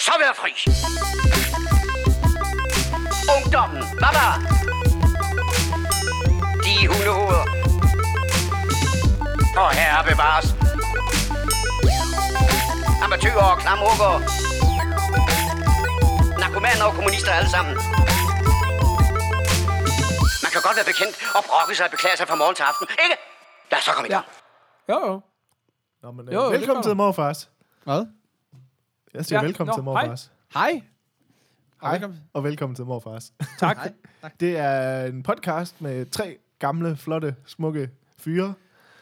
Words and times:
jeg 0.00 0.04
så 0.12 0.14
være 0.24 0.34
fri. 0.42 0.52
Ungdommen, 3.36 3.82
baba. 4.02 4.26
De 6.64 6.74
hundehoveder. 6.90 7.44
Og 9.62 9.70
herre 9.78 10.00
bevares. 10.10 10.46
Amatøger 13.04 13.44
og 13.52 13.58
klamrukker. 13.62 14.12
Narkomaner 16.42 16.84
og 16.88 16.92
kommunister 16.94 17.32
alle 17.32 17.50
sammen. 17.56 17.74
Man 20.44 20.50
kan 20.54 20.60
godt 20.66 20.76
være 20.78 20.88
bekendt 20.92 21.14
og 21.36 21.42
brokke 21.48 21.74
sig 21.76 21.84
og 21.86 21.90
beklage 21.90 22.16
sig 22.16 22.26
fra 22.28 22.34
morgen 22.42 22.54
til 22.58 22.62
aften, 22.70 22.86
ikke? 23.04 23.16
Lad 23.70 23.78
os 23.78 23.84
så 23.84 23.92
komme 23.92 24.08
i 24.08 24.12
gang. 24.16 24.26
Jo, 24.88 24.98
jo. 25.08 25.20
Nå, 26.02 26.10
men, 26.12 26.28
øh, 26.28 26.34
Jo, 26.34 26.42
velkommen 26.56 26.82
til 26.82 26.96
morfars. 26.96 27.48
Hvad? 27.84 28.19
Jeg 29.14 29.24
siger 29.26 29.40
Ja, 29.40 29.44
velkommen 29.46 29.70
nå, 29.70 29.76
til 29.76 29.84
morfars. 29.84 30.32
Hej. 30.54 30.82
Hej, 31.82 31.92
velkommen. 31.92 32.18
og 32.32 32.44
velkommen 32.44 32.76
til 32.76 32.84
morfars. 32.84 33.32
Tak. 33.58 33.76
Det 34.40 34.56
er 34.58 35.04
en 35.04 35.22
podcast 35.22 35.80
med 35.80 36.06
tre 36.06 36.38
gamle, 36.58 36.96
flotte, 36.96 37.36
smukke 37.46 37.90
fyre, 38.18 38.54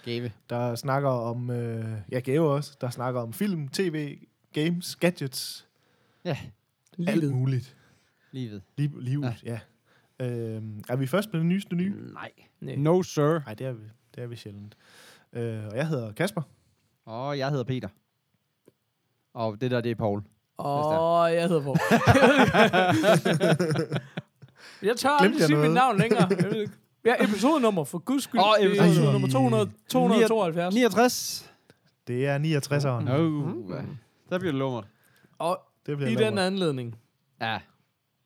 Gave. 0.05 0.33
der 0.51 0.75
snakker 0.75 1.09
om, 1.09 1.51
øh, 1.51 1.99
ja, 2.13 2.21
gave 2.21 2.51
også, 2.51 2.77
der 2.81 2.91
snakker 2.91 3.21
om 3.21 3.33
film, 3.33 3.69
tv, 3.69 4.19
games, 4.53 4.97
gadgets, 4.97 5.67
Ja, 6.25 6.39
alt 7.07 7.31
muligt. 7.35 7.77
livet. 8.33 8.63
Liv, 8.77 8.99
livet, 9.01 9.43
ja. 9.45 9.61
ja. 10.21 10.27
Øhm, 10.27 10.85
er 10.89 10.97
vi 10.97 11.07
først 11.07 11.33
med 11.33 11.41
det 11.41 11.47
nyeste 11.47 11.75
nye? 11.75 12.13
Nej. 12.13 12.31
Nej. 12.61 12.77
No, 12.77 13.03
sir. 13.03 13.39
Nej, 13.45 13.55
det 13.55 13.67
er 13.67 13.73
vi, 13.73 13.85
det 14.15 14.23
er 14.23 14.27
vi 14.27 14.37
sjældent. 14.37 14.77
Øh, 15.33 15.65
og 15.67 15.77
jeg 15.77 15.89
hedder 15.89 16.13
Kasper. 16.13 16.43
Og 17.05 17.39
jeg 17.39 17.51
hedder 17.51 17.65
Peter. 17.65 17.89
Og 19.39 19.61
det 19.61 19.71
der, 19.71 19.81
det 19.81 19.91
er 19.91 19.95
Paul. 19.95 20.23
Åh, 20.59 21.33
jeg 21.33 21.49
hedder 21.49 21.63
Paul. 21.63 21.77
jeg 24.83 24.97
tør 24.97 25.19
Glemte 25.19 25.25
aldrig 25.25 25.39
jeg 25.41 25.47
sige 25.47 25.57
mit 25.57 25.59
noget? 25.59 25.75
navn 25.75 25.99
længere. 25.99 26.27
Jeg 26.31 26.45
ved 26.51 26.61
ikke. 26.61 26.73
Ja, 27.05 27.15
episodenummer, 27.25 27.85
for 27.85 27.99
guds 27.99 28.25
skyld. 28.25 28.41
Åh, 28.41 28.47
det 28.61 28.79
er 28.79 28.85
episode- 28.85 29.13
nummer 29.13 29.29
200, 29.29 29.71
272. 29.89 30.75
69. 30.75 31.51
Det 32.07 32.27
er 32.27 32.39
69'eren. 32.39 33.05
No. 33.05 33.19
Mm. 33.23 33.69
Der 34.31 34.39
bliver 34.39 34.53
det 34.53 34.59
lummert. 34.59 34.85
Og 35.39 35.61
Det 35.87 35.97
bliver 35.97 36.11
i 36.11 36.15
lummert. 36.15 36.31
den 36.31 36.39
anledning 36.39 36.97
Ja, 37.41 37.59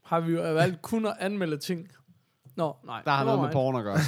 har 0.04 0.20
vi 0.20 0.32
jo 0.32 0.40
valgt 0.40 0.82
kun 0.82 1.06
at 1.06 1.14
anmelde 1.20 1.56
ting. 1.58 1.88
Nå, 2.56 2.76
nej. 2.84 3.02
der 3.04 3.10
har 3.10 3.24
noget 3.24 3.40
med 3.40 3.46
mig. 3.46 3.52
porn 3.52 3.76
at 3.76 3.84
gøre. 3.84 3.98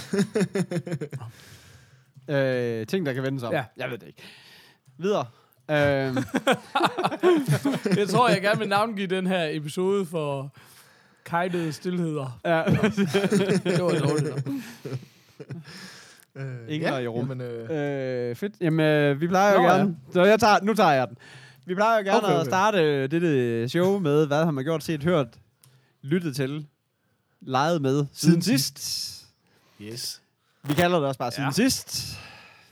øh, 2.80 2.86
ting, 2.86 3.06
der 3.06 3.12
kan 3.12 3.22
vendes 3.22 3.42
om. 3.42 3.52
Ja. 3.52 3.64
Jeg 3.76 3.90
ved 3.90 3.98
det 3.98 4.06
ikke. 4.06 4.22
Videre. 4.98 5.26
Øhm, 5.70 6.16
Jeg 8.00 8.08
tror, 8.08 8.28
jeg 8.28 8.42
gerne 8.42 8.58
vil 8.58 8.68
navngive 8.68 9.06
den 9.06 9.26
her 9.26 9.48
episode 9.50 10.06
for 10.06 10.54
kajtede 11.24 11.72
stillheder. 11.72 12.40
ja. 12.44 12.62
Det 13.64 13.82
var 13.82 13.98
dårligt. 13.98 14.48
Øh, 16.36 16.44
Ingen 16.68 16.88
er 16.92 16.98
i 16.98 17.06
rum. 17.08 17.28
Jamen, 17.28 17.40
øh, 17.40 18.30
øh, 18.30 18.36
fedt. 18.36 18.54
Jamen, 18.60 18.80
øh, 18.86 19.20
vi 19.20 19.28
plejer 19.28 19.52
jo 19.54 19.58
Nå, 19.62 19.68
ja. 19.68 19.74
gerne... 19.76 19.96
Så 20.12 20.24
jeg 20.24 20.40
tager, 20.40 20.58
nu 20.62 20.74
tager 20.74 20.92
jeg 20.92 21.08
den. 21.08 21.16
Vi 21.66 21.74
plejer 21.74 21.98
jo 21.98 22.04
gerne 22.04 22.18
Okay, 22.18 22.28
okay. 22.32 22.40
at 22.40 22.46
starte 22.46 23.06
dette 23.06 23.68
show 23.68 23.98
med, 23.98 24.26
hvad 24.26 24.44
har 24.44 24.50
man 24.50 24.64
gjort, 24.64 24.82
set, 24.84 25.02
hørt, 25.02 25.26
lyttet 26.02 26.36
til, 26.36 26.66
leget 27.40 27.82
med 27.82 28.06
siden 28.12 28.42
Siden 28.42 28.58
sidst. 28.58 29.26
yes. 29.80 30.22
Vi 30.62 30.74
kalder 30.74 30.98
det 30.98 31.08
også 31.08 31.18
bare 31.18 31.30
siden 31.32 31.44
Ja. 31.48 31.52
sidst. 31.52 32.18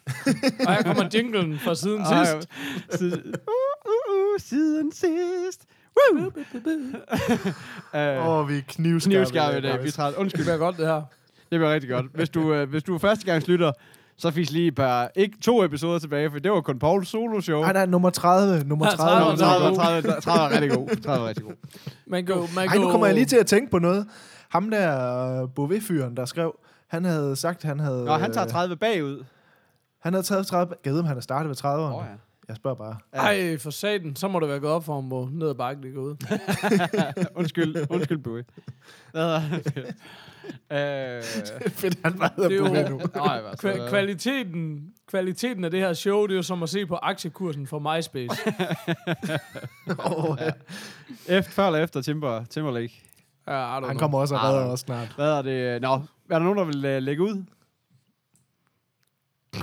Og 0.66 0.74
her 0.74 0.82
kommer 0.82 1.08
jinglen 1.14 1.58
fra 1.58 1.74
siden 1.74 2.00
Ej, 2.00 2.24
sidst. 2.24 2.48
Siden, 2.98 3.22
uh, 3.26 3.32
uh, 3.86 4.14
uh, 4.14 4.40
siden 4.40 4.92
sidst. 4.92 5.60
Woo! 5.96 6.26
Åh, 7.94 8.28
oh, 8.28 8.48
vi 8.48 8.56
er 8.56 8.62
knivskarpe. 8.68 9.14
Knivskarpe 9.14 9.58
i 9.58 9.60
dag. 9.60 9.82
Vi 9.82 9.88
er 9.88 9.92
træt. 9.92 10.12
Det 10.12 10.18
Undskyld, 10.20 10.44
bliver 10.44 10.56
godt, 10.56 10.76
det 10.76 10.86
her. 10.86 10.94
det 10.94 11.04
bliver 11.50 11.74
rigtig 11.74 11.90
godt. 11.90 12.06
Hvis 12.14 12.28
du, 12.28 12.54
uh, 12.62 12.68
hvis 12.70 12.82
du 12.82 12.94
er 12.94 12.98
førstegangslytter, 12.98 13.72
så 14.16 14.30
fik 14.30 14.50
lige 14.50 14.66
et 14.68 14.74
par, 14.74 15.10
ikke 15.14 15.36
to 15.42 15.64
episoder 15.64 15.98
tilbage, 15.98 16.30
for 16.30 16.38
det 16.38 16.52
var 16.52 16.60
kun 16.60 16.78
Pauls 16.78 17.08
solo-show. 17.08 17.62
Ej, 17.62 17.72
nej, 17.72 17.86
nummer 17.86 18.10
30. 18.10 18.64
Nummer 18.64 18.86
Ja, 18.86 18.96
30. 18.96 19.30
Nå, 19.30 19.36
30. 19.36 19.76
30, 19.76 20.02
30, 20.02 20.20
30 20.20 20.56
er 20.56 20.60
rigtig 20.60 20.70
god. 20.78 20.88
30 21.04 21.24
er 21.24 21.28
rigtig 21.28 21.44
god. 21.44 21.52
Man 22.06 22.28
jo- 22.28 22.46
man 22.54 22.68
Ej, 22.68 22.76
nu 22.76 22.90
kommer 22.90 23.06
jeg 23.06 23.14
lige 23.14 23.26
til 23.26 23.36
at 23.36 23.46
tænke 23.46 23.70
på 23.70 23.78
noget. 23.78 24.06
Ham 24.48 24.70
der 24.70 25.42
uh, 25.42 25.48
Bové-fyren, 25.54 26.16
der 26.16 26.24
skrev, 26.24 26.54
han 26.88 27.04
havde 27.04 27.36
sagt, 27.36 27.62
han 27.62 27.80
havde... 27.80 28.04
Nå, 28.04 28.12
han 28.12 28.32
tager 28.32 28.46
øh, 28.46 28.52
30 28.52 28.76
bagud. 28.76 29.24
Han 30.02 30.12
havde 30.12 30.22
taget 30.26 30.46
30... 30.46 30.74
Gad 30.82 30.98
om 30.98 31.04
han 31.04 31.16
er 31.16 31.20
startet 31.20 31.48
ved 31.48 31.56
30'erne. 31.64 31.66
Åh, 31.68 31.94
Oh, 31.98 32.04
ja. 32.10 32.12
Jeg 32.48 32.56
spørger 32.56 32.76
bare. 32.76 32.96
Ej, 33.12 33.58
for 33.58 33.70
satan, 33.70 34.16
så 34.16 34.28
må 34.28 34.40
det 34.40 34.48
være 34.48 34.60
gået 34.60 34.72
op 34.72 34.84
for 34.84 34.94
ham, 34.94 35.04
hvor 35.04 35.28
ned 35.32 35.48
ad 35.48 35.54
bakken 35.54 35.84
det 35.84 35.94
går 35.94 36.02
ud. 36.02 36.16
undskyld, 37.38 37.76
undskyld, 37.90 38.18
Bøge. 38.18 38.44
Hvad 39.12 39.40
hedder 39.40 39.58
det? 39.58 39.94
Øh, 40.72 41.22
Fedt, 41.80 41.98
han 42.04 42.18
bare 42.18 42.30
er 42.36 42.42
hedder 42.48 42.84
Bové 42.84 42.88
nu. 42.90 43.00
nej, 43.14 43.40
hvad 43.40 43.50
så? 43.56 43.68
Kva- 43.72 43.88
kvaliteten, 43.88 44.82
kvaliteten 45.08 45.64
af 45.64 45.70
det 45.70 45.80
her 45.80 45.92
show, 45.92 46.22
det 46.26 46.32
er 46.32 46.36
jo 46.36 46.42
som 46.42 46.62
at 46.62 46.68
se 46.68 46.86
på 46.86 46.94
aktiekursen 47.02 47.66
for 47.66 47.78
MySpace. 47.96 48.42
oh, 49.98 50.38
ja. 50.40 50.50
Efter, 51.38 51.50
før 51.52 51.66
eller 51.66 51.78
efter 51.82 52.02
Timber, 52.02 52.44
Timberlake. 52.44 53.02
Ja, 53.48 53.66
Han 53.72 53.82
know. 53.82 53.98
kommer 53.98 54.18
også 54.18 54.34
og 54.34 54.42
redder 54.42 54.64
os 54.66 54.80
snart. 54.80 55.12
Hvad 55.16 55.30
er 55.38 55.42
det? 55.42 55.82
Nå, 55.82 55.92
er 55.94 56.00
der 56.28 56.38
nogen, 56.38 56.58
der 56.58 56.64
vil 56.64 56.96
uh, 56.96 57.02
lægge 57.02 57.22
ud? 57.22 57.44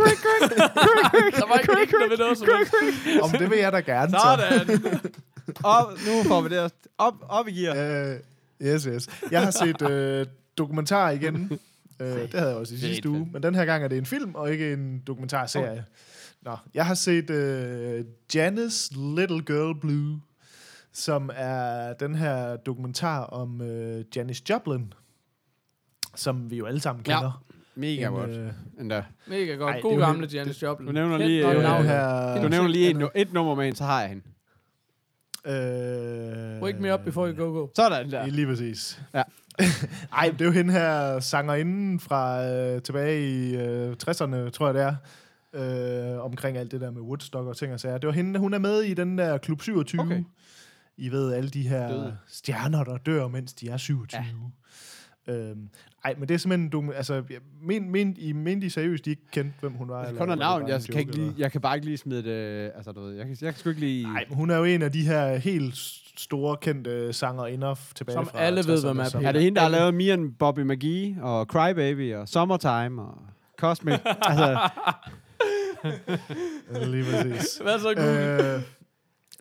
Der 1.40 1.48
var 1.48 1.58
ikke 1.58 1.82
ikke 1.82 1.94
noget 1.94 2.10
ved 2.12 2.18
noget 2.18 2.38
som 2.38 2.48
helst. 2.48 3.24
Om 3.24 3.32
det 3.32 3.50
vil 3.50 3.58
jeg 3.58 3.72
da 3.72 3.80
gerne. 3.80 4.12
så. 4.12 4.18
Sådan. 4.24 5.02
op, 5.64 5.92
nu 5.92 6.24
får 6.28 6.42
vi 6.42 6.50
det 6.50 6.74
op, 6.98 7.14
op 7.30 7.48
i 7.48 7.52
gear. 7.52 7.76
Øh, 8.12 8.20
yes, 8.62 8.84
yes. 8.84 9.08
Jeg 9.32 9.44
har 9.44 9.52
set 9.52 9.82
øh, 9.90 10.26
dokumentar 10.58 11.10
igen. 11.10 11.60
Øh, 12.00 12.08
det 12.08 12.34
havde 12.34 12.50
jeg 12.50 12.58
også 12.58 12.74
i 12.76 12.78
Fedt, 12.78 12.90
sidste 12.90 13.10
uge. 13.10 13.30
Men 13.34 13.44
den 13.44 13.56
her 13.56 13.66
gang 13.66 13.84
er 13.84 13.88
det 13.88 13.98
en 13.98 14.06
film, 14.06 14.36
og 14.36 14.52
ikke 14.52 14.74
en 14.74 15.00
dokumentarserie. 15.08 15.86
Nå, 16.42 16.58
jeg 16.74 16.86
har 16.86 16.94
set 16.94 17.30
øh, 17.30 18.06
Janice 18.36 18.94
Little 18.94 19.42
Girl 19.42 19.80
Blue, 19.80 20.22
som 20.94 21.30
er 21.36 21.94
den 21.94 22.16
her 22.16 22.56
dokumentar 22.56 23.24
om 23.24 23.62
øh, 23.62 24.06
Janis 24.16 24.50
Joplin, 24.50 24.94
som 26.16 26.52
vi 26.52 26.58
jo 26.58 26.66
alle 26.66 26.82
sammen 26.82 27.06
Ja. 27.08 27.30
Mega 27.80 28.08
En, 28.08 28.14
godt. 28.14 28.30
øh, 28.30 28.52
Endda. 28.80 29.04
Mega 29.28 29.54
godt. 29.54 29.76
Ej, 29.76 29.82
God 29.82 29.92
det 29.92 30.00
gamle 30.00 30.28
Janis 30.34 30.64
Joplin. 30.64 30.88
Du 30.88 30.94
nævner 30.94 31.18
lige, 31.18 31.52
øh, 31.52 31.62
her... 31.86 32.42
Du 32.42 32.48
nævner 32.48 32.68
lige 32.70 32.90
et, 32.90 33.10
et 33.16 33.34
nummer 33.34 33.56
med 33.56 33.68
en, 33.68 33.76
så 33.76 33.84
har 33.84 34.02
jeg 34.02 34.10
hende. 34.10 34.24
Øh, 35.46 36.62
Wake 36.62 36.82
me 36.82 36.94
up 36.94 37.00
before 37.06 37.30
you 37.34 37.46
go 37.46 37.60
go. 37.60 37.68
Sådan 37.76 38.12
der. 38.12 38.26
Lige 38.26 38.48
præcis. 38.48 39.02
Ja. 39.14 39.24
Ej, 40.14 40.30
det 40.30 40.42
er 40.42 40.46
jo 40.46 40.52
hende 40.52 40.74
her 40.74 41.20
sangerinden 41.20 42.00
fra 42.00 42.46
øh, 42.48 42.82
tilbage 42.82 43.30
i 43.30 43.56
øh, 43.56 43.92
60'erne, 43.92 44.50
tror 44.50 44.66
jeg 44.66 44.74
det 44.74 44.82
er. 44.82 44.96
Øh, 45.54 46.26
omkring 46.26 46.58
alt 46.58 46.72
det 46.72 46.82
der 46.82 46.92
med 46.92 47.02
Woodstock 47.02 47.48
og 47.48 47.58
ting 47.58 47.74
og 47.74 47.80
sager. 47.80 47.98
Det 47.98 48.08
var 48.08 48.14
hende, 48.14 48.40
hun 48.40 48.54
er 48.54 48.60
med 48.60 48.82
i 48.82 48.94
den 48.94 49.18
der 49.18 49.38
Klub 49.38 49.62
27. 49.62 50.02
Okay. 50.02 50.24
I 50.98 51.10
ved, 51.12 51.34
alle 51.34 51.50
de 51.50 51.68
her 51.68 51.88
Døde. 51.88 52.18
stjerner, 52.28 52.84
der 52.84 52.98
dør, 52.98 53.28
mens 53.28 53.54
de 53.54 53.70
er 53.70 53.78
27. 53.78 54.22
Ja. 54.24 54.28
Øhm, 55.28 55.69
ej, 56.06 56.16
men 56.18 56.28
det 56.28 56.34
er 56.34 56.38
simpelthen... 56.38 56.69
Du, 56.69 56.91
altså, 56.91 57.24
men, 57.62 57.91
men, 57.91 58.16
I 58.19 58.31
mente 58.34 58.66
I 58.68 58.69
seriøst, 58.69 59.06
de 59.06 59.09
ikke 59.09 59.22
kendte, 59.31 59.53
hvem 59.59 59.72
hun 59.74 59.90
var? 59.90 59.97
Altså, 60.00 60.09
eller 60.09 60.19
kun 60.22 60.30
det 60.30 60.38
navn, 60.40 60.68
jeg 60.68 60.80
kan, 60.81 60.88
joke, 60.90 61.00
ikke 61.00 61.16
lige, 61.16 61.34
jeg 61.38 61.52
kan 61.52 61.62
bare 61.62 61.75
ikke 61.75 61.85
lige 61.88 61.97
smide 61.97 62.24
det, 62.24 62.72
altså 62.75 62.91
du 62.91 63.02
ved, 63.02 63.13
jeg 63.16 63.25
kan, 63.25 63.38
jeg 63.41 63.53
kan 63.53 63.59
sgu 63.59 63.69
ikke 63.69 63.81
lige... 63.81 64.03
Nej, 64.03 64.25
hun 64.31 64.50
er 64.50 64.57
jo 64.57 64.63
en 64.63 64.81
af 64.81 64.91
de 64.91 65.02
her 65.02 65.35
helt 65.35 65.75
store, 66.18 66.57
kendte 66.62 67.13
sangerinder 67.13 67.75
f- 67.75 67.94
tilbage 67.96 68.13
Som 68.13 68.25
fra 68.25 68.40
alle 68.40 68.63
ved, 68.68 68.78
60'erne, 68.78 68.85
hvem 68.85 69.00
er. 69.00 69.28
Er 69.28 69.31
det 69.31 69.41
hende, 69.44 69.56
der 69.56 69.62
har 69.62 69.69
lavet 69.69 69.94
Me 69.94 70.12
and 70.13 70.34
Bobby 70.34 70.59
McGee, 70.59 71.24
og 71.24 71.46
Crybaby, 71.46 72.16
og 72.16 72.28
Summertime, 72.30 73.01
og 73.01 73.18
Cosmic? 73.59 74.00
altså, 74.30 74.59
Lige 76.91 77.03
præcis. 77.03 77.57
Hvad 77.63 77.80
så, 77.80 77.94
Google? 77.96 78.56
øh, 78.56 78.62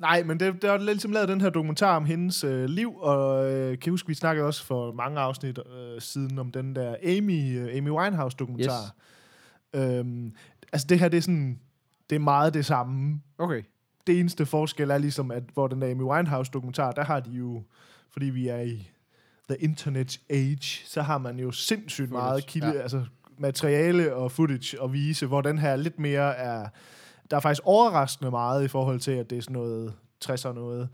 nej, 0.00 0.22
men 0.22 0.41
det, 0.41 0.62
der 0.62 0.72
er 0.72 0.78
ligesom 0.78 1.12
lavet 1.12 1.28
den 1.28 1.41
her 1.41 1.50
dokumentar 1.50 1.97
om 1.97 2.04
hendes 2.04 2.44
øh, 2.44 2.64
liv, 2.64 2.96
og 2.96 3.52
øh, 3.52 3.70
kan 3.70 3.87
jeg 3.87 3.90
huske, 3.90 4.08
vi 4.08 4.14
snakkede 4.14 4.46
også 4.46 4.64
for 4.64 4.93
mange 4.93 5.20
afsnit 5.20 5.58
øh, 5.58 6.00
siden 6.00 6.38
om 6.38 6.52
den 6.52 6.76
der 6.76 6.96
Amy, 7.02 7.58
øh, 7.58 7.76
Amy 7.76 7.90
Winehouse-dokumentar. 7.90 8.94
Yes. 9.76 9.84
Øhm, 9.84 10.32
altså 10.72 10.87
det 10.87 10.99
her, 10.99 11.08
det 11.08 11.17
er 11.17 11.20
sådan, 11.20 11.61
det 12.11 12.17
er 12.17 12.20
meget 12.20 12.55
det 12.55 12.67
samme. 12.67 13.20
okay. 13.38 13.62
Det 14.06 14.20
eneste 14.20 14.46
forskel 14.46 14.90
er 14.90 14.99
ligesom, 14.99 15.31
at 15.31 15.43
hvor 15.55 15.67
den 15.67 15.82
der 15.82 15.90
Amy 15.90 16.02
Winehouse-dokumentar, 16.02 16.93
der 16.93 17.05
har 17.05 17.20
de 17.20 17.31
jo, 17.31 17.62
fordi 18.11 18.26
vi 18.26 18.49
er 18.49 18.61
i 18.61 18.90
the 19.49 19.58
internet 19.58 20.20
age, 20.31 20.82
så 20.87 21.02
har 21.02 21.19
man 21.19 21.38
jo 21.38 21.50
sindssygt 21.50 22.08
Footage, 22.08 22.28
meget 22.28 22.46
kilde, 22.46 22.67
ja. 22.67 22.81
altså 22.82 23.05
materiale 23.38 24.14
og 24.14 24.32
footage 24.32 24.82
at 24.82 24.93
vise, 24.93 25.26
hvor 25.26 25.40
den 25.40 25.58
her 25.58 25.76
lidt 25.76 25.99
mere 25.99 26.37
er, 26.37 26.69
der 27.30 27.36
er 27.36 27.40
faktisk 27.40 27.62
overraskende 27.64 28.30
meget 28.30 28.64
i 28.64 28.69
forhold 28.69 29.00
til, 29.00 29.10
at 29.10 29.30
det 29.30 29.38
er 29.38 29.42
sådan 29.42 29.52
noget 29.52 29.94
60'er 30.25 30.52
noget, 30.52 30.88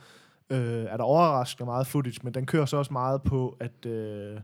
øh, 0.50 0.84
er 0.84 0.96
der 0.96 1.04
overraskende 1.04 1.66
meget 1.66 1.86
footage, 1.86 2.20
men 2.22 2.34
den 2.34 2.46
kører 2.46 2.66
så 2.66 2.76
også 2.76 2.92
meget 2.92 3.22
på, 3.22 3.56
at, 3.60 3.86
øh, 3.86 4.40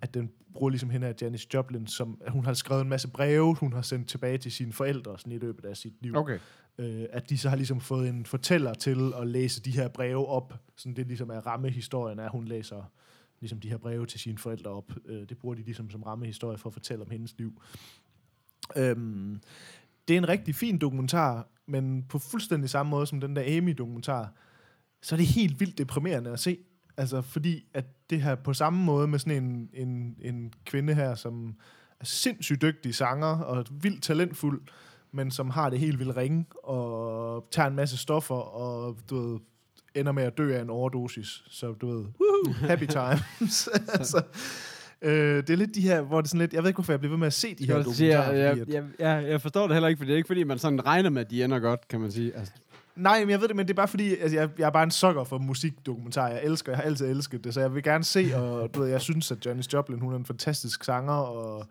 at 0.00 0.14
den 0.14 0.30
bruger 0.52 0.70
ligesom 0.70 0.90
hende 0.90 1.06
af 1.06 1.14
Janis 1.22 1.54
Joplin, 1.54 1.86
som 1.86 2.20
hun 2.28 2.44
har 2.44 2.54
skrevet 2.54 2.82
en 2.82 2.88
masse 2.88 3.08
breve, 3.08 3.54
hun 3.54 3.72
har 3.72 3.82
sendt 3.82 4.08
tilbage 4.08 4.38
til 4.38 4.52
sine 4.52 4.72
forældre 4.72 5.18
sådan 5.18 5.32
i 5.32 5.38
løbet 5.38 5.64
af 5.64 5.76
sit 5.76 5.92
liv. 6.00 6.16
Okay. 6.16 6.38
Øh, 6.78 7.06
at 7.10 7.30
de 7.30 7.38
så 7.38 7.48
har 7.48 7.56
ligesom 7.56 7.80
fået 7.80 8.08
en 8.08 8.26
fortæller 8.26 8.74
til 8.74 9.12
at 9.20 9.26
læse 9.26 9.62
de 9.62 9.70
her 9.70 9.88
breve 9.88 10.26
op. 10.26 10.54
Sådan 10.76 10.96
det 10.96 11.06
ligesom 11.06 11.30
er 11.30 11.46
rammehistorien, 11.46 12.18
at 12.18 12.30
hun 12.30 12.44
læser 12.44 12.92
ligesom 13.40 13.60
de 13.60 13.70
her 13.70 13.76
breve 13.76 14.06
til 14.06 14.20
sine 14.20 14.38
forældre 14.38 14.70
op. 14.70 14.92
Øh, 15.06 15.28
det 15.28 15.38
bruger 15.38 15.54
de 15.54 15.62
ligesom 15.62 15.90
som 15.90 16.02
rammehistorie 16.02 16.58
for 16.58 16.68
at 16.68 16.72
fortælle 16.72 17.04
om 17.04 17.10
hendes 17.10 17.38
liv. 17.38 17.62
Øhm, 18.76 19.40
det 20.08 20.14
er 20.14 20.18
en 20.18 20.28
rigtig 20.28 20.54
fin 20.54 20.78
dokumentar, 20.78 21.48
men 21.66 22.02
på 22.08 22.18
fuldstændig 22.18 22.70
samme 22.70 22.90
måde 22.90 23.06
som 23.06 23.20
den 23.20 23.36
der 23.36 23.56
Amy-dokumentar, 23.56 24.32
så 25.02 25.14
er 25.14 25.16
det 25.16 25.26
helt 25.26 25.60
vildt 25.60 25.78
deprimerende 25.78 26.30
at 26.30 26.40
se. 26.40 26.58
Altså, 26.96 27.22
fordi 27.22 27.64
at 27.74 27.84
det 28.10 28.22
her 28.22 28.34
på 28.34 28.52
samme 28.52 28.84
måde 28.84 29.08
med 29.08 29.18
sådan 29.18 29.44
en, 29.44 29.70
en, 29.72 30.16
en 30.20 30.52
kvinde 30.64 30.94
her, 30.94 31.14
som 31.14 31.54
er 32.00 32.04
sindssygt 32.04 32.62
dygtig 32.62 32.94
sanger 32.94 33.38
og 33.38 33.64
vildt 33.70 34.02
talentfuld, 34.02 34.62
men 35.12 35.30
som 35.30 35.50
har 35.50 35.70
det 35.70 35.78
helt 35.78 35.98
vildt 35.98 36.16
ringe 36.16 36.46
og 36.64 37.48
tager 37.50 37.68
en 37.68 37.76
masse 37.76 37.96
stoffer 37.96 38.34
og 38.34 38.96
du 39.10 39.16
ved, 39.16 39.40
ender 39.94 40.12
med 40.12 40.22
at 40.22 40.38
dø 40.38 40.56
af 40.56 40.62
en 40.62 40.70
overdosis. 40.70 41.42
Så 41.46 41.72
du 41.72 41.86
ved, 41.86 42.04
woohoo, 42.20 42.52
happy 42.52 42.86
times. 42.86 43.68
altså, 43.98 44.22
øh, 45.04 45.36
det 45.36 45.50
er 45.50 45.56
lidt 45.56 45.74
de 45.74 45.80
her, 45.80 46.02
hvor 46.02 46.20
det 46.20 46.26
er 46.26 46.28
sådan 46.28 46.40
lidt, 46.40 46.52
jeg 46.52 46.62
ved 46.62 46.70
ikke, 46.70 46.76
hvorfor 46.76 46.92
jeg 46.92 47.00
bliver 47.00 47.10
ved 47.10 47.18
med 47.18 47.26
at 47.26 47.32
se 47.32 47.54
de 47.54 47.66
her 47.66 47.76
Jeg, 47.76 47.84
sige, 47.84 48.12
dokumentarer. 48.12 48.36
jeg, 48.36 48.58
fordi 48.58 48.74
jeg, 48.74 48.84
jeg, 48.98 49.22
jeg, 49.22 49.30
jeg 49.30 49.40
forstår 49.40 49.66
det 49.66 49.74
heller 49.74 49.88
ikke, 49.88 49.98
for 49.98 50.04
det 50.04 50.12
er 50.12 50.16
ikke 50.16 50.26
fordi, 50.26 50.44
man 50.44 50.58
sådan 50.58 50.86
regner 50.86 51.10
med, 51.10 51.20
at 51.20 51.30
de 51.30 51.44
ender 51.44 51.58
godt, 51.58 51.88
kan 51.88 52.00
man 52.00 52.12
sige. 52.12 52.36
Altså, 52.36 52.52
Nej, 52.96 53.20
men 53.20 53.30
jeg 53.30 53.40
ved 53.40 53.48
det, 53.48 53.56
men 53.56 53.66
det 53.66 53.72
er 53.72 53.76
bare 53.76 53.88
fordi, 53.88 54.16
altså, 54.16 54.36
jeg, 54.36 54.48
jeg 54.58 54.66
er 54.66 54.70
bare 54.70 54.82
en 54.82 54.90
sukker 54.90 55.24
for 55.24 55.38
musikdokumentar. 55.38 56.28
Jeg 56.28 56.40
elsker, 56.44 56.72
jeg 56.72 56.76
har 56.76 56.82
altid 56.82 57.06
elsket 57.06 57.44
det, 57.44 57.54
så 57.54 57.60
jeg 57.60 57.74
vil 57.74 57.82
gerne 57.82 58.04
se, 58.04 58.30
og 58.34 58.74
du 58.74 58.80
ved, 58.80 58.88
jeg 58.88 59.00
synes, 59.00 59.30
at 59.30 59.46
Janis 59.46 59.72
Joplin, 59.72 60.00
hun 60.00 60.12
er 60.12 60.16
en 60.16 60.24
fantastisk 60.24 60.84
sanger, 60.84 61.12
og 61.12 61.66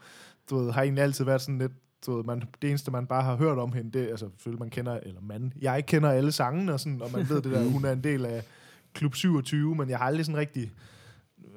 du 0.50 0.58
ved, 0.58 0.72
har 0.72 0.82
egentlig 0.82 1.04
altid 1.04 1.26
været 1.26 1.42
sådan 1.42 1.58
lidt, 1.58 1.72
du 2.06 2.16
ved, 2.16 2.24
man, 2.24 2.44
det 2.62 2.70
eneste, 2.70 2.92
man 2.92 3.06
bare 3.08 3.24
har 3.24 3.36
hørt 3.36 3.58
om 3.58 3.74
hende, 3.74 3.92
det 3.92 4.04
er, 4.04 4.10
altså, 4.10 4.30
selvfølgelig 4.36 4.60
man 4.60 4.70
kender, 4.70 5.00
eller 5.04 5.22
man, 5.22 5.54
jeg 5.62 5.86
kender 5.86 6.10
alle 6.12 6.32
sangene, 6.32 6.74
og, 6.74 6.80
sådan, 6.80 7.02
og 7.02 7.10
man 7.14 7.30
ved 7.30 7.42
det 7.42 7.52
der, 7.52 7.64
hun 7.74 7.86
er 7.86 7.92
en 7.92 8.04
del 8.04 8.26
af 8.26 8.44
Klub 8.94 9.16
27, 9.16 9.76
men 9.76 9.90
jeg 9.90 9.98
har 9.98 10.06
aldrig 10.06 10.26
sådan 10.26 10.40
rigtig, 10.40 10.72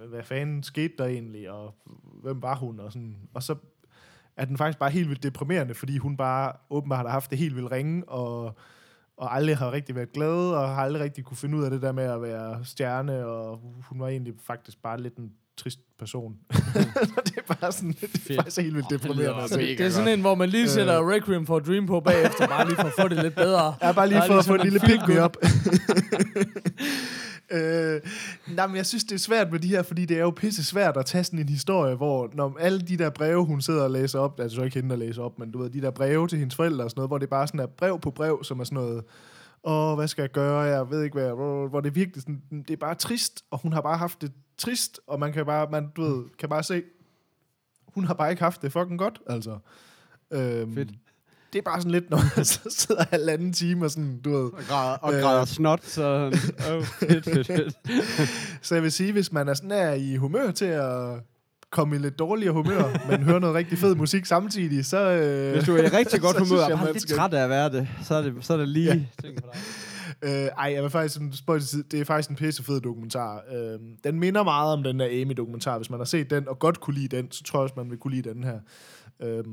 hvad 0.08 0.22
fanden 0.22 0.62
skete 0.62 0.94
der 0.98 1.04
egentlig, 1.04 1.50
og 1.50 1.74
hvem 2.22 2.42
var 2.42 2.54
hun, 2.54 2.80
og 2.80 2.92
sådan, 2.92 3.16
og 3.34 3.42
så 3.42 3.54
er 4.36 4.44
den 4.44 4.56
faktisk 4.56 4.78
bare 4.78 4.90
helt 4.90 5.08
vildt 5.08 5.22
deprimerende, 5.22 5.74
fordi 5.74 5.98
hun 5.98 6.16
bare 6.16 6.52
åbenbart 6.70 7.06
har 7.06 7.12
haft 7.12 7.30
det 7.30 7.38
helt 7.38 7.56
vildt 7.56 7.70
ringe, 7.70 8.08
og 8.08 8.56
og 9.16 9.36
aldrig 9.36 9.56
har 9.56 9.72
rigtig 9.72 9.94
været 9.94 10.12
glad, 10.12 10.50
og 10.50 10.68
har 10.68 10.82
aldrig 10.82 11.02
rigtig 11.02 11.24
kunne 11.24 11.36
finde 11.36 11.58
ud 11.58 11.64
af 11.64 11.70
det 11.70 11.82
der 11.82 11.92
med 11.92 12.04
at 12.04 12.22
være 12.22 12.64
stjerne, 12.64 13.26
og 13.26 13.60
hun 13.88 14.00
var 14.00 14.08
egentlig 14.08 14.34
faktisk 14.46 14.82
bare 14.82 15.00
lidt 15.00 15.16
en 15.16 15.32
trist 15.56 15.80
person. 15.98 16.36
det 17.26 17.36
er 17.36 17.54
bare 17.60 17.72
sådan, 17.72 17.92
det 17.92 18.30
er 18.30 18.34
faktisk 18.34 18.60
helt 18.60 18.74
vildt 18.74 18.90
deprimerende 18.90 19.42
at 19.42 19.50
se. 19.50 19.60
Det 19.60 19.80
er 19.80 19.90
sådan 19.90 20.08
en, 20.08 20.20
hvor 20.20 20.34
man 20.34 20.48
lige 20.48 20.68
sætter 20.68 21.10
Requiem 21.12 21.46
for 21.46 21.56
a 21.56 21.60
Dream 21.60 21.86
på 21.86 22.00
bagefter, 22.00 22.46
bare 22.46 22.66
lige 22.66 22.76
for 22.76 22.84
at 22.84 22.92
få 23.00 23.08
det 23.08 23.22
lidt 23.22 23.34
bedre. 23.34 23.74
Jeg 23.80 23.88
er 23.88 23.92
bare 23.92 24.08
lige 24.08 24.22
for 24.26 24.34
at 24.38 24.44
få 24.44 24.56
ligesom 24.56 24.78
en 24.78 24.80
lille 24.80 24.80
en 24.80 24.86
feel 24.86 24.98
pick 24.98 25.08
me 25.08 25.14
good. 25.14 25.30
øh, 27.50 28.00
nej, 28.54 28.66
men 28.66 28.76
jeg 28.76 28.87
synes, 28.87 29.04
det 29.04 29.14
er 29.14 29.19
svært 29.19 29.52
med 29.52 29.60
de 29.60 29.69
her, 29.69 29.82
fordi 29.82 30.04
det 30.04 30.16
er 30.16 30.20
jo 30.20 30.31
pisse 30.31 30.64
svært 30.64 30.96
at 30.96 31.06
tage 31.06 31.25
sådan 31.25 31.38
en 31.38 31.48
historie, 31.48 31.94
hvor 31.94 32.31
når 32.32 32.56
alle 32.60 32.81
de 32.81 32.96
der 32.96 33.10
breve, 33.10 33.44
hun 33.44 33.60
sidder 33.60 33.82
og 33.82 33.90
læser 33.90 34.19
op, 34.19 34.40
altså 34.40 34.56
så 34.56 34.62
ikke 34.62 34.75
hende, 34.75 34.90
der 34.90 34.96
læser 34.96 35.22
op, 35.22 35.38
men 35.38 35.50
du 35.50 35.58
ved, 35.58 35.70
de 35.70 35.81
der 35.81 35.90
breve 35.90 36.28
til 36.28 36.38
hendes 36.38 36.54
forældre 36.54 36.84
og 36.84 36.90
sådan 36.90 36.98
noget, 36.98 37.10
hvor 37.10 37.19
det 37.19 37.28
bare 37.28 37.46
sådan 37.46 37.60
er 37.60 37.66
brev 37.66 38.00
på 38.00 38.10
brev, 38.10 38.44
som 38.44 38.60
er 38.60 38.64
sådan 38.64 38.76
noget, 38.76 39.04
åh, 39.64 39.94
hvad 39.96 40.08
skal 40.08 40.22
jeg 40.22 40.31
gøre, 40.31 40.58
jeg 40.58 40.90
ved 40.90 41.02
ikke 41.02 41.14
hvad, 41.14 41.28
hvor, 41.28 41.69
hvor 41.69 41.81
det 41.81 41.88
er 41.88 41.94
virkelig 41.94 42.22
sådan, 42.22 42.43
det 42.50 42.70
er 42.70 42.76
bare 42.76 42.94
trist, 42.94 43.44
og 43.50 43.58
hun 43.62 43.72
har 43.72 43.81
bare 43.81 43.98
haft 43.98 44.22
det 44.22 44.32
trist, 44.58 45.00
og 45.06 45.20
man 45.20 45.32
kan 45.32 45.46
bare, 45.46 45.70
man, 45.70 45.90
du 45.96 46.02
ved, 46.02 46.25
kan 46.38 46.48
bare 46.48 46.62
se, 46.62 46.82
hun 47.87 48.04
har 48.04 48.14
bare 48.14 48.31
ikke 48.31 48.43
haft 48.43 48.62
det 48.62 48.72
fucking 48.72 48.98
godt, 48.98 49.20
altså. 49.26 49.58
Øhm, 50.31 50.75
Fedt. 50.75 50.90
Det 51.56 51.62
er 51.67 51.70
bare 51.70 51.81
sådan 51.81 51.93
lidt, 51.93 52.11
når 52.11 52.20
man 52.37 52.44
så 52.44 52.61
sidder 52.69 53.05
halvanden 53.11 53.53
time 53.53 53.85
og 53.85 53.91
sådan, 53.91 54.20
du 54.20 54.31
ved, 54.31 54.44
og 54.53 54.61
græder, 54.69 54.97
og 54.97 55.14
Øh. 55.14 55.20
græder 55.20 55.44
snot, 55.44 55.85
så... 55.85 56.26
Oh, 56.70 56.85
fedt, 56.85 57.25
fedt, 57.25 57.47
fedt. 57.47 57.75
Så 58.67 58.75
jeg 58.75 58.82
vil 58.82 58.93
sige, 58.93 59.12
hvis 59.12 59.32
man 59.32 59.49
er 59.49 59.55
sådan 59.55 59.70
er 59.73 59.93
i 59.93 60.17
humør 60.17 60.50
til 60.50 60.64
at 60.64 61.20
komme 61.70 61.97
i 61.97 61.99
lidt 61.99 62.19
dårligere 62.19 62.53
humør, 62.53 63.06
men 63.11 63.23
høre 63.23 63.41
noget 63.41 63.55
rigtig 63.56 63.79
fed 63.79 63.94
musik 63.94 64.26
samtidig, 64.26 64.87
så... 64.87 65.11
Øh, 65.11 65.53
Hvis 65.53 65.64
du 65.64 65.76
er 65.76 65.82
i 65.82 65.88
rigtig 65.99 66.20
godt 66.20 66.38
humør, 66.49 66.62
og 66.64 66.70
bare 66.79 66.93
lidt 66.93 67.03
skal- 67.03 67.17
træt 67.17 67.35
af 67.35 67.43
at 67.44 67.50
være 67.50 67.73
det, 67.73 67.88
så 68.05 68.14
er 68.14 68.23
det, 68.23 68.35
så 68.41 68.53
er 68.53 68.56
det 68.56 68.69
lige... 68.69 68.87
Ja. 68.87 69.00
ting 69.23 69.38
for 69.44 69.53
dig. 69.53 69.61
Øh, 70.23 70.31
ej, 70.58 70.73
jeg 70.75 70.82
vil 70.82 70.91
faktisk 70.91 71.14
sådan, 71.14 71.32
spøj 71.32 71.58
til 71.58 71.85
det 71.91 72.00
er 72.00 72.05
faktisk 72.05 72.31
en 72.31 72.37
pissefed 72.37 72.81
dokumentar. 72.81 73.43
Øh, 73.55 73.79
den 74.05 74.20
minder 74.20 74.43
meget 74.44 74.73
om 74.73 74.82
den 74.82 75.00
der 75.00 75.23
Amy-dokumentar. 75.23 75.76
Hvis 75.79 75.91
man 75.91 76.00
har 76.00 76.05
set 76.05 76.31
den, 76.31 76.49
og 76.49 76.58
godt 76.58 76.81
kunne 76.81 76.94
lide 76.94 77.17
den, 77.17 77.31
så 77.32 77.43
tror 77.44 77.58
jeg 77.58 77.62
også, 77.62 77.75
man 77.76 77.91
vil 77.91 77.99
kunne 77.99 78.14
lide 78.14 78.31
den 78.31 78.44
her. 78.44 78.58
Øh, 79.23 79.44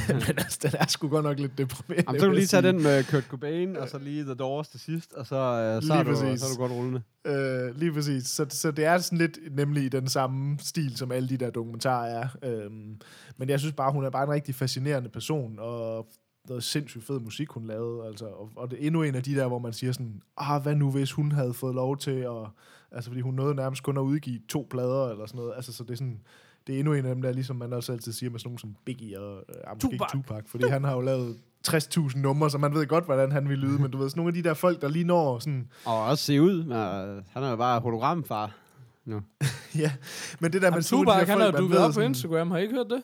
men 0.28 0.38
altså, 0.38 0.58
den 0.62 0.70
er 0.78 0.86
sgu 0.86 1.08
godt 1.08 1.24
nok 1.24 1.38
lidt 1.38 1.58
deprimerende. 1.58 2.04
Jamen, 2.08 2.20
så 2.20 2.24
kan 2.24 2.30
du 2.30 2.34
lige 2.34 2.46
tage 2.46 2.62
sige. 2.62 2.72
den 2.72 2.82
med 2.82 3.04
Kurt 3.04 3.24
Cobain, 3.24 3.76
og 3.76 3.88
så 3.88 3.98
lige 3.98 4.24
The 4.24 4.34
Doors 4.34 4.68
til 4.68 4.80
sidst, 4.80 5.12
og 5.12 5.26
så, 5.26 5.36
øh, 5.36 5.82
så, 5.82 5.94
er, 5.94 6.02
du, 6.02 6.16
så 6.16 6.24
er 6.26 6.54
du 6.54 6.58
godt 6.58 6.72
rullende. 6.72 7.02
Øh, 7.24 7.76
lige 7.76 7.92
præcis. 7.92 8.26
Så, 8.26 8.46
så 8.48 8.70
det 8.70 8.84
er 8.84 8.98
sådan 8.98 9.18
lidt 9.18 9.38
nemlig 9.50 9.84
i 9.84 9.88
den 9.88 10.08
samme 10.08 10.58
stil, 10.58 10.96
som 10.96 11.12
alle 11.12 11.28
de 11.28 11.36
der 11.36 11.50
dokumentarer 11.50 12.06
er. 12.06 12.28
Øhm, 12.42 13.00
men 13.36 13.48
jeg 13.48 13.60
synes 13.60 13.74
bare, 13.74 13.92
hun 13.92 14.04
er 14.04 14.10
bare 14.10 14.24
en 14.24 14.30
rigtig 14.30 14.54
fascinerende 14.54 15.08
person, 15.08 15.58
og 15.58 16.08
noget 16.48 16.64
sindssygt 16.64 17.04
fed 17.04 17.20
musik, 17.20 17.50
hun 17.50 17.66
lavede. 17.66 18.06
Altså, 18.06 18.26
og, 18.26 18.50
og 18.56 18.70
det 18.70 18.82
er 18.82 18.86
endnu 18.86 19.02
en 19.02 19.14
af 19.14 19.22
de 19.22 19.34
der, 19.34 19.48
hvor 19.48 19.58
man 19.58 19.72
siger 19.72 19.92
sådan, 19.92 20.22
ah, 20.36 20.62
hvad 20.62 20.74
nu 20.74 20.90
hvis 20.90 21.12
hun 21.12 21.32
havde 21.32 21.54
fået 21.54 21.74
lov 21.74 21.96
til 21.96 22.10
at... 22.10 22.46
Altså, 22.92 23.10
fordi 23.10 23.20
hun 23.20 23.34
nåede 23.34 23.54
nærmest 23.54 23.82
kun 23.82 23.96
at 23.96 24.02
udgive 24.02 24.40
to 24.48 24.66
plader, 24.70 25.08
eller 25.08 25.26
sådan 25.26 25.38
noget. 25.38 25.52
Altså, 25.56 25.72
så 25.72 25.84
det 25.84 25.90
er 25.90 25.96
sådan... 25.96 26.20
Det 26.66 26.74
er 26.74 26.78
endnu 26.78 26.92
en 26.94 27.06
af 27.06 27.14
dem 27.14 27.22
der, 27.22 27.32
ligesom 27.32 27.56
man 27.56 27.72
også 27.72 27.92
altid 27.92 28.12
siger 28.12 28.30
med 28.30 28.38
sådan 28.40 28.48
nogen 28.48 28.58
som 28.58 28.76
Biggie 28.84 29.20
og 29.20 29.36
øh, 29.48 29.54
ah, 29.72 29.78
Tupac. 29.78 30.10
Tupac, 30.12 30.42
fordi 30.46 30.64
han 30.68 30.84
har 30.84 30.92
jo 30.92 31.00
lavet 31.00 31.36
60.000 31.68 32.18
numre, 32.18 32.50
så 32.50 32.58
man 32.58 32.74
ved 32.74 32.86
godt, 32.86 33.04
hvordan 33.04 33.32
han 33.32 33.48
vil 33.48 33.58
lyde, 33.58 33.78
men 33.82 33.90
du 33.90 33.98
ved, 33.98 34.08
sådan 34.10 34.20
nogle 34.20 34.36
af 34.36 34.42
de 34.42 34.48
der 34.48 34.54
folk, 34.54 34.80
der 34.80 34.88
lige 34.88 35.04
når 35.04 35.38
sådan, 35.38 35.68
Og 35.84 36.04
også 36.04 36.24
se 36.24 36.42
ud. 36.42 36.64
Men, 36.64 36.72
øh, 36.76 37.22
han 37.32 37.42
er 37.42 37.50
jo 37.50 37.56
bare 37.56 37.80
hologramfar. 37.80 38.50
Ja, 39.78 39.92
men 40.40 40.52
det 40.52 40.62
der, 40.62 40.70
man 40.70 40.76
Men 40.76 40.82
så 40.82 40.96
de 40.96 41.00
Tupac, 41.00 41.18
der 41.20 41.26
han 41.26 41.38
man 41.38 41.54
dukket 41.54 41.78
op 41.78 41.88
på 41.88 41.92
sådan- 41.92 42.10
Instagram. 42.10 42.50
Har 42.50 42.58
I 42.58 42.62
ikke 42.62 42.74
hørt 42.74 42.86
det? 42.90 43.02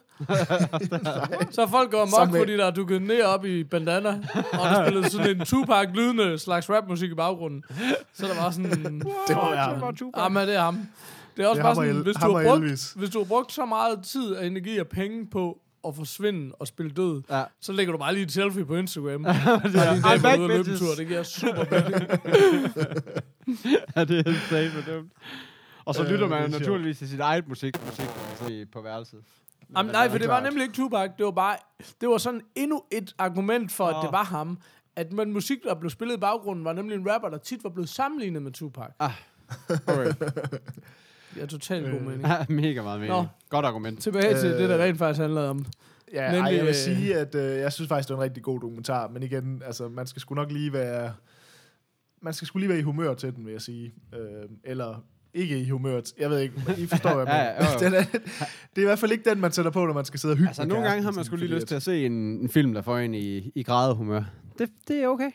så 1.55 1.67
folk 1.71 1.91
går 1.91 2.19
mok, 2.21 2.31
med- 2.33 2.41
fordi 2.41 2.57
der 2.57 2.65
er 2.67 2.71
dukket 2.71 3.03
ned 3.03 3.23
op 3.23 3.45
i 3.45 3.65
bandana, 3.65 4.09
og 4.53 4.59
der 4.71 4.85
spillede 4.85 5.11
sådan 5.11 5.37
en 5.37 5.45
Tupac-lydende 5.47 6.39
slags 6.39 6.71
rapmusik 6.71 7.11
i 7.11 7.15
baggrunden. 7.15 7.63
Så 8.13 8.27
der 8.27 8.43
var 8.43 8.51
sådan... 8.51 8.71
Det 9.29 9.37
man. 9.37 9.95
Ja, 10.17 10.29
men 10.29 10.49
det 10.49 10.55
er 10.57 10.61
ham. 10.61 10.79
Det 11.39 11.45
er 11.45 11.49
også 11.49 11.59
Det 11.59 11.65
bare 11.65 11.75
sådan, 11.75 11.97
El- 11.97 12.03
hvis 12.03 12.17
du, 12.17 12.21
har 12.37 12.43
brugt, 12.45 12.65
Elvis. 12.65 12.93
hvis 12.93 13.11
du 13.11 13.19
har 13.19 13.25
brugt 13.25 13.53
så 13.53 13.65
meget 13.65 14.03
tid 14.05 14.31
og 14.33 14.47
energi 14.47 14.79
og 14.79 14.87
penge 14.89 15.27
på 15.27 15.61
at 15.89 15.95
forsvinde 15.97 16.55
og 16.55 16.67
spille 16.67 16.93
død, 16.93 17.23
Ja. 17.31 17.45
så 17.61 17.73
lægger 17.73 17.93
du 17.93 17.99
bare 17.99 18.13
lige 18.15 18.25
et 18.25 18.33
selfie 18.33 18.65
på 18.65 18.75
Instagram. 18.77 19.25
er, 19.27 19.31
dag 19.33 20.17
I'm 20.17 20.23
back, 20.23 20.41
at 20.41 20.49
bitches. 20.51 20.81
tur. 20.81 20.95
Det 20.97 21.09
giver 21.09 21.23
super 21.23 21.65
ja, 23.97 24.05
det 24.05 24.19
er 24.19 24.31
helt 24.61 24.73
for 24.73 24.93
dumt. 24.93 25.13
Og 25.85 25.95
så 25.95 26.03
Øh, 26.03 26.09
lytter 26.11 26.27
det 26.27 26.37
er 26.37 26.41
man 26.41 26.51
naturligvis 26.51 26.99
til 26.99 27.09
sit 27.09 27.21
eget 27.21 27.49
musik, 27.49 27.75
musik 27.87 28.71
på 28.73 28.81
værelset. 28.83 29.19
Jamen, 29.77 29.93
nej, 29.93 30.09
for 30.11 30.19
det 30.19 30.29
var 30.29 30.41
nemlig 30.41 30.63
ikke 30.63 30.75
Tupac. 30.75 31.11
Det 31.19 31.25
var 31.27 31.31
bare, 31.33 31.57
det 32.01 32.09
var 32.09 32.19
sådan 32.19 32.41
endnu 32.55 32.83
et 32.93 33.15
argument 33.19 33.73
for, 33.73 33.87
at 33.87 33.97
Åh. 33.97 34.03
det 34.03 34.13
var 34.13 34.25
ham. 34.25 34.59
At 34.97 35.11
den 35.11 35.33
musik, 35.33 35.59
der 35.65 35.75
blev 35.75 35.91
spillet 35.91 36.17
i 36.17 36.21
baggrunden, 36.21 36.65
var 36.65 36.73
nemlig 36.73 36.95
en 36.97 37.11
rapper, 37.11 37.29
der 37.29 37.39
tit 37.39 37.65
var 37.65 37.71
blevet 37.71 37.89
sammenlignet 37.89 38.43
med 38.43 38.53
Tupac. 38.53 38.89
Okay. 39.87 40.13
Er 41.41 41.47
totalt 41.47 41.85
god 41.91 41.95
Øh. 41.95 42.07
mening. 42.07 42.23
Ja, 42.27 42.37
mega 42.49 42.83
meget 42.83 43.01
mening. 43.01 43.17
Nå. 43.19 43.27
Godt 43.49 43.67
argument. 43.67 44.01
Tilbage 44.03 44.39
til 44.41 44.51
Øh. 44.51 44.59
det, 44.59 44.69
der 44.69 44.85
rent 44.85 44.99
faktisk 44.99 45.21
handlede 45.21 45.51
om. 45.51 45.67
Ja, 46.13 46.33
Men 46.33 46.41
ej, 46.45 46.57
jeg 46.57 46.67
vil 46.67 46.75
sige, 46.75 47.17
at 47.17 47.35
øh, 47.35 47.59
jeg 47.59 47.73
synes 47.73 47.89
faktisk, 47.89 48.09
det 48.09 48.15
er 48.15 48.19
en 48.19 48.23
rigtig 48.25 48.43
god 48.43 48.61
dokumentar, 48.61 49.09
men 49.09 49.23
igen, 49.23 49.63
altså, 49.67 49.89
man 49.89 50.07
skal 50.07 50.21
sgu 50.21 50.35
nok 50.35 50.53
lige 50.53 50.73
være... 50.73 51.13
Man 52.23 52.33
skal 52.33 52.47
sgu 52.47 52.59
lige 52.59 52.69
være 52.69 52.79
i 52.79 52.83
humør 52.83 53.15
til 53.15 53.35
den, 53.37 53.45
vil 53.47 53.53
jeg 53.53 53.61
sige. 53.63 53.95
Øh, 54.15 54.49
eller 54.65 55.05
ikke 55.35 55.59
i 55.59 55.69
humør. 55.69 56.01
Jeg 56.19 56.31
ved 56.31 56.39
ikke, 56.41 56.55
I 56.79 56.87
forstår, 56.87 57.15
hvad 57.25 57.27
jeg 57.35 57.57
Ja, 57.61 57.65
mener. 57.65 57.71
ja. 57.81 57.85
Den 57.87 57.95
er, 57.95 58.19
det 58.77 58.77
er 58.77 58.81
i 58.81 58.85
hvert 58.85 58.99
fald 58.99 59.13
ikke 59.13 59.31
den, 59.31 59.41
man 59.41 59.53
sætter 59.53 59.71
på, 59.71 59.87
når 59.87 59.95
man 59.95 60.05
skal 60.05 60.21
sidde 60.21 60.33
og 60.33 60.37
hygge 60.39 60.49
Altså, 60.49 60.67
nogle 60.67 60.85
gange 60.89 61.03
har 61.03 61.13
man 61.13 61.25
sgu 61.25 61.37
lige 61.37 61.55
lyst 61.55 61.67
til 61.67 61.75
at 61.75 61.83
se 61.83 62.07
en, 62.07 62.13
en 62.13 62.49
film, 62.49 62.75
der 62.75 62.83
får 62.83 62.99
en 62.99 63.15
i, 63.15 63.53
i 63.55 63.63
grædehumør. 63.63 64.23
Det, 64.59 64.71
det 64.89 64.97
er 65.03 65.09
okay. 65.09 65.31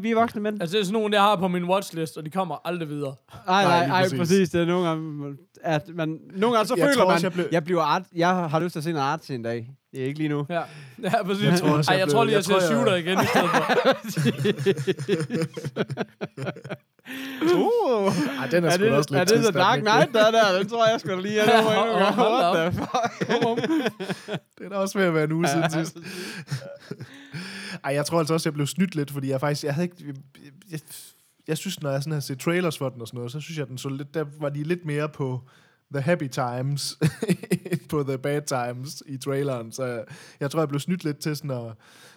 Vi 0.00 0.10
er 0.10 0.14
voksne 0.14 0.40
mænd. 0.40 0.60
Altså, 0.62 0.74
det 0.76 0.80
er 0.80 0.84
sådan 0.84 1.00
nogle, 1.00 1.14
jeg 1.16 1.22
har 1.22 1.36
på 1.36 1.48
min 1.48 1.64
watchlist, 1.64 2.16
og 2.16 2.24
de 2.24 2.30
kommer 2.30 2.56
aldrig 2.64 2.88
videre. 2.88 3.14
Nej, 3.46 3.64
Nej, 3.64 3.86
nej, 3.86 4.02
præcis. 4.02 4.18
præcis. 4.18 4.50
Det 4.50 4.60
er 4.60 4.66
nogle 4.66 4.88
gange, 4.88 5.36
at 5.62 5.88
man, 5.94 6.18
nogle 6.36 6.56
gange 6.56 6.68
så 6.68 6.74
Jeg 6.76 6.84
føler 6.84 6.94
tror 6.94 7.04
man, 7.04 7.14
også, 7.14 7.26
jeg, 7.26 7.30
jeg 7.30 7.32
blev- 7.32 7.48
jeg 7.52 7.64
bliver 7.64 7.82
art, 7.82 8.02
jeg 8.14 8.28
har 8.28 8.60
lyst 8.60 8.72
til 8.72 8.80
at 8.80 8.84
se 8.84 8.92
noget 8.92 9.04
art 9.04 9.30
en 9.30 9.42
dag. 9.42 9.70
Det 9.92 10.00
er 10.02 10.04
ikke 10.06 10.18
lige 10.18 10.28
nu. 10.28 10.46
Ja, 10.48 10.62
ja 11.02 11.22
præcis. 11.22 11.44
Jeg 11.44 11.58
tror 11.60 11.68
også, 11.70 11.90
Ej, 11.90 11.96
jeg 11.98 12.06
jeg 12.06 12.12
tror 12.14 12.24
lige, 12.24 12.32
jeg 12.32 12.36
jeg 12.36 12.44
ser 12.44 12.54
jeg- 12.54 12.62
Shooter 12.62 12.94
igen 12.94 13.18
i 13.22 13.26
stedet 13.26 13.50
for. 13.50 13.64
Uh, 17.42 18.12
Ej, 18.40 18.46
den 18.50 18.64
er, 18.64 18.68
er 18.68 18.74
sgu 18.74 18.84
det, 18.84 18.92
også 18.92 19.10
lidt 19.14 19.20
er 19.20 19.24
det 19.36 19.42
The 19.52 19.58
Dark? 19.60 19.78
Knight, 19.80 20.12
der 20.14 20.26
er 20.26 20.30
der? 20.30 20.58
Den 20.58 20.68
tror 20.68 20.86
jeg 20.90 21.00
sgu 21.00 21.08
da 21.10 21.14
lige, 21.20 21.34
jeg 21.36 21.44
Ja, 21.46 21.62
hold 21.62 22.40
da 22.40 22.50
What 22.52 22.72
the 22.72 22.80
fuck? 22.80 23.68
Det 24.58 24.64
er 24.64 24.68
da 24.68 24.76
også 24.76 24.98
ved 24.98 25.06
at 25.06 25.14
være 25.14 25.24
en 25.24 25.32
uge 25.32 25.48
siden 25.48 25.70
sidst. 25.70 25.96
Ej, 27.84 27.94
jeg 27.94 28.06
tror 28.06 28.18
altså 28.18 28.34
også, 28.34 28.48
jeg 28.48 28.54
blev 28.54 28.66
snydt 28.66 28.94
lidt, 28.94 29.10
fordi 29.10 29.28
jeg 29.30 29.40
faktisk, 29.40 29.64
jeg 29.64 29.74
havde 29.74 29.84
ikke, 29.84 29.96
jeg, 30.06 30.14
jeg, 30.70 30.80
jeg 31.48 31.56
synes, 31.58 31.82
når 31.82 31.90
jeg 31.90 32.02
sådan 32.02 32.12
har 32.12 32.20
set 32.20 32.38
trailers 32.40 32.78
for 32.78 32.88
den 32.88 33.00
og 33.00 33.06
sådan 33.08 33.16
noget, 33.18 33.32
så 33.32 33.40
synes 33.40 33.58
jeg, 33.58 33.66
den 33.68 33.78
så 33.78 33.88
lidt, 33.88 34.14
der 34.14 34.24
var 34.40 34.48
de 34.48 34.62
lidt 34.62 34.84
mere 34.84 35.08
på, 35.08 35.40
The 35.94 36.00
Happy 36.02 36.28
Times 36.28 36.98
på 37.90 38.02
The 38.02 38.18
Bad 38.18 38.42
Times 38.42 39.02
i 39.06 39.16
traileren, 39.16 39.72
så 39.72 40.04
jeg 40.40 40.50
tror, 40.50 40.60
jeg 40.60 40.68
blev 40.68 40.80
snydt 40.80 41.04
lidt 41.04 41.18
til 41.18 41.36
sådan 41.36 41.50
at, 41.50 41.74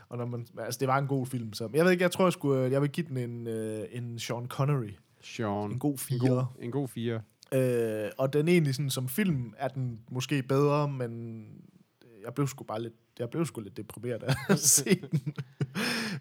og 0.10 0.18
når 0.18 0.26
man, 0.26 0.48
altså 0.58 0.78
det 0.80 0.88
var 0.88 0.98
en 0.98 1.08
god 1.08 1.26
film, 1.26 1.54
så 1.54 1.70
jeg 1.74 1.86
ved 1.86 1.92
ikke, 1.92 2.04
jeg 2.04 2.12
tror, 2.12 2.26
jeg, 2.26 2.34
skulle, 2.34 2.72
jeg 2.72 2.82
vil 2.82 2.90
give 2.90 3.08
den 3.08 3.18
en, 3.18 3.48
øh, 3.48 3.86
en 3.92 4.20
Sean 4.20 4.48
Connery. 4.48 4.92
Sean. 5.24 5.72
En 5.72 5.80
god 5.80 5.92
En 5.92 5.98
fire. 5.98 6.30
god, 6.30 6.44
en 6.60 6.72
god 6.72 6.88
fire. 6.88 7.22
Øh, 7.54 8.10
og 8.18 8.34
den 8.34 8.48
egentlig 8.48 8.76
sådan, 8.76 8.90
som 8.90 9.10
film 9.10 9.54
er 9.58 9.68
den 9.68 10.00
måske 10.12 10.44
bedre, 10.44 10.88
men 10.88 11.44
jeg 12.26 12.34
blev 12.34 12.48
sgu 12.48 12.64
bare 12.64 12.82
lidt, 12.82 12.94
jeg 13.20 13.30
blev 13.30 13.46
sgu 13.46 13.62
lidt 13.62 13.78
deprimeret 13.78 14.24
af 14.24 14.34
at 14.50 14.60
se 14.80 15.02
den. 15.12 15.34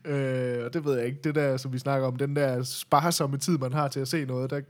øh, 0.13 0.65
og 0.65 0.75
det 0.75 0.85
ved 0.85 0.97
jeg 0.97 1.07
ikke. 1.07 1.21
Det 1.25 1.35
der, 1.35 1.57
som 1.57 1.73
vi 1.73 1.79
snakker 1.79 2.09
om, 2.09 2.17
den 2.17 2.37
der 2.37 2.63
sparsomme 2.63 3.39
tid, 3.39 3.59
man 3.59 3.73
har 3.73 3.89
til 3.89 4.01
at 4.01 4.09
se 4.09 4.25
noget, 4.25 4.51
der 4.51 4.61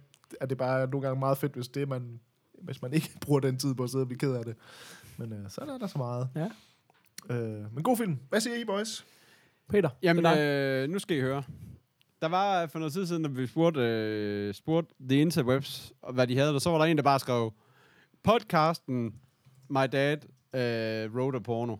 er 0.40 0.46
det 0.46 0.58
bare 0.58 0.90
nogle 0.90 1.06
gange 1.06 1.20
meget 1.20 1.38
fedt, 1.38 1.54
hvis 1.54 1.68
det 1.68 1.88
man, 1.88 2.20
hvis 2.60 2.82
man 2.82 2.92
ikke 2.92 3.10
bruger 3.24 3.40
den 3.40 3.58
tid 3.58 3.74
på 3.74 3.84
at 3.84 3.90
sidde 3.90 4.02
og 4.02 4.08
blive 4.08 4.18
ked 4.18 4.32
af 4.34 4.44
det. 4.44 4.56
Men 5.16 5.32
øh, 5.32 5.50
så 5.50 5.60
er 5.60 5.78
der 5.78 5.86
så 5.86 5.98
meget. 5.98 6.28
Ja. 6.36 6.48
Øh, 7.34 7.74
men 7.74 7.82
god 7.82 7.96
film. 7.96 8.18
Hvad 8.28 8.40
siger 8.40 8.56
I, 8.56 8.64
boys? 8.64 9.06
Peter, 9.68 9.88
Jamen, 10.02 10.26
øh, 10.26 10.90
nu 10.90 10.98
skal 10.98 11.16
I 11.16 11.20
høre. 11.20 11.42
Der 12.22 12.28
var 12.28 12.66
for 12.66 12.78
noget 12.78 12.92
tid 12.92 13.06
siden, 13.06 13.22
da 13.22 13.28
vi 13.28 13.46
spurgte, 13.46 13.80
øh, 13.80 14.54
spurgte 14.54 14.94
The 15.08 15.20
Interwebs, 15.20 15.92
og 16.02 16.12
hvad 16.12 16.26
de 16.26 16.36
havde, 16.36 16.54
og 16.54 16.60
så 16.60 16.70
var 16.70 16.78
der 16.78 16.84
en, 16.84 16.96
der 16.96 17.02
bare 17.02 17.18
skrev, 17.18 17.52
podcasten 18.22 19.14
My 19.68 19.86
Dad 19.92 20.16
øh, 20.54 21.14
wrote 21.14 21.36
a 21.36 21.40
porno. 21.40 21.76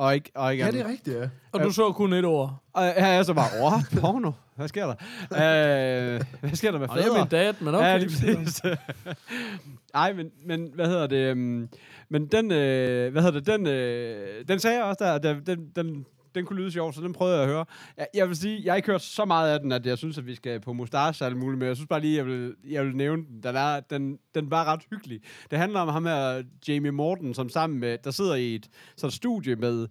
Og 0.00 0.14
ikke, 0.14 0.30
og 0.34 0.52
ikke 0.52 0.64
Ja, 0.64 0.70
det 0.70 0.80
er 0.80 0.88
rigtigt, 0.88 1.16
ja. 1.16 1.28
Og 1.52 1.60
du 1.60 1.70
så 1.70 1.92
kun 1.92 2.12
et 2.12 2.24
ord. 2.24 2.62
Og 2.72 2.82
her 2.82 2.90
er 2.90 3.12
jeg 3.12 3.24
så 3.24 3.34
bare, 3.34 3.62
what? 3.62 4.00
Porno? 4.00 4.32
Hvad 4.56 4.68
sker 4.68 4.86
der? 4.86 4.94
øh, 5.32 6.20
hvad 6.40 6.50
sker 6.54 6.70
der 6.70 6.78
med 6.78 6.88
Og 6.88 6.96
det 6.96 7.04
er 7.04 7.08
fædre? 7.08 7.18
min 7.18 7.28
dad, 7.28 7.54
men 7.60 7.74
okay. 7.74 7.86
Ja, 7.86 7.96
lige 7.96 8.08
præcis. 8.08 8.62
Ej, 9.94 10.12
men, 10.12 10.30
men 10.46 10.70
hvad 10.74 10.86
hedder 10.86 11.06
det? 11.06 11.32
Um, 11.32 11.68
men 12.08 12.26
den, 12.26 12.52
øh, 12.52 13.12
hvad 13.12 13.22
hedder 13.22 13.40
det? 13.40 13.46
Den, 13.46 13.66
øh, 13.66 14.44
den 14.48 14.58
sagde 14.58 14.76
jeg 14.76 14.84
også 14.84 15.04
der, 15.04 15.18
der 15.18 15.40
den, 15.40 15.70
den, 15.76 16.06
den 16.34 16.44
kunne 16.46 16.58
lyde 16.58 16.72
sjov, 16.72 16.92
så 16.92 17.00
den 17.00 17.12
prøvede 17.12 17.36
jeg 17.36 17.44
at 17.44 17.48
høre. 17.48 17.64
Jeg, 17.96 18.06
jeg 18.14 18.28
vil 18.28 18.36
sige, 18.36 18.60
jeg 18.64 18.72
har 18.72 18.76
ikke 18.76 18.90
hørt 18.90 19.02
så 19.02 19.24
meget 19.24 19.52
af 19.52 19.60
den, 19.60 19.72
at 19.72 19.86
jeg 19.86 19.98
synes, 19.98 20.18
at 20.18 20.26
vi 20.26 20.34
skal 20.34 20.60
på 20.60 20.72
mustache 20.72 21.24
og 21.24 21.26
alt 21.26 21.36
muligt, 21.36 21.58
men 21.58 21.68
jeg 21.68 21.76
synes 21.76 21.88
bare 21.88 22.00
lige, 22.00 22.16
jeg 22.16 22.26
vil, 22.26 22.54
jeg 22.68 22.84
vil 22.84 22.96
nævne 22.96 23.22
den. 23.22 23.42
Den, 23.42 23.56
er, 23.56 23.80
den, 23.80 24.18
den 24.34 24.50
var 24.50 24.64
ret 24.64 24.80
hyggelig. 24.90 25.20
Det 25.50 25.58
handler 25.58 25.80
om 25.80 25.88
ham 25.88 26.06
her, 26.06 26.42
Jamie 26.68 26.90
Morton, 26.90 27.34
som 27.34 27.48
sammen 27.48 27.80
med, 27.80 27.98
der 28.04 28.10
sidder 28.10 28.34
i 28.34 28.54
et 28.54 28.68
sådan 28.96 29.10
studie 29.10 29.56
med 29.56 29.86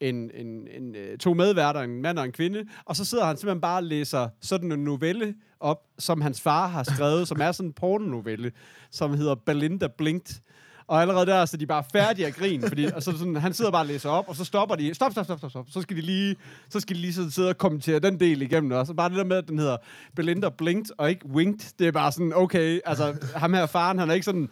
en, 0.00 0.30
en, 0.34 0.68
en, 0.68 0.94
øh, 0.94 1.18
to 1.18 1.34
medværter, 1.34 1.80
en 1.80 2.02
mand 2.02 2.18
og 2.18 2.24
en 2.24 2.32
kvinde, 2.32 2.66
og 2.84 2.96
så 2.96 3.04
sidder 3.04 3.24
han 3.24 3.36
simpelthen 3.36 3.60
bare 3.60 3.78
og 3.78 3.82
læser 3.82 4.28
sådan 4.40 4.72
en 4.72 4.84
novelle 4.84 5.34
op, 5.60 5.82
som 5.98 6.20
hans 6.20 6.40
far 6.40 6.66
har 6.66 6.82
skrevet, 6.82 7.28
som 7.28 7.40
er 7.40 7.52
sådan 7.52 7.68
en 7.68 7.72
pornonovelle, 7.72 8.52
som 8.90 9.14
hedder 9.14 9.34
Belinda 9.34 9.88
Blinked. 9.98 10.40
Og 10.88 11.00
allerede 11.00 11.26
der, 11.26 11.44
så 11.44 11.56
er 11.56 11.58
de 11.58 11.66
bare 11.66 11.84
færdige 11.92 12.26
at 12.26 12.34
grine, 12.34 12.68
fordi 12.68 12.84
og 12.84 13.02
så 13.02 13.18
sådan, 13.18 13.36
han 13.36 13.52
sidder 13.52 13.70
bare 13.70 13.82
og 13.82 13.86
læser 13.86 14.10
op, 14.10 14.28
og 14.28 14.36
så 14.36 14.44
stopper 14.44 14.76
de. 14.76 14.94
Stop, 14.94 15.12
stop, 15.12 15.24
stop, 15.24 15.38
stop, 15.38 15.50
stop. 15.50 15.66
Så 15.70 15.80
skal 15.80 15.96
de 15.96 16.00
lige, 16.00 16.36
så 16.68 16.80
skal 16.80 16.96
de 16.96 17.00
lige 17.00 17.12
sådan 17.12 17.30
sidde 17.30 17.48
og 17.48 17.58
kommentere 17.58 17.98
den 17.98 18.20
del 18.20 18.42
igennem 18.42 18.70
også. 18.70 18.94
Bare 18.94 19.08
det 19.08 19.18
der 19.18 19.24
med, 19.24 19.36
at 19.36 19.48
den 19.48 19.58
hedder 19.58 19.76
Belinda 20.16 20.48
Blinked 20.48 20.94
og 20.98 21.10
ikke 21.10 21.26
Winked, 21.26 21.70
det 21.78 21.86
er 21.86 21.92
bare 21.92 22.12
sådan, 22.12 22.32
okay, 22.34 22.80
altså 22.84 23.14
ham 23.34 23.54
her 23.54 23.66
faren, 23.66 23.98
han 23.98 24.10
er 24.10 24.14
ikke 24.14 24.24
sådan, 24.24 24.48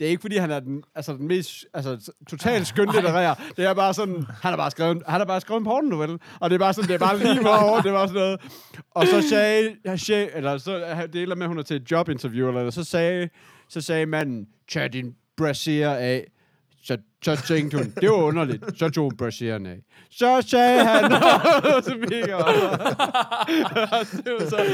det 0.00 0.06
er 0.06 0.10
ikke 0.10 0.20
fordi, 0.20 0.36
han 0.36 0.50
er 0.50 0.60
den, 0.60 0.82
altså, 0.94 1.12
den 1.12 1.28
mest 1.28 1.66
altså, 1.74 2.12
totalt 2.28 2.66
skønlitterær. 2.66 3.34
Det 3.56 3.64
er 3.64 3.74
bare 3.74 3.94
sådan, 3.94 4.14
han 4.14 4.50
har 4.52 4.56
bare 4.56 4.70
skrevet, 4.70 5.02
han 5.06 5.20
har 5.20 5.24
bare 5.24 5.40
skrevet 5.40 5.60
en 5.60 5.64
pornonovelle. 5.64 6.18
Og 6.40 6.50
det 6.50 6.54
er 6.54 6.58
bare 6.58 6.74
sådan, 6.74 6.88
det 6.88 6.94
er 6.94 6.98
bare 6.98 7.18
lige 7.18 7.50
over, 7.50 7.80
det 7.82 7.92
var 7.92 8.06
sådan 8.06 8.20
noget. 8.20 8.40
Og 8.90 9.06
så 9.06 9.28
sagde, 9.28 9.76
sagde 9.96 10.28
eller 10.34 10.58
så, 10.58 11.06
det 11.12 11.22
er 11.22 11.34
med, 11.34 11.42
at 11.42 11.48
hun 11.48 11.58
er 11.58 11.62
til 11.62 11.76
et 11.76 11.90
jobinterview, 11.90 12.48
eller 12.48 12.70
så 12.70 12.84
sagde, 12.84 13.28
så 13.68 13.80
sagde 13.80 14.06
manden, 14.06 14.46
tag 14.68 14.92
din 14.92 15.14
brassiere 15.36 15.98
af. 16.00 16.30
Så, 16.84 16.98
så 17.24 17.36
tænkte 17.46 17.76
hun, 17.76 17.92
det 18.00 18.10
var 18.10 18.16
underligt. 18.16 18.78
Så 18.78 18.88
tog 18.90 19.04
hun 19.04 19.16
brassieren 19.16 19.66
af. 19.66 19.78
Så 20.10 20.42
sagde 20.46 20.84
han, 20.84 21.10
så 21.88 21.94
mega 21.98 22.36
det, 24.24 24.32
var 24.32 24.48
så, 24.48 24.64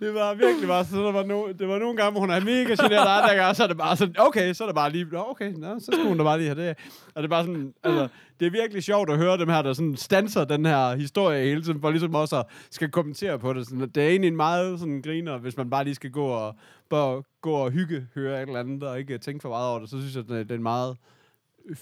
det 0.00 0.14
var 0.14 0.34
virkelig 0.34 0.68
bare 0.68 0.84
så 0.84 0.96
der 0.96 1.12
var, 1.12 1.24
no, 1.24 1.48
det 1.58 1.68
var 1.68 1.78
nogle 1.78 1.96
gange, 1.96 2.10
hvor 2.10 2.20
hun 2.20 2.30
er 2.30 2.40
mega 2.40 2.74
generet, 2.82 2.98
og 2.98 3.22
andre 3.22 3.34
gange, 3.34 3.54
så 3.54 3.62
er 3.62 3.66
det 3.66 3.78
bare 3.78 3.96
sådan, 3.96 4.14
okay, 4.18 4.52
så 4.52 4.64
er 4.64 4.68
det 4.68 4.74
bare 4.74 4.90
lige, 4.92 5.06
"Nå, 5.12 5.24
okay, 5.30 5.52
nå, 5.52 5.78
så 5.78 5.90
skulle 5.92 6.08
hun 6.08 6.18
da 6.18 6.24
bare 6.24 6.38
lige 6.38 6.48
have 6.48 6.66
det. 6.68 6.76
Og 7.14 7.22
det 7.22 7.24
er 7.24 7.28
bare 7.28 7.44
sådan, 7.44 7.72
altså, 7.84 8.08
det 8.40 8.46
er 8.46 8.50
virkelig 8.50 8.82
sjovt 8.82 9.10
at 9.10 9.16
høre 9.16 9.38
dem 9.38 9.48
her, 9.48 9.62
der 9.62 9.72
sådan 9.72 9.96
stanser 9.96 10.44
den 10.44 10.66
her 10.66 10.96
historie 10.96 11.44
hele 11.44 11.62
tiden, 11.62 11.80
for 11.80 11.90
ligesom 11.90 12.14
også 12.14 12.38
at 12.38 12.46
skal 12.70 12.90
kommentere 12.90 13.38
på 13.38 13.52
det. 13.52 13.66
Sådan, 13.66 13.88
det 13.94 14.02
er 14.02 14.08
egentlig 14.08 14.28
en 14.28 14.36
meget 14.36 14.78
sådan 14.78 15.02
griner, 15.02 15.38
hvis 15.38 15.56
man 15.56 15.70
bare 15.70 15.84
lige 15.84 15.94
skal 15.94 16.10
gå 16.10 16.24
og, 16.26 16.54
bare 16.90 17.22
gå 17.42 17.50
og 17.52 17.70
hygge, 17.70 18.06
høre 18.14 18.42
et 18.42 18.46
eller 18.46 18.60
andet, 18.60 18.82
og 18.82 18.98
ikke 18.98 19.18
tænke 19.18 19.42
for 19.42 19.48
meget 19.48 19.68
over 19.70 19.78
det, 19.78 19.90
så 19.90 19.98
synes 19.98 20.16
jeg, 20.16 20.28
det 20.28 20.50
er 20.50 20.54
en 20.54 20.62
meget 20.62 20.96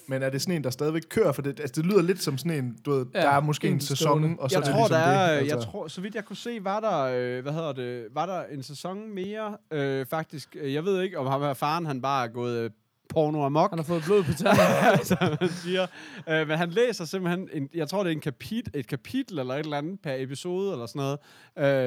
Men 0.08 0.22
er 0.22 0.30
det 0.30 0.42
sådan 0.42 0.54
en, 0.54 0.64
der 0.64 0.70
stadigvæk 0.70 1.02
kører? 1.10 1.32
For 1.32 1.42
det, 1.42 1.60
altså, 1.60 1.82
det 1.82 1.90
lyder 1.90 2.02
lidt 2.02 2.22
som 2.22 2.38
sådan 2.38 2.64
en, 2.64 2.78
du 2.86 2.90
ved, 2.90 3.06
Ja, 3.14 3.20
der 3.20 3.28
er 3.30 3.40
måske 3.40 3.68
en 3.68 3.74
en 3.74 3.80
sæson, 3.80 3.96
stående. 3.96 4.36
og 4.38 4.50
så 4.50 4.56
jeg 4.56 4.60
er 4.60 4.64
det 4.64 4.72
tror, 4.74 4.78
ligesom 4.88 4.94
der 4.94 5.06
er, 5.06 5.32
det. 5.32 5.38
Altså. 5.38 5.56
jeg 5.56 5.64
tror, 5.64 5.88
så 5.88 6.00
vidt 6.00 6.14
jeg 6.14 6.24
kunne 6.24 6.36
se, 6.36 6.58
var 6.64 6.80
der, 6.80 7.00
øh, 7.36 7.42
hvad 7.42 7.52
hedder 7.52 7.72
det, 7.72 8.06
var 8.14 8.26
der 8.26 8.42
en 8.52 8.62
sæson 8.62 9.14
mere, 9.14 9.56
øh, 9.70 10.06
faktisk. 10.06 10.56
Øh, 10.60 10.74
Jeg 10.74 10.84
ved 10.84 11.00
ikke, 11.02 11.18
om 11.18 11.26
ham 11.26 11.40
her 11.42 11.54
faren, 11.54 11.86
han 11.86 12.02
bare 12.02 12.24
er 12.24 12.32
gået 12.32 12.58
øh, 12.58 12.70
porno 13.10 13.44
amok, 13.44 13.70
Han 13.70 13.78
har 13.78 13.84
fået 13.84 14.02
blod 14.04 14.24
på 14.24 14.32
tanden. 14.32 15.04
som 15.10 15.18
man 15.40 15.48
siger. 15.48 15.86
Øh, 16.28 16.48
men 16.48 16.58
han 16.58 16.70
læser 16.70 17.04
simpelthen, 17.04 17.48
en, 17.52 17.68
jeg 17.74 17.88
tror, 17.88 18.02
det 18.02 18.10
er 18.10 18.14
en 18.14 18.20
kapit, 18.20 18.70
et 18.74 18.86
kapitel 18.86 19.38
eller 19.38 19.54
et 19.54 19.60
eller 19.60 19.76
andet 19.78 20.00
per 20.02 20.14
episode 20.18 20.72
eller 20.72 20.86
sådan 20.86 21.00
noget. 21.00 21.18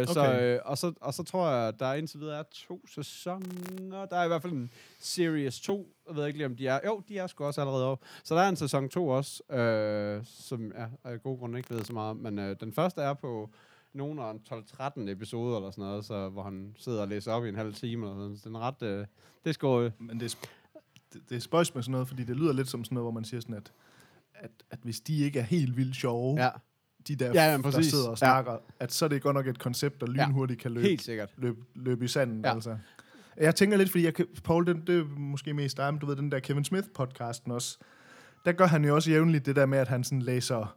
Øh, 0.02 0.08
så, 0.08 0.20
Okay. 0.20 0.54
øh, 0.56 0.60
og, 0.66 0.78
så, 0.78 0.94
og 1.02 1.14
så 1.14 1.24
tror 1.24 1.50
jeg, 1.50 1.68
at 1.68 1.80
der 1.80 1.94
indtil 1.94 2.20
videre 2.20 2.40
er 2.40 2.44
to 2.68 2.88
sæsoner. 2.88 4.06
Der 4.06 4.18
er 4.18 4.24
i 4.24 4.28
hvert 4.28 4.42
fald 4.42 4.54
en 4.54 4.70
Series 5.00 5.60
2. 5.62 5.88
Jeg 6.08 6.16
ved 6.16 6.26
ikke 6.28 6.38
lige, 6.40 6.46
om 6.46 6.56
de 6.56 6.68
er. 6.68 6.80
Jo, 6.86 7.02
de 7.10 7.18
er 7.18 7.28
sgu 7.28 7.44
også 7.44 7.62
allerede 7.62 7.86
over. 7.86 7.96
Så 8.24 8.36
der 8.36 8.42
er 8.42 8.50
en 8.50 8.56
sæson 8.56 8.90
2 8.90 9.08
også, 9.08 9.44
øh, 9.54 10.22
som 10.26 10.72
jeg 10.78 10.90
af 11.04 11.22
gode 11.24 11.38
grunde 11.38 11.58
ikke 11.58 11.70
ved 11.76 11.84
så 11.84 11.94
meget. 11.94 12.10
om. 12.10 12.18
Men 12.18 12.40
øh, 12.40 12.56
den 12.60 12.74
første 12.74 13.02
er 13.02 13.14
på 13.14 13.50
nogen 13.94 14.20
af 14.20 14.32
en 14.32 14.42
12-13 14.52 15.10
episoder 15.10 15.58
eller 15.58 15.72
sådan 15.72 15.84
noget, 15.84 16.06
så, 16.06 16.30
hvor 16.30 16.44
han 16.44 16.76
sidder 16.80 17.02
og 17.02 17.08
læser 17.08 17.32
op 17.32 17.46
i 17.46 17.50
en 17.50 17.56
halv 17.56 17.74
time 17.74 18.06
eller 18.06 18.20
sådan. 18.24 18.38
Så 18.38 18.50
den 18.50 18.56
er 18.56 18.60
ret... 18.60 18.82
Øh, 18.82 19.00
det 19.44 19.50
er 19.50 19.54
sgu... 19.54 19.82
Øh, 19.82 19.92
Men 20.00 20.20
det, 20.20 20.26
er 20.26 20.36
sp- 20.36 20.50
det, 21.14 21.22
det 21.30 21.36
er 21.36 21.40
spøjs 21.40 21.76
med 21.76 21.84
sådan 21.84 21.92
noget, 21.92 22.08
fordi 22.08 22.24
det 22.24 22.36
lyder 22.36 22.54
lidt 22.54 22.70
som 22.70 22.84
sådan 22.84 22.94
noget, 22.96 23.04
hvor 23.06 23.12
man 23.12 23.24
siger 23.26 23.42
sådan, 23.42 23.56
at, 23.56 23.72
at, 24.34 24.52
at 24.72 24.80
hvis 24.84 25.00
de 25.02 25.18
ikke 25.20 25.40
er 25.40 25.44
helt 25.44 25.78
vildt 25.78 25.96
sjove, 25.96 26.42
ja, 26.44 26.50
de 27.08 27.16
der, 27.16 27.32
Ja, 27.34 27.52
ja, 27.52 27.58
der 27.58 27.82
sidder 27.82 28.06
og 28.06 28.12
Ja. 28.12 28.16
snakker, 28.16 28.58
at 28.80 28.92
så 28.94 29.06
er 29.06 29.10
det 29.10 29.22
godt 29.22 29.34
nok 29.34 29.48
et 29.48 29.60
koncept, 29.60 30.02
der 30.02 30.08
lynhurtigt 30.08 30.60
kan 30.62 30.72
løbe, 30.72 30.88
helt 30.88 31.02
sikkert. 31.02 31.30
løbe, 31.38 31.62
løbe 31.76 32.06
i 32.06 32.08
sanden. 32.08 32.42
Ja. 32.42 32.48
Ja. 32.48 32.54
Altså. 32.56 32.78
Jeg 33.38 33.56
tænker 33.56 33.78
lidt, 33.78 33.90
fordi 33.92 34.04
jeg, 34.06 34.14
Paul, 34.44 34.66
det, 34.68 34.88
det 34.88 35.00
er 35.00 35.06
måske 35.18 35.54
mest 35.54 35.78
dig, 35.78 35.94
men 35.94 36.00
du 36.00 36.06
ved, 36.06 36.16
den 36.16 36.32
der 36.32 36.40
Kevin 36.40 36.64
Smith-podcasten 36.66 37.52
også, 37.52 37.78
der 38.46 38.52
gør 38.52 38.66
han 38.68 38.86
jo 38.86 38.96
også 38.96 39.12
jævnligt 39.12 39.46
det 39.46 39.56
der 39.56 39.66
med, 39.66 39.78
at 39.78 39.88
han 39.88 40.04
sådan 40.04 40.22
læser 40.22 40.76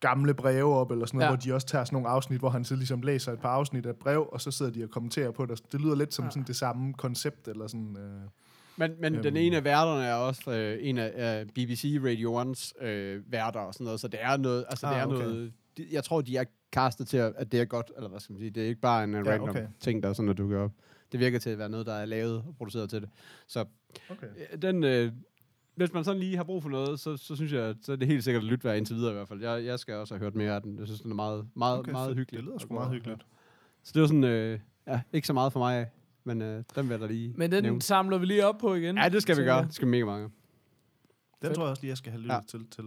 gamle 0.00 0.34
breve 0.34 0.74
op, 0.74 0.90
eller 0.90 1.06
sådan 1.06 1.18
noget, 1.18 1.26
Ja. 1.26 1.30
ja. 1.32 1.36
hvor 1.36 1.40
de 1.42 1.54
også 1.54 1.66
tager 1.66 1.84
sådan 1.84 1.94
nogle 1.96 2.08
afsnit, 2.08 2.38
hvor 2.38 2.50
han 2.50 2.64
så 2.64 2.76
ligesom 2.76 3.02
læser 3.02 3.32
et 3.32 3.38
par 3.40 3.48
afsnit 3.48 3.86
af 3.86 3.96
brev, 3.96 4.28
og 4.32 4.40
så 4.40 4.50
sidder 4.50 4.72
de 4.72 4.84
og 4.84 4.90
kommenterer 4.90 5.30
på 5.30 5.46
det. 5.46 5.72
Det 5.72 5.80
lyder 5.80 5.94
lidt 5.94 6.14
som 6.14 6.22
Ja. 6.22 6.26
ja. 6.26 6.30
sådan 6.30 6.46
det 6.46 6.56
samme 6.56 6.94
koncept, 6.94 7.48
eller 7.48 7.66
sådan... 7.66 7.96
Øh, 7.96 8.20
Men, 8.76 8.90
men 9.00 9.14
Øhm. 9.14 9.22
den 9.22 9.36
ene 9.36 9.56
af 9.56 9.64
værterne 9.64 10.04
er 10.04 10.14
også 10.14 10.50
øh, 10.50 10.78
en 10.80 10.98
af 10.98 11.12
af 11.14 11.46
BBC 11.48 11.84
Radio 12.04 12.42
1's 12.42 12.84
øh, 12.86 13.32
værter 13.32 13.60
og 13.60 13.74
sådan 13.74 13.84
noget, 13.84 14.00
så 14.00 14.08
det 14.08 14.20
er 14.22 14.36
noget, 14.36 14.64
altså 14.68 14.86
det 14.86 14.94
Ah, 14.94 15.00
er 15.00 15.06
okay. 15.06 15.16
noget, 15.18 15.52
de, 15.76 15.86
jeg 15.92 16.04
tror, 16.04 16.20
de 16.20 16.36
er 16.36 16.44
castet 16.72 17.08
til, 17.08 17.16
at 17.16 17.32
at 17.36 17.52
det 17.52 17.60
er 17.60 17.64
godt, 17.64 17.92
eller 17.96 18.08
hvad 18.08 18.20
skal 18.20 18.32
man 18.32 18.40
sige, 18.40 18.50
det 18.50 18.62
er 18.62 18.66
ikke 18.68 18.80
bare 18.80 19.04
en 19.04 19.14
uh, 19.14 19.26
Ja, 19.26 19.32
random 19.32 19.48
okay. 19.48 19.66
ting, 19.80 20.02
der 20.02 20.08
er 20.08 20.12
sådan, 20.12 20.28
at 20.28 20.38
dukker 20.38 20.60
op. 20.60 20.70
Det 21.12 21.20
virker 21.20 21.38
til 21.38 21.50
at 21.50 21.58
være 21.58 21.68
noget, 21.68 21.86
der 21.86 21.92
er 21.94 22.04
lavet 22.04 22.36
og 22.36 22.54
produceret 22.58 22.90
til 22.90 23.00
det. 23.00 23.08
Så 23.46 23.64
okay. 24.10 24.26
øh, 24.52 24.62
den, 24.62 24.84
øh, 24.84 25.12
hvis 25.74 25.92
man 25.92 26.04
sådan 26.04 26.20
lige 26.20 26.36
har 26.36 26.44
brug 26.44 26.62
for 26.62 26.70
noget, 26.70 27.00
så, 27.00 27.16
så 27.16 27.36
synes 27.36 27.52
jeg, 27.52 27.74
så 27.82 27.92
er 27.92 27.96
det 27.96 28.08
helt 28.08 28.24
sikkert 28.24 28.42
at 28.42 28.48
lytte 28.48 28.64
værd 28.64 28.76
indtil 28.76 28.96
videre 28.96 29.10
i 29.10 29.14
hvert 29.14 29.28
fald. 29.28 29.42
Jeg, 29.42 29.64
jeg 29.64 29.78
skal 29.78 29.94
også 29.94 30.14
have 30.14 30.20
hørt 30.24 30.34
mere 30.34 30.54
af 30.54 30.62
den. 30.62 30.78
Jeg 30.78 30.86
synes, 30.86 31.00
den 31.00 31.10
er 31.10 31.14
meget, 31.14 31.46
meget, 31.56 31.78
okay, 31.78 31.92
meget 31.92 32.14
hyggelig. 32.16 32.38
Det 32.38 32.44
lyder 32.48 32.58
sgu 32.58 32.74
meget 32.74 32.90
hyggeligt. 32.90 33.26
Så 33.82 33.90
det 33.94 34.00
var 34.00 34.06
sådan, 34.08 34.24
øh, 34.24 34.58
ja, 34.86 35.00
ikke 35.12 35.26
så 35.26 35.32
meget 35.32 35.52
for 35.52 35.60
mig 35.60 35.90
men 36.24 36.42
øh, 36.42 36.64
den 36.74 36.88
vil 36.88 36.90
jeg 36.90 37.00
da 37.00 37.06
lige 37.06 37.34
Men 37.36 37.52
den 37.52 37.62
nævne. 37.62 37.82
samler 37.82 38.18
vi 38.18 38.26
lige 38.26 38.46
op 38.46 38.58
på 38.58 38.74
igen. 38.74 38.96
Ja, 38.98 39.08
det 39.08 39.22
skal 39.22 39.36
vi 39.36 39.42
gøre. 39.42 39.64
Det 39.64 39.74
skal 39.74 39.86
vi 39.86 39.90
mega 39.90 40.04
mange. 40.04 40.22
Den 40.24 40.32
Fedt. 41.48 41.54
tror 41.54 41.62
jeg 41.64 41.70
også 41.70 41.82
lige, 41.82 41.88
jeg 41.90 41.96
skal 41.96 42.12
have 42.12 42.20
lyttet 42.22 42.34
Ja. 42.34 42.40
til, 42.48 42.66
til. 42.70 42.84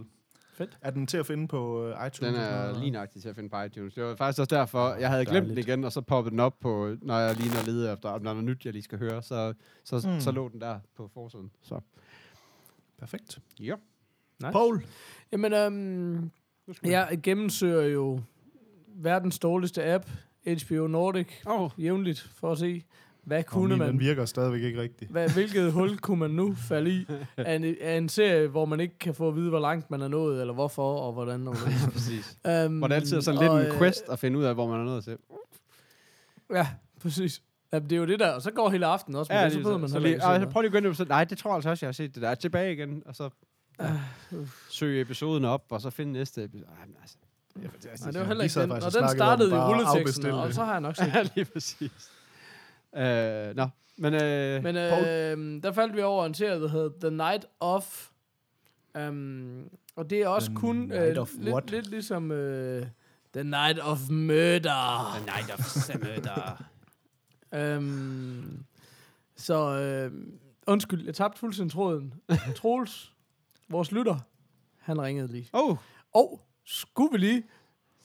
Fedt. 0.54 0.78
Er 0.80 0.90
den 0.90 1.06
til 1.06 1.16
at 1.18 1.26
finde 1.26 1.48
på 1.48 1.84
uh, 1.84 1.90
iTunes? 2.06 2.18
Den 2.18 2.34
er 2.34 2.78
lige 2.78 2.90
nøjagtig 2.90 3.22
til 3.22 3.28
at 3.28 3.34
finde 3.36 3.48
på 3.50 3.62
iTunes. 3.62 3.94
Det 3.94 4.04
var 4.04 4.16
faktisk 4.16 4.40
også 4.40 4.56
derfor, 4.56 4.94
jeg 4.94 5.10
havde 5.10 5.24
glemt 5.24 5.42
den 5.42 5.48
Dejligt. 5.50 5.68
igen, 5.68 5.84
og 5.84 5.92
så 5.92 6.00
poppede 6.00 6.30
den 6.30 6.40
op 6.40 6.60
på, 6.60 6.94
når 7.02 7.18
jeg 7.18 7.36
lige 7.36 7.48
når 7.54 7.66
leder 7.66 7.92
efter, 7.92 8.08
om 8.08 8.22
der 8.22 8.30
er 8.30 8.34
noget 8.34 8.44
nyt, 8.44 8.64
jeg 8.64 8.72
lige 8.72 8.82
skal 8.82 8.98
høre, 8.98 9.22
så, 9.22 9.54
så, 9.84 10.08
Mm. 10.08 10.20
så 10.20 10.30
lå 10.30 10.48
den 10.48 10.60
der 10.60 10.78
på 10.96 11.08
forsiden. 11.14 11.50
Så. 11.62 11.80
Perfekt. 12.98 13.38
Ja. 13.60 13.74
Nice. 14.42 14.52
Paul? 14.52 14.84
Jamen, 15.32 15.52
øhm, 15.52 16.30
jeg 16.84 17.18
gennemsøger 17.22 17.82
jo 17.82 18.20
verdens 18.88 19.38
dårligste 19.38 19.84
app, 19.94 20.06
HBO 20.66 20.86
Nordic, 20.86 21.28
Oh. 21.46 21.70
jævnligt, 21.78 22.20
for 22.20 22.52
at 22.52 22.58
se, 22.58 22.84
hvad 23.26 23.44
Kunne 23.44 23.68
kunne 23.68 23.76
man 23.76 23.88
Den 23.88 24.00
virker 24.00 24.24
stadigvæk 24.24 24.62
ikke 24.62 24.80
rigtigt. 24.80 25.10
Hvad, 25.10 25.28
hvilket 25.30 25.72
hul 25.72 25.98
kunne 26.06 26.18
man 26.18 26.30
nu 26.30 26.54
falde 26.54 26.90
i 26.90 27.06
af 27.36 27.54
en, 27.54 27.76
af 27.80 27.96
en 27.96 28.08
serie, 28.08 28.48
hvor 28.48 28.64
man 28.64 28.80
ikke 28.80 28.98
kan 28.98 29.14
få 29.14 29.28
at 29.28 29.36
vide, 29.36 29.48
hvor 29.48 29.58
langt 29.58 29.90
man 29.90 30.02
er 30.02 30.08
nået, 30.08 30.40
eller 30.40 30.54
hvorfor, 30.54 30.94
og 31.00 31.12
hvordan. 31.12 31.48
Og 31.48 31.54
hvordan. 31.58 31.78
Præcis. 31.92 32.38
um, 32.66 32.78
Hvor 32.78 32.88
det 32.88 32.94
altid 32.94 33.16
er 33.16 33.20
sådan 33.20 33.40
lidt 33.40 33.72
en 33.72 33.78
quest 33.78 34.04
at 34.08 34.18
finde 34.18 34.38
ud 34.38 34.44
af, 34.44 34.54
hvor 34.54 34.66
man 34.66 34.80
er 34.80 34.84
nået 34.84 35.04
til. 35.04 35.16
Ja, 36.50 36.66
præcis. 37.02 37.42
Ja, 37.72 37.78
det 37.78 37.92
er 37.92 37.96
jo 37.96 38.06
det 38.06 38.20
der, 38.20 38.30
og 38.32 38.42
så 38.42 38.50
går 38.50 38.70
hele 38.70 38.86
aftenen 38.86 39.18
også, 39.18 39.32
men 39.32 39.36
Ja, 39.36 39.42
ja, 39.42 39.50
så 39.50 39.56
ved 39.56 39.64
så, 39.64 39.78
man 39.78 39.88
så 39.88 39.98
lige, 39.98 40.24
og 40.24 40.40
så 40.40 40.46
prøv 40.46 40.60
lige 40.60 40.68
at 40.68 40.72
gå 40.72 40.78
ind 40.78 40.86
og 40.86 40.96
så, 40.96 41.04
nej, 41.04 41.24
det 41.24 41.38
tror 41.38 41.50
jeg 41.50 41.54
altså 41.54 41.70
også, 41.70 41.86
jeg 41.86 41.88
har 41.88 41.92
set 41.92 42.14
det 42.14 42.22
der. 42.22 42.34
Tilbage 42.34 42.72
igen, 42.72 43.02
og 43.06 43.16
så 43.16 43.30
ja, 43.80 43.92
søge 44.70 45.00
episoden 45.00 45.44
op, 45.44 45.64
og 45.70 45.80
så 45.80 45.90
finde 45.90 46.12
næste 46.12 46.44
episode. 46.44 46.70
Ej, 46.80 46.86
men 46.86 46.96
altså, 47.00 47.16
det 47.54 47.64
er 47.64 47.68
fantastisk. 47.70 48.04
Nej, 48.04 48.10
det 48.10 48.20
var 48.20 48.26
heller 48.26 48.44
ikke 48.44 48.60
den. 48.60 48.70
Og 48.70 48.76
og 48.76 48.92
den 48.92 49.08
startede 49.08 49.50
i 49.50 49.54
rulleteksten, 49.54 50.30
og 50.30 50.46
det. 50.46 50.54
så 50.54 50.64
har 50.64 50.72
jeg 50.72 50.80
nok 50.80 50.96
set 51.04 51.14
Ja, 51.14 51.22
lige 51.34 51.44
præcis. 51.44 52.10
Øh, 52.96 53.56
nå, 53.56 53.68
men, 53.98 54.14
øh, 54.14 54.62
Men 54.62 54.76
øh, 54.76 55.62
der 55.62 55.72
faldt 55.72 55.96
vi 55.96 56.02
over 56.02 56.26
en 56.26 56.34
serie, 56.34 56.60
der 56.60 56.68
hedder 56.68 56.90
The 57.00 57.16
Night 57.16 57.46
of. 57.60 58.10
Um, 59.08 59.68
og 59.96 60.10
det 60.10 60.22
er 60.22 60.28
også 60.28 60.48
The 60.48 60.56
kun 60.56 60.76
Night 60.76 61.16
øh, 61.16 61.22
of 61.22 61.32
lidt, 61.38 61.52
what? 61.54 61.70
lidt 61.70 61.90
ligesom 61.90 62.32
øh, 62.32 62.86
The 63.34 63.44
Night 63.44 63.78
of 63.82 63.98
Murder. 64.10 65.14
The 65.16 65.24
Night 65.26 65.52
of 65.52 65.64
Samudder. 65.64 66.64
Um, 67.78 68.64
så 69.36 69.80
øh, 69.80 70.12
undskyld, 70.66 71.04
jeg 71.04 71.14
tabte 71.14 71.38
fuldstændig 71.38 71.72
tråden. 71.72 72.14
Troels, 72.56 73.12
vores 73.68 73.92
lytter, 73.92 74.16
han 74.78 75.02
ringede 75.02 75.28
lige. 75.32 75.48
Oh, 75.52 75.76
Og 76.12 76.40
skulle 76.64 77.12
vi 77.12 77.18
lige, 77.18 77.42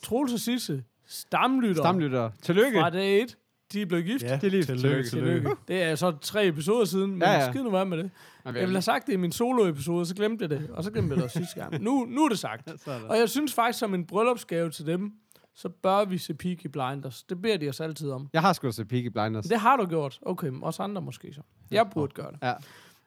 Troels 0.04 0.34
og 0.34 0.40
Sisse, 0.40 0.84
stamlytter, 1.06 1.84
stamlytter. 1.84 2.32
Tillykke. 2.42 2.80
fra 2.80 2.90
dag 2.90 3.22
1, 3.22 3.38
de 3.74 3.82
er 3.82 3.86
blevet 3.86 4.06
gift. 4.06 4.24
Ja, 4.24 4.36
Det 4.36 4.44
er 4.44 4.50
lige- 4.50 4.64
tillykke, 4.64 5.10
tillykke. 5.10 5.10
tillykke. 5.10 5.50
Det 5.68 5.84
er 5.84 5.96
så 5.96 6.12
tre 6.22 6.48
episoder 6.48 6.86
siden, 6.86 7.12
men 7.12 7.22
Ja, 7.22 7.30
ja, 7.32 7.38
ja. 7.38 7.44
ja. 7.46 7.52
skid 7.52 7.64
nu 7.64 7.70
være 7.72 7.86
med 7.86 7.98
det. 7.98 8.12
Okay. 8.46 8.54
Jeg 8.60 8.62
ville 8.62 8.76
have 8.76 8.82
sagt 8.82 9.08
det 9.08 9.14
i 9.14 9.18
min 9.18 9.32
solo-episode, 9.32 10.06
så 10.06 10.16
glemte 10.16 10.42
jeg 10.44 10.50
det. 10.50 10.70
Og 10.70 10.84
så 10.84 10.92
glemte 10.92 11.10
jeg 11.10 11.16
det 11.18 11.24
også 11.24 11.40
sidste 11.40 11.60
gang. 11.60 11.84
Nu, 11.84 12.06
nu 12.10 12.24
er 12.26 12.30
det 12.30 12.40
sagt. 12.40 12.70
Sådan. 12.86 13.04
Og 13.04 13.18
jeg 13.18 13.30
synes 13.30 13.54
faktisk, 13.54 13.80
som 13.80 13.94
en 13.94 14.06
bryllupsgave 14.06 14.70
til 14.70 14.86
dem, 14.86 15.12
så 15.56 15.70
bør 15.70 16.06
vi 16.06 16.18
se 16.18 16.34
Peaky 16.34 16.68
Blinders. 16.68 17.24
Det 17.24 17.42
beder 17.42 17.58
de 17.58 17.70
os 17.70 17.80
altid 17.80 18.12
om. 18.12 18.30
Jeg 18.34 18.42
har 18.42 18.54
sgu 18.54 18.72
se 18.72 18.86
Peaky 18.86 19.08
Blinders. 19.08 19.46
Det 19.46 19.60
har 19.60 19.78
du 19.78 19.86
gjort. 19.86 20.20
Okay, 20.22 20.48
men 20.48 20.64
også 20.64 20.84
andre 20.84 21.02
måske 21.02 21.34
så. 21.34 21.42
Jeg 21.72 21.88
burde 21.94 22.14
gøre 22.14 22.32
det. 22.32 22.40
Ja. 22.44 22.54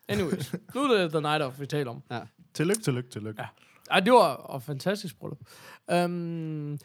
Anyways, 0.08 0.54
nu 0.74 0.80
er 0.82 0.98
det 1.02 1.10
The 1.10 1.20
Night 1.20 1.42
of, 1.42 1.60
vi 1.60 1.66
taler 1.66 1.90
om. 1.90 2.02
Tillykke, 2.54 2.82
tillykke, 2.82 3.10
tillykke. 3.10 3.42
Ja. 3.42 3.46
Ej, 3.90 4.00
det 4.00 4.12
var 4.12 4.56
et 4.56 4.62
fantastisk 4.62 5.18
bryllup. 5.18 5.38
Um, 6.04 6.78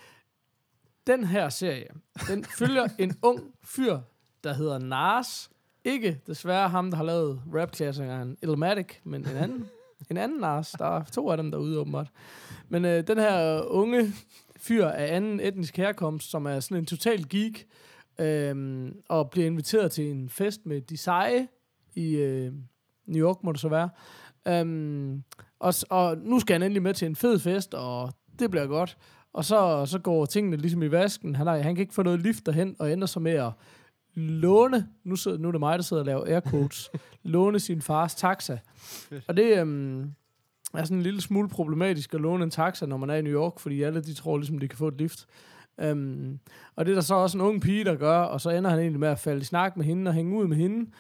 den 1.10 1.24
her 1.24 1.50
serie, 1.50 1.88
den 2.28 2.44
følger 2.44 2.88
en 3.00 3.18
ung 3.30 3.54
fyr, 3.64 4.00
der 4.44 4.54
hedder 4.54 4.80
Nars. 4.80 5.50
Ikke 5.84 6.22
desværre 6.28 6.70
ham, 6.70 6.90
der 6.92 6.98
har 6.98 7.04
lavet 7.04 7.42
rap-klassikeren 7.56 8.38
Illmatic, 8.44 8.88
men 9.04 9.22
en 9.22 9.38
anden. 9.38 9.68
En 10.10 10.18
anden 10.18 10.40
Nars. 10.40 10.72
Der 10.72 10.86
er 10.86 11.04
to 11.04 11.30
af 11.30 11.38
dem 11.38 11.52
derude, 11.52 11.80
åbenbart. 11.80 12.12
Men 12.70 12.86
øh, 12.86 13.08
den 13.08 13.18
her 13.18 13.62
unge 13.62 14.14
fyr 14.58 14.86
af 14.86 15.16
anden 15.16 15.40
etnisk 15.40 15.78
herkomst, 15.78 16.30
som 16.30 16.46
er 16.46 16.60
sådan 16.60 16.78
en 16.78 16.86
total 16.86 17.30
geek, 17.30 17.68
øhm, 18.20 19.02
og 19.10 19.30
bliver 19.30 19.48
inviteret 19.48 19.92
til 19.92 20.12
en 20.12 20.30
fest 20.30 20.66
med 20.66 20.82
de 20.82 20.98
seje 20.98 21.48
i 21.96 22.16
øh, 22.16 22.54
New 23.06 23.28
York, 23.28 23.44
må 23.44 23.52
det 23.52 23.62
så 23.62 23.70
være. 23.70 23.90
Øhm, 24.48 25.24
og, 25.60 25.74
og 25.90 26.18
nu 26.18 26.40
skal 26.40 26.54
han 26.54 26.64
endelig 26.64 26.84
med 26.84 26.94
til 26.94 27.06
en 27.06 27.16
fed 27.16 27.40
fest, 27.40 27.74
og 27.74 28.14
det 28.40 28.52
bliver 28.52 28.68
godt. 28.68 28.98
Og 29.34 29.46
så, 29.46 29.86
så 29.86 30.00
går 30.00 30.26
tingene 30.26 30.58
ligesom 30.58 30.84
i 30.84 30.92
vasken. 30.92 31.36
Han, 31.36 31.48
har, 31.48 31.58
han 31.58 31.76
kan 31.76 31.82
ikke 31.82 31.94
få 31.94 32.04
noget 32.04 32.22
lift 32.22 32.46
derhen, 32.46 32.76
og 32.80 32.94
ender 32.94 33.08
så 33.08 33.20
med 33.20 33.32
at 33.32 33.52
låne, 34.16 34.88
nu, 35.04 35.16
sidder, 35.16 35.38
nu 35.38 35.48
er 35.48 35.52
det 35.52 35.60
mig, 35.60 35.78
der 35.78 35.84
sidder 35.84 36.02
og 36.02 36.06
laver 36.06 36.26
air 36.26 36.40
quotes, 36.50 36.90
låne 37.24 37.60
sin 37.60 37.82
fars 37.82 38.16
taxa. 38.16 38.58
Og 39.28 39.38
det 39.38 39.58
øhm, 39.58 40.02
er 40.74 40.84
sådan 40.84 40.98
en 40.98 41.04
lille 41.04 41.22
smule 41.22 41.50
problematisk 41.50 42.14
at 42.14 42.22
låne 42.22 42.44
en 42.44 42.50
taxa, 42.50 42.86
når 42.86 42.98
man 42.98 43.10
er 43.10 43.16
i 43.16 43.22
New 43.22 43.34
York, 43.34 43.60
fordi 43.60 43.84
alle 43.84 44.02
de 44.02 44.14
tror 44.14 44.38
ligesom, 44.38 44.60
de 44.60 44.68
kan 44.68 44.78
få 44.78 44.88
et 44.88 44.98
lift. 44.98 45.26
Um, 45.92 46.40
og 46.76 46.86
det 46.86 46.92
er 46.92 46.96
der 46.96 47.02
så 47.02 47.16
også 47.16 47.38
en 47.38 47.42
ung 47.42 47.62
pige, 47.62 47.84
der 47.84 47.96
gør, 47.96 48.20
og 48.20 48.42
så 48.42 48.50
ender 48.50 48.70
han 48.70 48.80
egentlig 48.80 49.00
med 49.00 49.08
at 49.08 49.20
falde 49.20 49.42
i 49.42 49.44
snak 49.44 49.78
med 49.78 49.86
hende 49.86 50.10
og 50.10 50.16
hænge 50.16 50.38
ud 50.38 50.48
med 50.48 50.58
hende 50.58 50.92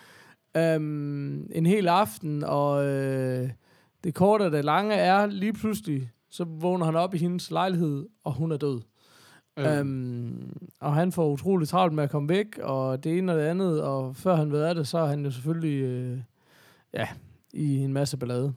um, 0.75 1.48
en 1.51 1.65
hel 1.65 1.88
aften, 1.88 2.43
og 2.43 2.86
øh, 2.86 3.50
det 4.03 4.13
korte 4.13 4.43
og 4.43 4.51
det 4.51 4.65
lange 4.65 4.95
er 4.95 5.25
lige 5.25 5.53
pludselig, 5.53 6.12
så 6.29 6.43
vågner 6.43 6.86
han 6.86 6.95
op 6.95 7.13
i 7.13 7.17
hendes 7.17 7.51
lejlighed, 7.51 8.07
og 8.24 8.33
hun 8.33 8.51
er 8.51 8.57
død. 8.57 8.81
Øh, 9.59 9.81
Um, 9.81 10.57
og 10.79 10.93
han 10.93 11.12
får 11.12 11.31
utroligt 11.31 11.69
travlt 11.69 11.93
med 11.93 12.03
at 12.03 12.09
komme 12.09 12.29
væk, 12.29 12.57
og 12.57 13.03
det 13.03 13.17
ene 13.17 13.31
og 13.31 13.38
det 13.38 13.45
andet, 13.45 13.83
og 13.83 14.15
før 14.15 14.36
han 14.36 14.51
ved 14.51 14.62
af 14.62 14.75
det, 14.75 14.88
så 14.88 14.98
er 14.98 15.05
han 15.05 15.25
jo 15.25 15.31
selvfølgelig 15.31 15.83
øh, 15.83 16.19
ja, 16.93 17.07
i 17.53 17.77
en 17.77 17.93
masse 17.93 18.18
ballade. 18.18 18.53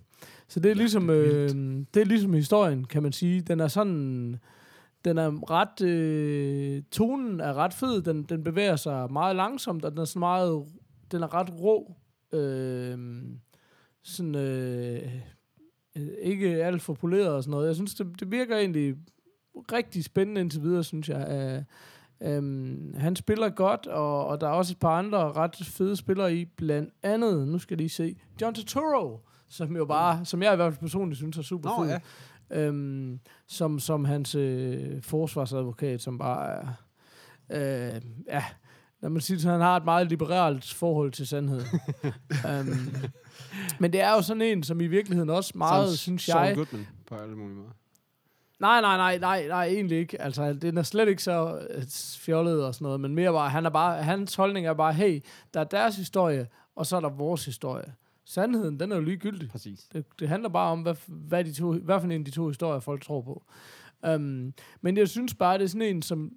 Så 0.48 0.60
det 0.60 0.70
er, 0.70 0.74
ligesom, 0.74 1.06
det 1.06 1.26
er 1.26 1.44
øh, 1.44 1.84
det 1.94 2.00
er 2.00 2.04
ligesom 2.04 2.32
historien, 2.32 2.84
kan 2.84 3.02
man 3.02 3.12
sige. 3.12 3.40
Den 3.40 3.60
er 3.60 3.68
sådan, 3.68 4.38
den 5.04 5.18
er 5.18 5.50
ret, 5.50 5.82
øh, 5.86 6.82
tonen 6.90 7.40
er 7.40 7.54
ret 7.54 7.74
fed, 7.74 8.02
den, 8.02 8.22
den 8.22 8.44
bevæger 8.44 8.76
sig 8.76 9.12
meget 9.12 9.36
langsomt, 9.36 9.84
og 9.84 9.90
den 9.90 9.98
er 9.98 10.04
sådan 10.04 10.20
meget, 10.20 10.64
den 11.12 11.22
er 11.22 11.34
ret 11.34 11.50
rå. 11.60 11.96
Øh, 12.32 12.98
sådan, 14.02 14.34
øh, 14.34 15.12
ikke 16.22 16.64
alt 16.64 16.82
for 16.82 16.94
poleret 16.94 17.28
og 17.28 17.42
sådan 17.42 17.50
noget. 17.50 17.66
Jeg 17.66 17.74
synes, 17.74 17.94
det, 17.94 18.20
det 18.20 18.30
virker 18.30 18.56
egentlig 18.56 18.94
rigtig 19.72 20.04
spændende 20.04 20.40
indtil 20.40 20.62
videre, 20.62 20.84
synes 20.84 21.08
jeg. 21.08 21.64
Uh, 22.20 22.28
um, 22.38 22.94
han 22.96 23.16
spiller 23.16 23.48
godt, 23.48 23.86
og, 23.86 24.26
og 24.26 24.40
der 24.40 24.46
er 24.48 24.52
også 24.52 24.72
et 24.72 24.78
par 24.78 24.98
andre 24.98 25.32
ret 25.32 25.56
fede 25.56 25.96
spillere 25.96 26.34
i, 26.34 26.44
blandt 26.44 26.90
andet, 27.02 27.48
nu 27.48 27.58
skal 27.58 27.74
jeg 27.74 27.78
lige 27.78 27.88
se, 27.88 28.16
John 28.40 28.54
Turturro, 28.54 29.20
som 29.48 29.76
jo 29.76 29.84
bare, 29.84 30.24
som 30.24 30.42
jeg 30.42 30.52
i 30.52 30.56
hvert 30.56 30.72
fald 30.72 30.80
personligt 30.80 31.18
synes 31.18 31.38
er 31.38 31.42
super 31.42 31.70
Nå, 31.78 31.84
fed. 31.84 31.90
ja. 31.92 32.00
Øhm, 32.50 33.20
som, 33.48 33.78
som 33.78 34.04
hans 34.04 34.34
øh, 34.34 35.02
forsvarsadvokat, 35.02 36.02
som 36.02 36.18
bare 36.18 36.50
er, 36.50 36.66
øh, 37.94 38.02
ja, 38.26 38.44
lad 39.02 39.10
mig 39.10 39.22
sige, 39.22 39.36
det, 39.36 39.44
han 39.44 39.60
har 39.60 39.76
et 39.76 39.84
meget 39.84 40.08
liberalt 40.08 40.74
forhold 40.74 41.12
til 41.12 41.26
sandheden. 41.26 41.66
um, 42.60 42.68
men 43.80 43.92
det 43.92 44.00
er 44.00 44.10
jo 44.10 44.22
sådan 44.22 44.42
en, 44.42 44.62
som 44.62 44.80
i 44.80 44.86
virkeligheden 44.86 45.30
også 45.30 45.52
meget, 45.54 45.86
Sådan 45.86 45.96
synes 45.96 46.22
Saul 46.22 46.46
jeg, 46.46 46.56
Goodman 46.56 46.86
på 47.06 47.14
alle 47.14 47.36
mulige 47.36 47.56
måder. 47.56 47.70
Nej, 48.60 48.80
nej, 48.80 48.96
nej, 48.96 49.18
nej, 49.18 49.48
nej, 49.48 49.64
egentlig 49.64 49.98
ikke. 49.98 50.22
Altså, 50.22 50.52
den 50.52 50.78
er 50.78 50.82
slet 50.82 51.08
ikke 51.08 51.22
så 51.22 51.66
øh, 51.70 51.82
fjollet 52.18 52.64
og 52.64 52.74
sådan 52.74 52.84
noget, 52.84 53.00
men 53.00 53.14
mere 53.14 53.32
bare, 53.32 53.50
han 53.50 53.66
er 53.66 53.70
bare, 53.70 54.02
hans 54.02 54.34
holdning 54.34 54.66
er 54.66 54.74
bare, 54.74 54.92
hey, 54.92 55.20
der 55.54 55.60
er 55.60 55.64
deres 55.64 55.96
historie, 55.96 56.46
og 56.76 56.86
så 56.86 56.96
er 56.96 57.00
der 57.00 57.08
vores 57.08 57.44
historie. 57.44 57.94
Sandheden, 58.24 58.80
den 58.80 58.92
er 58.92 58.96
jo 58.96 59.02
ligegyldig. 59.02 59.48
Præcis. 59.48 59.80
Det, 59.92 60.04
det 60.18 60.28
handler 60.28 60.48
bare 60.48 60.70
om, 60.70 60.82
hvad, 60.82 60.94
hvad, 61.06 61.44
de 61.44 61.52
to, 61.52 61.72
hvad 61.72 62.00
for 62.00 62.06
en 62.06 62.12
af 62.12 62.24
de 62.24 62.30
to 62.30 62.48
historier, 62.48 62.80
folk 62.80 63.04
tror 63.04 63.20
på. 63.20 63.44
Um, 64.14 64.54
men 64.80 64.96
jeg 64.96 65.08
synes 65.08 65.34
bare, 65.34 65.58
det 65.58 65.64
er 65.64 65.68
sådan 65.68 65.96
en, 65.96 66.02
som 66.02 66.32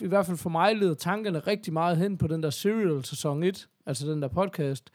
i 0.00 0.06
hvert 0.06 0.26
fald 0.26 0.36
for 0.36 0.50
mig 0.50 0.76
leder 0.76 0.94
tankerne 0.94 1.38
rigtig 1.38 1.72
meget 1.72 1.96
hen 1.96 2.18
på 2.18 2.26
den 2.26 2.42
der 2.42 2.50
Serial 2.50 3.04
sæson 3.04 3.42
1, 3.42 3.68
altså 3.86 4.10
den 4.10 4.22
der 4.22 4.28
podcast, 4.28 4.90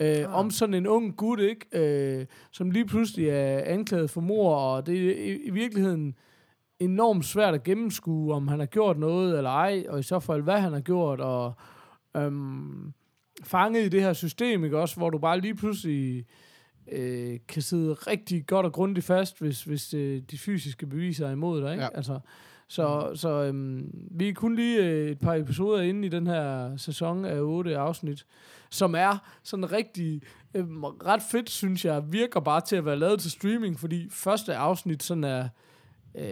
øh, 0.00 0.18
Ah. 0.18 0.34
om 0.38 0.50
sådan 0.50 0.74
en 0.74 0.86
ung 0.86 1.16
gut, 1.16 1.40
ikke, 1.40 1.66
øh, 1.72 2.26
som 2.50 2.70
lige 2.70 2.86
pludselig 2.86 3.28
er 3.28 3.58
anklaget 3.58 4.10
for 4.10 4.20
mor, 4.20 4.56
og 4.56 4.86
det 4.86 5.06
er 5.08 5.24
i, 5.24 5.36
i 5.36 5.50
virkeligheden 5.50 6.14
enormt 6.78 7.24
svært 7.24 7.54
at 7.54 7.62
gennemskue, 7.62 8.34
om 8.34 8.48
han 8.48 8.58
har 8.58 8.66
gjort 8.66 8.98
noget 8.98 9.36
eller 9.36 9.50
ej, 9.50 9.84
og 9.88 9.98
i 9.98 10.02
så 10.02 10.20
fald, 10.20 10.42
hvad 10.42 10.60
han 10.60 10.72
har 10.72 10.80
gjort, 10.80 11.20
og 11.20 11.52
øhm, 12.16 12.92
fanget 13.44 13.84
i 13.84 13.88
det 13.88 14.02
her 14.02 14.12
system, 14.12 14.64
ikke 14.64 14.78
også, 14.78 14.96
hvor 14.96 15.10
du 15.10 15.18
bare 15.18 15.40
lige 15.40 15.54
pludselig 15.54 16.24
øh, 16.92 17.38
kan 17.48 17.62
sidde 17.62 17.92
rigtig 17.92 18.46
godt 18.46 18.66
og 18.66 18.72
grundigt 18.72 19.06
fast, 19.06 19.40
hvis, 19.40 19.62
hvis 19.64 19.94
øh, 19.94 20.22
de 20.30 20.38
fysiske 20.38 20.86
beviser 20.86 21.26
er 21.26 21.30
imod 21.32 21.62
dig, 21.62 21.72
ikke? 21.72 21.82
Ja. 21.84 21.88
Altså, 21.94 22.18
så, 22.74 23.10
så 23.14 23.28
øhm, 23.28 23.90
vi 24.10 24.28
er 24.28 24.32
kun 24.34 24.54
lige 24.56 24.84
øh, 24.84 25.10
et 25.10 25.18
par 25.18 25.34
episoder 25.34 25.82
inde 25.82 26.06
i 26.06 26.10
den 26.10 26.26
her 26.26 26.76
sæson 26.76 27.24
af 27.24 27.40
otte 27.40 27.76
afsnit, 27.78 28.26
som 28.70 28.94
er 28.94 29.18
sådan 29.42 29.72
rigtig 29.72 30.22
øhm, 30.54 30.84
ret 30.84 31.22
fedt, 31.30 31.50
synes 31.50 31.84
jeg, 31.84 32.02
virker 32.12 32.40
bare 32.40 32.60
til 32.60 32.76
at 32.76 32.84
være 32.84 32.96
lavet 32.98 33.20
til 33.20 33.30
streaming, 33.30 33.80
fordi 33.80 34.08
første 34.10 34.54
afsnit 34.56 35.02
sådan 35.02 35.24
er 35.24 35.48
øh, 36.14 36.24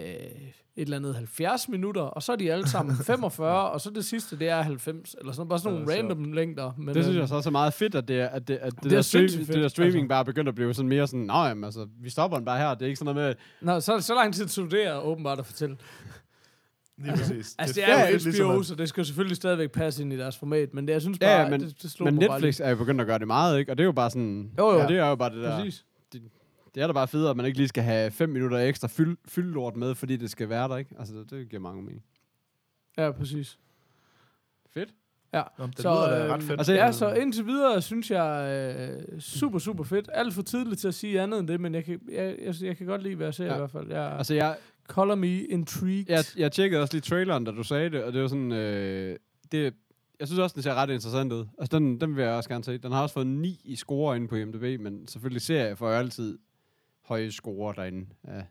et 0.75 0.81
eller 0.81 0.97
andet 0.97 1.15
70 1.15 1.69
minutter, 1.69 2.01
og 2.01 2.23
så 2.23 2.31
er 2.31 2.35
de 2.35 2.51
alle 2.51 2.69
sammen 2.69 2.95
45, 3.05 3.69
og 3.69 3.81
så 3.81 3.89
det 3.89 4.05
sidste, 4.05 4.39
det 4.39 4.49
er 4.49 4.61
90, 4.61 5.15
eller 5.19 5.33
sådan 5.33 5.49
bare 5.49 5.59
sådan 5.59 5.73
nogle 5.79 5.91
Ja, 5.93 5.97
så- 5.97 6.03
random 6.07 6.31
længder. 6.33 6.71
Men, 6.77 6.87
Det 6.95 7.03
synes 7.03 7.07
øhm, 7.15 7.19
jeg 7.19 7.27
så 7.27 7.35
også 7.35 7.49
er 7.49 7.51
meget 7.51 7.73
fedt, 7.73 7.95
at 7.95 8.07
det, 8.07 8.19
er, 8.21 8.27
at 8.27 8.47
det, 8.47 8.53
at 8.55 8.71
det, 8.71 8.75
Det 8.75 8.83
det, 8.83 8.91
er 8.91 8.95
der, 8.95 9.01
stream, 9.01 9.21
sindssygt 9.21 9.47
det 9.47 9.53
fedt, 9.53 9.63
der 9.63 9.67
streaming 9.67 9.95
altså. 9.97 10.07
bare 10.07 10.19
er 10.19 10.23
begyndt 10.23 10.49
at 10.49 10.55
blive 10.55 10.73
sådan 10.73 10.89
mere 10.89 11.07
sådan, 11.07 11.25
nej, 11.25 11.55
altså, 11.63 11.87
vi 12.01 12.09
stopper 12.09 12.37
den 12.37 12.45
bare 12.45 12.57
her. 12.59 12.73
Det 12.73 12.81
er 12.81 12.85
ikke 12.87 12.99
sådan 12.99 13.15
noget 13.15 13.35
med, 13.61 13.67
Nå, 13.73 13.79
så, 13.79 13.99
så 13.99 14.13
lang 14.15 14.33
tid 14.33 14.45
tog 14.47 14.71
det 14.71 14.87
er 14.87 14.99
åbenbart 14.99 15.39
at 15.39 15.45
fortælle. 15.45 15.77
Lige 16.97 17.11
præcis. 17.11 17.55
Altså, 17.59 17.75
det 17.75 17.83
fedt, 17.85 17.97
er 17.99 18.07
jo 18.07 18.11
ligesom 18.17 18.45
HBO, 18.49 18.59
at- 18.59 18.65
så 18.65 18.75
det 18.75 18.89
skal 18.89 19.05
selvfølgelig 19.05 19.35
stadigvæk 19.37 19.71
passe 19.71 20.03
ind 20.03 20.13
i 20.13 20.17
deres 20.17 20.37
format, 20.37 20.73
men 20.73 20.87
det, 20.87 20.93
jeg 20.93 21.01
synes 21.01 21.19
bare, 21.19 21.29
ja, 21.29 21.49
men- 21.49 21.61
det, 21.61 21.81
det 21.81 21.91
slog 21.91 22.05
men 22.05 22.15
Netflix 22.15 22.59
er 22.59 22.69
jo 22.69 22.75
begyndt 22.75 23.01
at 23.01 23.07
gøre 23.07 23.19
det 23.19 23.27
meget, 23.27 23.59
ikke? 23.59 23.71
Og 23.71 23.77
det 23.77 23.83
er 23.83 23.85
jo 23.85 23.91
bare 23.91 24.09
sådan, 24.09 24.51
Jo, 24.57 24.71
jo. 24.71 24.79
Ja, 24.79 24.87
det 24.87 24.97
er 24.97 25.07
jo 25.07 25.15
bare 25.15 25.29
det 25.35 25.43
der, 25.43 25.57
Præcis. 25.57 25.85
det 26.75 26.83
er 26.83 26.87
da 26.87 26.93
bare 26.93 27.07
fedt, 27.07 27.29
at 27.29 27.37
man 27.37 27.45
ikke 27.45 27.57
lige 27.57 27.67
skal 27.67 27.83
have 27.83 28.11
fem 28.11 28.29
minutter 28.29 28.57
ekstra 28.57 28.87
fyld, 28.87 29.17
fyldelort 29.25 29.75
med, 29.75 29.95
fordi 29.95 30.17
det 30.17 30.29
skal 30.31 30.49
være 30.49 30.67
der, 30.67 30.77
ikke? 30.77 30.95
Altså, 30.99 31.13
det, 31.15 31.29
det 31.29 31.49
giver 31.49 31.61
mange 31.61 31.81
mening. 31.83 32.03
Ja, 32.97 33.11
præcis. 33.11 33.59
Fedt. 34.73 34.89
Ja. 35.33 35.41
Nå, 35.59 35.65
det 35.67 35.79
Så, 35.79 35.89
lyder 35.89 36.09
da 36.17 36.23
øhm, 36.23 36.31
ret 36.33 36.43
fedt. 36.43 36.59
altså, 36.59 36.73
Ja, 36.73 36.91
så 36.91 37.13
indtil 37.13 37.45
videre 37.45 37.81
synes 37.81 38.11
jeg 38.11 38.49
øh, 39.13 39.19
super, 39.21 39.59
super 39.59 39.83
fedt. 39.83 40.09
Alt 40.13 40.33
for 40.33 40.41
tidligt 40.41 40.81
til 40.81 40.87
at 40.87 40.93
sige 40.93 41.21
andet 41.21 41.39
end 41.39 41.47
det, 41.47 41.61
men 41.61 41.75
jeg 41.75 41.83
kan, 41.85 41.99
jeg, 42.11 42.35
jeg, 42.45 42.55
jeg 42.61 42.77
kan 42.77 42.87
godt 42.87 43.03
lide, 43.03 43.15
hvad 43.15 43.27
jeg 43.27 43.33
ser 43.33 43.45
ja. 43.45 43.53
I 43.53 43.57
hvert 43.57 43.71
fald. 43.71 43.87
Jeg, 43.91 44.01
altså, 44.03 44.17
Altså, 44.17 44.33
jeg, 44.33 44.57
color 44.87 45.15
me 45.15 45.41
intrigued. 45.41 46.05
jeg, 46.09 46.23
jeg 46.37 46.51
tjekkede 46.51 46.81
også 46.81 46.93
lige 46.93 47.01
traileren, 47.01 47.43
da 47.43 47.51
du 47.51 47.63
sagde 47.63 47.89
det, 47.89 48.03
og 48.03 48.13
det 48.13 48.21
var 48.21 48.27
sådan, 48.27 48.51
øh, 48.51 49.17
det, 49.51 49.73
jeg 50.19 50.27
synes 50.27 50.39
også, 50.39 50.53
den 50.53 50.63
ser 50.63 50.73
ret 50.73 50.89
interessant 50.89 51.33
ud. 51.33 51.45
Altså, 51.59 51.79
den, 51.79 52.01
den 52.01 52.15
vil 52.15 52.23
jeg 52.23 52.33
også 52.33 52.49
gerne 52.49 52.63
se. 52.63 52.77
Den 52.77 52.91
har 52.91 53.01
også 53.01 53.13
fået 53.13 53.27
9 53.27 53.61
i 53.63 53.75
score 53.75 54.15
inde 54.15 54.27
på 54.27 54.35
IMDb, 54.35 54.81
men 54.81 55.07
selvfølgelig 55.07 55.41
ser 55.41 55.65
jeg 55.65 55.77
for 55.77 55.89
altid 55.89 56.39
høje 57.01 57.31
score 57.31 57.73
derinde 57.77 58.05
af 58.23 58.45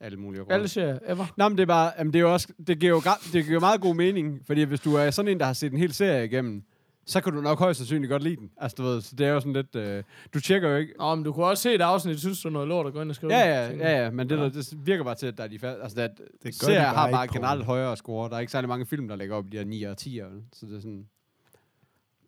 alle 0.00 0.18
mulige 0.18 0.40
grunde. 0.40 0.54
Alle 0.54 0.68
serier, 0.68 0.98
ever. 1.06 1.26
Nå, 1.36 1.48
men 1.48 1.58
det 1.58 1.62
er 1.62 1.66
bare, 1.66 1.92
jamen, 1.98 2.12
det 2.12 2.18
er 2.18 2.22
jo 2.22 2.32
også, 2.32 2.48
det 2.66 2.78
giver 2.78 2.92
jo, 2.92 3.02
det 3.32 3.44
giver 3.44 3.54
jo 3.54 3.60
meget 3.60 3.80
god 3.80 3.94
mening, 3.94 4.46
fordi 4.46 4.62
hvis 4.62 4.80
du 4.80 4.94
er 4.94 5.10
sådan 5.10 5.30
en, 5.30 5.40
der 5.40 5.46
har 5.46 5.52
set 5.52 5.72
en 5.72 5.78
hel 5.78 5.92
serie 5.92 6.24
igennem, 6.24 6.62
så 7.08 7.20
kan 7.20 7.32
du 7.32 7.40
nok 7.40 7.58
højst 7.58 7.78
sandsynligt 7.78 8.10
godt 8.10 8.22
lide 8.22 8.36
den. 8.36 8.50
Altså, 8.56 8.74
du 8.78 8.82
ved, 8.82 9.00
så 9.00 9.16
det 9.16 9.26
er 9.26 9.30
jo 9.30 9.40
sådan 9.40 9.52
lidt, 9.52 9.76
øh, 9.76 10.02
du 10.34 10.40
tjekker 10.40 10.68
jo 10.70 10.76
ikke, 10.76 10.92
Nå, 10.98 11.14
men 11.14 11.24
du 11.24 11.32
kunne 11.32 11.46
også 11.46 11.62
se 11.62 11.74
et 11.74 11.80
afsnit, 11.80 12.20
synes 12.20 12.42
du 12.42 12.48
er 12.48 12.52
noget 12.52 12.68
lort 12.68 12.86
at 12.86 12.92
gå 12.92 13.00
ind 13.02 13.10
og 13.10 13.16
skrive. 13.16 13.34
Ja, 13.34 13.46
ja, 13.64 13.70
ja, 13.76 14.02
ja, 14.04 14.10
men 14.10 14.28
det, 14.30 14.36
Ja. 14.36 14.42
der, 14.42 14.48
det 14.48 14.74
virker 14.86 15.04
bare 15.04 15.14
til, 15.14 15.26
at 15.26 15.38
der 15.38 15.44
er 15.44 15.48
de 15.48 15.58
fast, 15.58 15.78
altså, 15.82 16.00
at 16.00 16.10
gør 16.42 16.50
de 16.50 16.56
serier 16.56 16.82
bare 16.82 16.94
har 16.94 17.10
bare 17.10 17.28
generelt 17.32 17.64
højere 17.64 17.96
score. 17.96 18.28
Der 18.30 18.36
er 18.36 18.40
ikke 18.40 18.52
særlig 18.52 18.68
mange 18.68 18.86
film, 18.86 19.08
der 19.08 19.16
ligger 19.16 19.36
op 19.36 19.46
i 19.46 19.48
de 19.50 19.56
her 19.56 19.64
9 19.64 19.82
og 19.82 19.96
10, 19.96 20.20
så 20.52 20.66
det 20.66 20.76
er 20.76 20.80
sådan, 20.80 21.06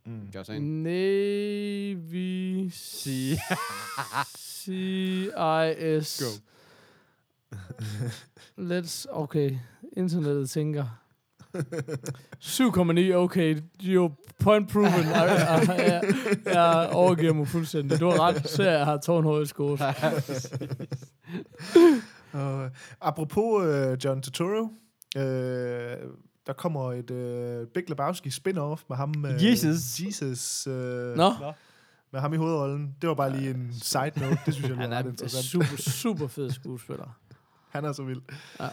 Mm. 0.07 0.29
gør 0.33 0.53
ind. 0.55 0.83
Navy. 0.83 2.71
CIS. 2.71 4.69
Go. 6.23 6.31
Let's, 8.59 9.07
okay. 9.11 9.57
Internettet 9.97 10.51
tænker. 10.51 10.85
7,9, 11.55 13.15
okay. 13.15 13.61
Jo, 13.83 14.11
point 14.41 14.73
proven. 14.73 14.87
Jeg, 14.93 15.67
jeg, 15.69 15.79
jeg, 15.79 16.03
jeg 16.55 16.89
overgiver 16.93 17.33
mig 17.33 17.49
fuldstændig. 17.49 18.01
Du 18.01 18.11
har 18.11 18.21
ret. 18.21 18.49
Så 18.49 18.63
jeg 18.63 18.85
har 18.85 18.97
tårnhøje 18.97 19.47
scores. 19.47 19.81
Og, 22.33 22.65
øh, 22.65 22.71
apropos 23.01 23.65
øh, 23.67 23.99
John 24.05 24.23
Turturro, 24.23 24.69
øh, 25.17 25.97
der 26.47 26.53
kommer 26.53 26.93
et 26.93 27.11
øh, 27.11 27.67
Big 27.75 27.89
Lebowski 27.89 28.29
spin-off 28.29 28.85
med 28.89 28.97
ham. 28.97 29.25
Øh, 29.27 29.45
Jesus. 29.45 30.01
Jesus. 30.01 30.67
Øh, 30.67 31.17
Nå, 31.17 31.33
Med 32.13 32.21
ham 32.21 32.33
i 32.33 32.37
hovedrollen. 32.37 32.95
Det 33.01 33.09
var 33.09 33.15
bare 33.15 33.37
lige 33.37 33.51
en 33.51 33.73
side 33.83 34.13
note. 34.17 34.39
Det 34.47 34.55
synes 34.55 34.69
jeg 34.69 34.77
han 34.77 34.91
var 34.91 34.97
er 34.97 35.01
en 35.01 35.09
interessant. 35.09 35.45
super, 35.45 35.77
super 35.77 36.27
fed 36.27 36.51
skuespiller. 36.51 37.17
Han 37.71 37.85
er 37.85 37.93
så 37.93 38.03
vild. 38.03 38.21
Ja. 38.61 38.69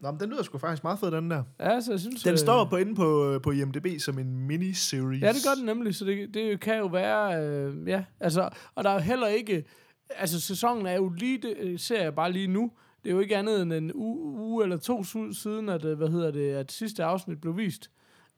Nå, 0.00 0.10
men 0.10 0.20
den 0.20 0.30
lyder 0.30 0.42
sgu 0.42 0.58
faktisk 0.58 0.84
meget 0.84 0.98
fed, 0.98 1.10
den 1.10 1.30
der. 1.30 1.42
Ja, 1.60 1.80
så 1.80 1.92
jeg 1.92 2.00
synes... 2.00 2.22
Den 2.22 2.32
øh, 2.32 2.38
står 2.38 2.64
på 2.64 2.76
inde 2.76 2.94
på, 2.94 3.40
på 3.42 3.50
IMDb 3.50 4.00
som 4.00 4.18
en 4.18 4.38
miniseries. 4.38 5.22
Ja, 5.22 5.28
det 5.28 5.44
gør 5.44 5.54
den 5.54 5.64
nemlig, 5.64 5.94
så 5.94 6.04
det, 6.04 6.34
det 6.34 6.60
kan 6.60 6.78
jo 6.78 6.86
være, 6.86 7.46
øh, 7.46 7.88
ja, 7.88 8.04
altså, 8.20 8.48
og 8.74 8.84
der 8.84 8.90
er 8.90 8.94
jo 8.94 9.00
heller 9.00 9.26
ikke, 9.26 9.64
altså 10.10 10.40
sæsonen 10.40 10.86
er 10.86 10.94
jo 10.94 11.08
lige, 11.08 11.38
det, 11.38 11.56
øh, 11.60 11.78
ser 11.78 12.02
jeg 12.02 12.14
bare 12.14 12.32
lige 12.32 12.46
nu, 12.46 12.72
det 13.04 13.10
er 13.10 13.14
jo 13.14 13.20
ikke 13.20 13.36
andet 13.36 13.62
end 13.62 13.72
en 13.72 13.90
uge, 13.94 14.40
uge 14.40 14.62
eller 14.62 14.76
to 14.76 15.04
siden, 15.32 15.68
at, 15.68 15.84
øh, 15.84 15.96
hvad 15.96 16.08
hedder 16.08 16.30
det, 16.30 16.52
at 16.52 16.72
sidste 16.72 17.04
afsnit 17.04 17.40
blev 17.40 17.56
vist. 17.56 17.90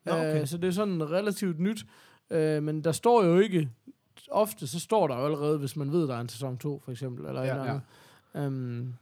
Nå, 0.04 0.12
okay. 0.12 0.40
Øh, 0.40 0.46
så 0.46 0.58
det 0.58 0.68
er 0.68 0.72
sådan 0.72 1.10
relativt 1.10 1.60
nyt, 1.60 1.84
øh, 2.30 2.62
men 2.62 2.84
der 2.84 2.92
står 2.92 3.24
jo 3.24 3.38
ikke, 3.38 3.70
ofte 4.30 4.66
så 4.66 4.80
står 4.80 5.06
der 5.06 5.16
jo 5.18 5.24
allerede, 5.24 5.58
hvis 5.58 5.76
man 5.76 5.92
ved, 5.92 6.08
der 6.08 6.16
er 6.16 6.20
en 6.20 6.28
sæson 6.28 6.58
2, 6.58 6.80
for 6.84 6.90
eksempel, 6.90 7.26
eller 7.26 7.42
Ja, 7.42 7.46
ja, 7.46 7.52
eller 7.52 7.64
andet. 7.64 7.82
Øhm, 8.46 8.94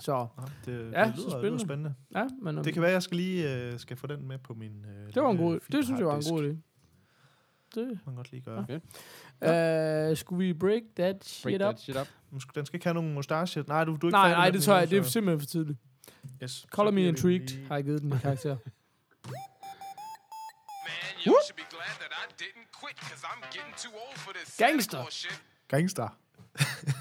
så, 0.00 0.12
Nå, 0.36 0.42
det, 0.64 0.92
Ja, 0.92 1.04
det 1.04 1.14
så 1.16 1.20
lyder, 1.20 1.30
spændende. 1.30 1.48
lyder 1.50 1.58
spændende. 1.58 1.94
ja, 2.14 2.26
men 2.42 2.58
um, 2.58 2.64
Det 2.64 2.72
kan 2.72 2.82
være, 2.82 2.90
jeg 2.92 3.02
skal 3.02 3.16
lige 3.16 3.54
øh, 3.54 3.78
skal 3.78 3.96
få 3.96 4.06
den 4.06 4.28
med 4.28 4.38
på 4.38 4.54
min 4.54 4.84
øh, 4.84 5.14
det 5.14 5.22
var 5.22 5.30
en 5.30 5.36
god, 5.36 5.60
det 5.72 5.84
synes 5.84 5.98
jeg 5.98 6.06
var 6.06 6.16
en 6.16 6.22
god 6.30 6.42
idé. 6.42 6.56
Det, 7.74 7.86
Man 7.88 7.98
kan 8.04 8.14
godt 8.14 8.30
lige 8.32 8.40
gøre. 8.42 8.58
Okay. 8.58 10.10
øh, 10.10 10.16
skulle 10.16 10.46
vi 10.46 10.52
break 10.54 10.82
that 10.96 11.24
shit 11.24 11.42
Break 11.42 11.54
up? 11.54 11.60
that 11.60 11.80
shit 11.80 11.96
up. 11.96 12.08
Den 12.30 12.40
skal- 12.40 12.54
Den 12.54 12.66
skal 12.66 12.76
ikke 12.76 12.86
have 12.86 12.94
nogen 12.94 13.14
mustache. 13.14 13.64
Nej, 13.68 13.84
du, 13.84 13.90
du 13.96 14.06
er 14.06 14.08
ikke 14.08 14.10
Nej, 14.16 14.30
nej, 14.30 14.50
det 14.50 14.62
tror 14.62 14.76
jeg, 14.76 14.90
det 14.90 14.98
er 14.98 15.02
så- 15.02 15.10
simpelthen 15.10 15.40
for 15.40 15.46
tidligt. 15.46 15.78
Yes. 16.42 16.66
Color 16.70 16.90
Så 16.90 16.94
Me 16.94 17.02
Intrigued 17.02 17.48
lige- 17.48 17.66
har 17.66 17.74
jeg 17.74 17.84
givet 17.84 18.02
den 18.02 18.12
en 18.12 18.18
karakter. 18.18 18.56
Man, 20.86 21.14
you 21.26 21.34
should 21.46 21.56
be 21.56 21.66
glad 21.74 21.92
that 22.02 22.12
I 22.22 22.24
didn't 22.42 22.68
quit, 22.80 22.96
cause 23.08 23.22
I'm 23.26 23.40
getting 23.54 23.74
too 23.84 23.92
old 24.06 24.16
for 24.18 24.32
this 24.32 24.48
Santa 24.48 24.70
Gangster. 24.72 24.98
Gangster. 25.68 26.08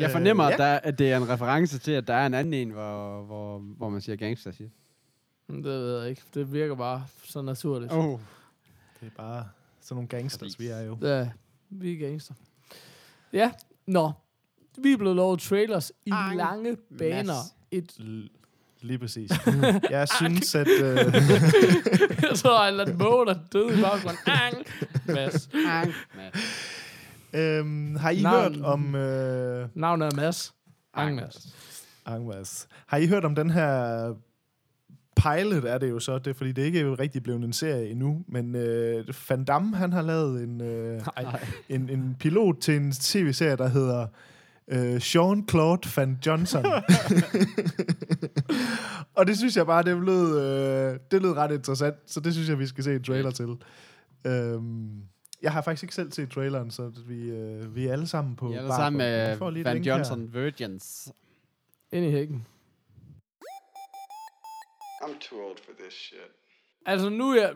Jeg 0.00 0.10
fornemmer, 0.10 0.44
Øh, 0.46 0.52
at, 0.52 0.58
der, 0.58 0.66
at 0.82 0.98
det 0.98 1.12
er 1.12 1.16
en 1.16 1.28
reference 1.28 1.78
til, 1.78 1.92
at 1.92 2.06
der 2.06 2.14
er 2.14 2.26
en 2.26 2.34
anden 2.34 2.54
en, 2.54 2.70
hvor, 2.70 3.22
hvor, 3.22 3.58
hvor 3.58 3.88
man 3.88 4.00
siger 4.00 4.16
gangster 4.16 4.52
shit. 4.52 4.70
Det 5.48 5.64
ved 5.64 6.00
jeg 6.00 6.10
ikke. 6.10 6.22
Det 6.34 6.52
virker 6.52 6.74
bare 6.74 7.06
så 7.24 7.42
naturligt. 7.42 7.92
Oh. 7.92 8.18
Det 9.00 9.06
er 9.06 9.10
bare 9.16 9.44
sådan 9.80 9.94
nogle 9.94 10.08
gangsters, 10.08 10.60
vi 10.60 10.66
er 10.66 10.80
jo. 10.80 10.98
Ja, 11.02 11.28
vi 11.70 11.92
er 12.02 12.08
gangster. 12.08 12.34
Ja, 13.32 13.50
nå. 13.86 14.12
Vi 14.78 14.92
er 14.92 14.96
blevet 14.96 15.16
lovet 15.16 15.40
trailers 15.40 15.92
i 16.06 16.10
Ang. 16.12 16.36
lange 16.36 16.76
baner. 16.98 17.24
Mads. 17.24 17.54
Et, 17.70 17.90
L- 17.98 18.36
lige 18.80 18.98
præcis. 18.98 19.30
Jeg 19.90 20.08
synes, 20.08 20.54
at... 20.54 20.68
Øh, 20.68 20.96
jeg 22.22 22.36
tror, 22.36 22.64
jeg 22.64 22.72
lader 22.72 22.96
måge, 22.98 23.26
der 23.26 23.38
døde 23.52 23.78
i 23.78 23.82
baggrunden. 23.82 24.18
Ang! 24.26 24.66
Mads. 25.06 25.48
Øhm, 27.32 27.96
har 27.96 28.10
I 28.10 28.22
Navn- 28.22 28.54
hørt 28.54 28.64
om... 28.64 28.94
Øh, 28.94 29.68
Navnet 29.74 30.12
er 30.12 30.16
Mads. 30.16 30.54
Ang, 30.94 31.16
Mads. 31.16 31.54
Angmas. 32.06 32.68
Har 32.86 32.96
I 32.96 33.06
hørt 33.06 33.24
om 33.24 33.34
den 33.34 33.50
her 33.50 34.14
pilot, 35.16 35.64
er 35.64 35.78
det 35.78 35.90
jo 35.90 35.98
så, 35.98 36.18
det 36.18 36.36
fordi 36.36 36.52
det 36.52 36.62
ikke 36.62 36.80
er 36.80 37.00
rigtig 37.00 37.22
blevet 37.22 37.44
en 37.44 37.52
serie 37.52 37.90
endnu, 37.90 38.24
men 38.28 38.54
øh, 38.56 39.04
Van 39.28 39.44
Damme, 39.44 39.76
han 39.76 39.92
har 39.92 40.02
lavet 40.02 40.42
en, 40.42 40.60
øh, 40.60 41.00
en, 41.68 41.88
en 41.88 42.16
pilot 42.20 42.56
til 42.60 42.76
en 42.76 42.92
tv-serie, 42.92 43.56
der 43.56 43.68
hedder 43.68 44.06
øh, 44.68 44.96
Jean-Claude 44.96 45.92
Van 45.96 46.18
Johnson. 46.26 46.64
og 49.16 49.26
det 49.26 49.38
synes 49.38 49.56
jeg 49.56 49.66
bare, 49.66 49.82
det 49.82 50.02
lød, 50.04 50.40
øh, 50.40 50.98
det 51.10 51.22
lød 51.22 51.32
ret 51.36 51.52
interessant, 51.52 51.96
så 52.06 52.20
det 52.20 52.32
synes 52.34 52.48
jeg, 52.48 52.58
vi 52.58 52.66
skal 52.66 52.84
se 52.84 52.94
en 52.94 53.04
trailer 53.04 53.30
til. 53.30 53.48
Øhm, 54.26 54.90
jeg 55.42 55.52
har 55.52 55.62
faktisk 55.62 55.82
ikke 55.82 55.94
selv 55.94 56.12
set 56.12 56.30
traileren, 56.30 56.70
så 56.70 56.92
vi, 57.06 57.30
øh, 57.30 57.74
vi 57.76 57.86
er 57.86 57.92
alle 57.92 58.06
sammen 58.06 58.36
på 58.36 58.48
Vi 58.48 58.54
er 58.54 58.58
alle 58.58 58.74
sammen 58.74 59.00
Jeg 59.00 59.38
med 59.38 59.62
Van 59.64 59.74
link 59.74 59.86
her. 59.86 59.94
Johnson 59.94 60.34
Virgins. 60.34 61.12
Ind 61.92 62.04
i 62.06 62.10
hækken. 62.10 62.46
I'm 65.02 65.18
too 65.20 65.38
old 65.48 65.56
for 65.64 65.72
this 65.82 65.94
shit. 65.94 66.18
Altså, 66.86 67.08
nu 67.08 67.30
er 67.30 67.40
jeg... 67.40 67.54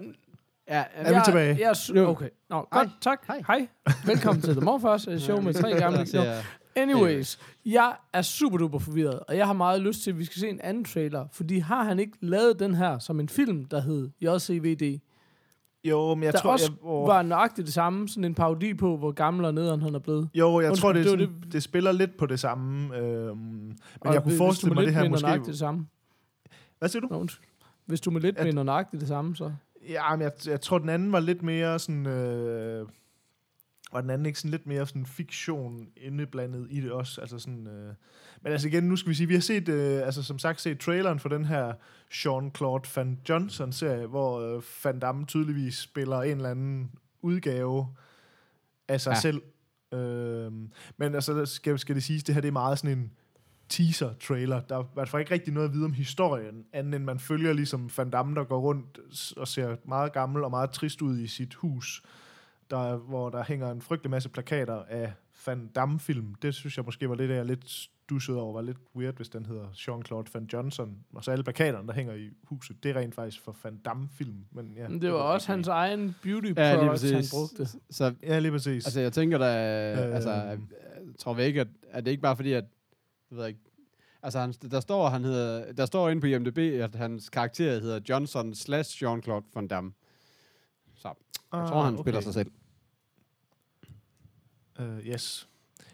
Ja, 0.68 0.84
Er 0.94 1.14
vi 1.14 1.20
tilbage? 1.24 1.56
Jeg, 1.60 1.76
jeg, 1.94 2.06
okay. 2.06 2.28
Nå, 2.50 2.66
godt, 2.70 2.88
tak. 3.00 3.26
Hej. 3.26 3.42
Hej. 3.46 3.68
Velkommen 4.06 4.42
til 4.42 4.52
The 4.54 4.60
Morfars, 4.64 5.06
et 5.06 5.22
show 5.22 5.40
med 5.40 5.54
tre 5.54 5.70
gamle 5.78 6.06
ser- 6.06 6.42
Anyways, 6.76 7.38
jeg 7.66 7.96
er 8.12 8.22
super 8.22 8.58
duper 8.58 8.78
forvirret, 8.78 9.20
og 9.20 9.36
jeg 9.36 9.46
har 9.46 9.52
meget 9.52 9.80
lyst 9.80 10.02
til, 10.02 10.10
at 10.10 10.18
vi 10.18 10.24
skal 10.24 10.40
se 10.40 10.48
en 10.48 10.60
anden 10.60 10.84
trailer, 10.84 11.26
fordi 11.32 11.58
har 11.58 11.82
han 11.84 11.98
ikke 11.98 12.12
lavet 12.20 12.58
den 12.58 12.74
her 12.74 12.98
som 12.98 13.20
en 13.20 13.28
film, 13.28 13.64
der 13.64 13.80
hed 13.80 14.10
JCVD, 14.20 15.00
Jo, 15.84 16.14
men 16.14 16.24
jeg 16.24 16.32
der 16.32 16.38
tror, 16.38 16.52
også 16.52 16.72
jeg, 16.82 16.88
åh, 16.90 17.06
var 17.08 17.22
nøjagtigt 17.22 17.66
det 17.66 17.74
samme, 17.74 18.08
sådan 18.08 18.24
en 18.24 18.34
parodi 18.34 18.74
på, 18.74 18.96
hvor 18.96 19.10
gammel 19.12 19.44
og 19.44 19.54
nederen 19.54 19.82
han 19.82 19.94
er 19.94 19.98
blevet. 19.98 20.28
Jo, 20.34 20.60
jeg 20.60 20.68
Undskyld, 20.70 20.82
tror, 20.82 20.92
det, 20.92 21.02
det 21.04 21.10
sådan, 21.10 21.26
det, 21.42 21.52
det 21.52 21.62
spiller 21.62 21.92
lidt 21.92 22.16
på 22.16 22.26
det 22.26 22.40
samme. 22.40 22.96
Øhm, 22.96 23.36
men 23.36 23.76
Og 24.00 24.14
jeg 24.14 24.22
kunne 24.22 24.36
forestille 24.36 24.74
mig, 24.74 24.84
det 24.86 24.94
her 24.94 25.08
måske... 25.08 25.26
Det 25.46 25.58
samme. 25.58 25.86
Hvad 26.78 26.88
siger 26.88 27.00
du? 27.00 27.08
Nå. 27.10 27.26
Hvis 27.86 28.00
du 28.00 28.10
med 28.10 28.20
lidt 28.20 28.38
At- 28.38 28.46
mener 28.46 28.62
nøjagtigt 28.62 29.00
det 29.00 29.08
samme, 29.08 29.36
så... 29.36 29.52
Ja, 29.88 30.16
men 30.16 30.22
jeg, 30.22 30.32
jeg 30.46 30.60
tror, 30.60 30.78
den 30.78 30.88
anden 30.88 31.12
var 31.12 31.20
lidt 31.20 31.42
mere 31.42 31.78
sådan... 31.78 32.06
Øh, 32.06 32.86
var 33.94 34.00
den 34.00 34.11
anden 34.11 34.26
ikke 34.26 34.38
sådan 34.38 34.50
lidt 34.50 34.66
mere 34.66 34.87
sådan 34.87 35.07
fiktion 35.07 35.88
indeblandet 35.96 36.66
i 36.70 36.80
det 36.80 36.92
også? 36.92 37.20
Altså 37.20 37.38
sådan... 37.38 37.66
Øh, 37.66 37.94
men 38.42 38.52
altså 38.52 38.68
igen, 38.68 38.85
nu 38.85 38.96
skal 38.96 39.11
vi 39.11 39.14
sige, 39.14 39.26
vi 39.26 39.35
har 39.35 39.40
set, 39.40 39.68
øh, 39.68 40.02
altså 40.07 40.22
som 40.22 40.38
sagt, 40.38 40.61
set 40.61 40.78
traileren 40.80 41.18
for 41.18 41.28
den 41.28 41.44
her 41.44 41.72
Jean-Claude 42.12 42.92
Van 42.96 43.20
Johnson-serie, 43.28 44.07
hvor 44.07 44.57
øh, 44.57 44.62
Van 44.85 44.98
Damme 44.98 45.26
tydeligvis 45.26 45.78
spiller 45.78 46.22
en 46.22 46.37
eller 46.37 46.50
anden 46.50 46.90
udgave 47.22 47.88
af 48.88 49.00
sig 49.00 49.11
Ja. 49.11 49.20
selv. 49.20 49.42
Øh, 49.94 50.52
men 50.96 51.14
altså, 51.14 51.46
skal, 51.46 51.78
skal 51.78 51.94
det 51.94 52.02
siges, 52.04 52.24
det 52.24 52.35
her 52.35 52.42
det 52.42 52.48
er 52.48 52.52
meget 52.52 52.78
sådan 52.78 52.98
en 52.98 53.11
teaser-trailer. 53.68 54.61
Der 54.61 54.78
er 54.78 54.83
i 54.83 54.87
hvert 54.94 55.09
fald 55.09 55.20
ikke 55.20 55.35
rigtig 55.35 55.52
noget 55.54 55.68
at 55.68 55.74
vide 55.74 55.85
om 55.85 55.92
historien, 55.92 56.64
andet 56.72 56.94
end 56.94 57.04
man 57.04 57.18
følger 57.18 57.52
ligesom 57.52 57.90
Van 57.96 58.11
Damme, 58.11 58.35
der 58.35 58.44
går 58.44 58.61
rundt 58.61 58.98
og 59.37 59.48
ser 59.48 59.76
meget 59.85 60.12
gammel 60.12 60.44
og 60.44 60.50
meget 60.50 60.70
trist 60.70 61.02
ud 61.02 61.18
i 61.18 61.26
sit 61.26 61.54
hus, 61.54 62.02
der, 62.70 62.96
hvor 62.96 63.31
der 63.31 63.44
hænger 63.44 63.70
en 63.70 63.81
frygtelig 63.81 64.11
masse 64.11 64.29
plakater 64.29 64.83
af 64.88 65.12
Van 65.46 65.66
Damme-film. 65.74 66.35
Det 66.42 66.55
synes 66.55 66.77
jeg 66.77 66.85
måske 66.85 67.09
var 67.09 67.14
lidt, 67.14 67.31
jeg 67.31 67.44
lidt 67.44 67.70
stusset 68.05 68.37
over, 68.37 68.53
var 68.53 68.62
lidt 68.62 68.77
weird, 68.96 69.16
hvis 69.16 69.29
den 69.29 69.46
hedder 69.46 69.66
Jean-Claude 69.66 70.31
Van 70.35 70.48
Johnson. 70.53 70.96
Og 71.14 71.24
så 71.24 71.31
alle 71.31 71.44
plakaterne, 71.44 71.88
der 71.88 71.94
hænger 71.94 72.14
i 72.14 72.31
huset, 72.44 72.83
det 72.83 72.90
er 72.90 73.00
rent 73.00 73.14
faktisk 73.14 73.40
for 73.42 73.57
Van 73.64 73.77
Damme-film. 73.77 74.44
Men, 74.53 74.72
ja, 74.77 74.88
Men 74.88 75.03
det 75.03 75.09
var 75.12 75.16
ved 75.16 75.24
jeg 75.24 75.33
også 75.33 75.53
hans 75.53 75.68
egen 75.68 76.16
beauty 76.22 76.53
Ja, 76.57 76.74
lige 76.74 76.87
product, 76.87 77.12
han 77.12 77.24
brugte. 77.33 77.79
Så 77.90 78.14
Ja, 78.22 78.38
lige 78.38 78.53
præcis. 78.53 78.87
Altså, 78.87 79.00
jeg 79.00 79.12
tænker 79.12 79.38
da, 79.38 79.46
øh, 79.92 80.14
altså, 80.14 80.31
øh, 80.31 80.59
tror 81.18 81.35
vi 81.35 81.42
ikke, 81.42 81.61
at, 81.61 81.68
at 81.90 82.05
det 82.05 82.11
ikke 82.11 82.22
bare 82.22 82.37
fordi, 82.37 82.53
at, 82.53 82.64
jeg 83.31 83.38
ved 83.38 83.46
ikke, 83.46 83.61
altså, 84.22 84.40
han, 84.40 84.53
der 84.53 84.81
står, 84.81 85.09
han 85.09 85.24
hedder, 85.24 85.72
der 85.72 85.87
står 85.87 86.09
inde 86.09 86.20
på 86.20 86.27
IMDb, 86.27 86.59
at 86.59 86.94
hans 86.94 87.31
karakter 87.31 87.81
hedder 87.81 88.00
Johnson 88.09 88.55
slash 88.55 89.05
Jean-Claude 89.05 89.50
Van 89.55 89.68
Damme. 89.68 89.92
Så, 91.54 91.60
jeg 91.60 91.68
tror, 91.68 91.82
han 91.82 91.98
spiller 91.98 92.20
sig 92.20 92.34
selv. 92.34 92.50
Uh, 94.80 94.98
yes. 95.06 95.48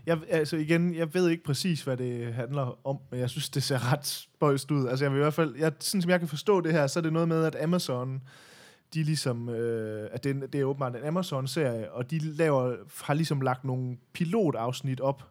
Jeg, 0.06 0.18
altså 0.28 0.56
igen, 0.56 0.94
jeg 0.94 1.14
ved 1.14 1.28
ikke 1.28 1.44
præcis, 1.44 1.82
hvad 1.82 1.96
det 1.96 2.34
handler 2.34 2.86
om, 2.86 2.98
men 3.10 3.20
jeg 3.20 3.30
synes, 3.30 3.50
det 3.50 3.62
ser 3.62 3.92
ret 3.92 4.06
spøjst 4.06 4.70
ud. 4.70 4.88
Altså 4.88 5.04
jeg 5.04 5.12
vil 5.12 5.18
i 5.18 5.22
hvert 5.22 5.34
fald, 5.34 5.56
jeg, 5.56 5.72
sådan 5.80 6.02
som 6.02 6.10
jeg 6.10 6.18
kan 6.18 6.28
forstå 6.28 6.60
det 6.60 6.72
her, 6.72 6.86
så 6.86 6.98
er 6.98 7.02
det 7.02 7.12
noget 7.12 7.28
med, 7.28 7.44
at 7.44 7.56
Amazon 7.62 8.22
de 8.94 9.02
ligesom, 9.02 9.48
øh, 9.48 10.08
at 10.12 10.24
det, 10.24 10.52
det 10.52 10.60
er 10.60 10.64
åbenbart 10.64 10.96
en 10.96 11.04
Amazon-serie, 11.04 11.92
og 11.92 12.10
de 12.10 12.18
laver, 12.18 12.76
har 13.04 13.14
ligesom 13.14 13.40
lagt 13.40 13.64
nogle 13.64 13.96
pilotafsnit 14.12 15.00
op, 15.00 15.22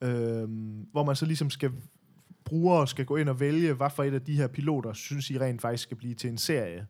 øh, 0.00 0.48
hvor 0.92 1.04
man 1.04 1.16
så 1.16 1.26
ligesom 1.26 1.50
skal 1.50 1.72
brugere 2.44 2.88
skal 2.88 3.04
gå 3.04 3.16
ind 3.16 3.28
og 3.28 3.40
vælge, 3.40 3.72
hvad 3.72 3.90
for 3.90 4.04
et 4.04 4.14
af 4.14 4.22
de 4.22 4.36
her 4.36 4.46
piloter, 4.46 4.92
synes 4.92 5.30
I 5.30 5.38
rent 5.38 5.60
faktisk 5.60 5.82
skal 5.82 5.96
blive 5.96 6.14
til 6.14 6.30
en 6.30 6.38
serie. 6.38 6.86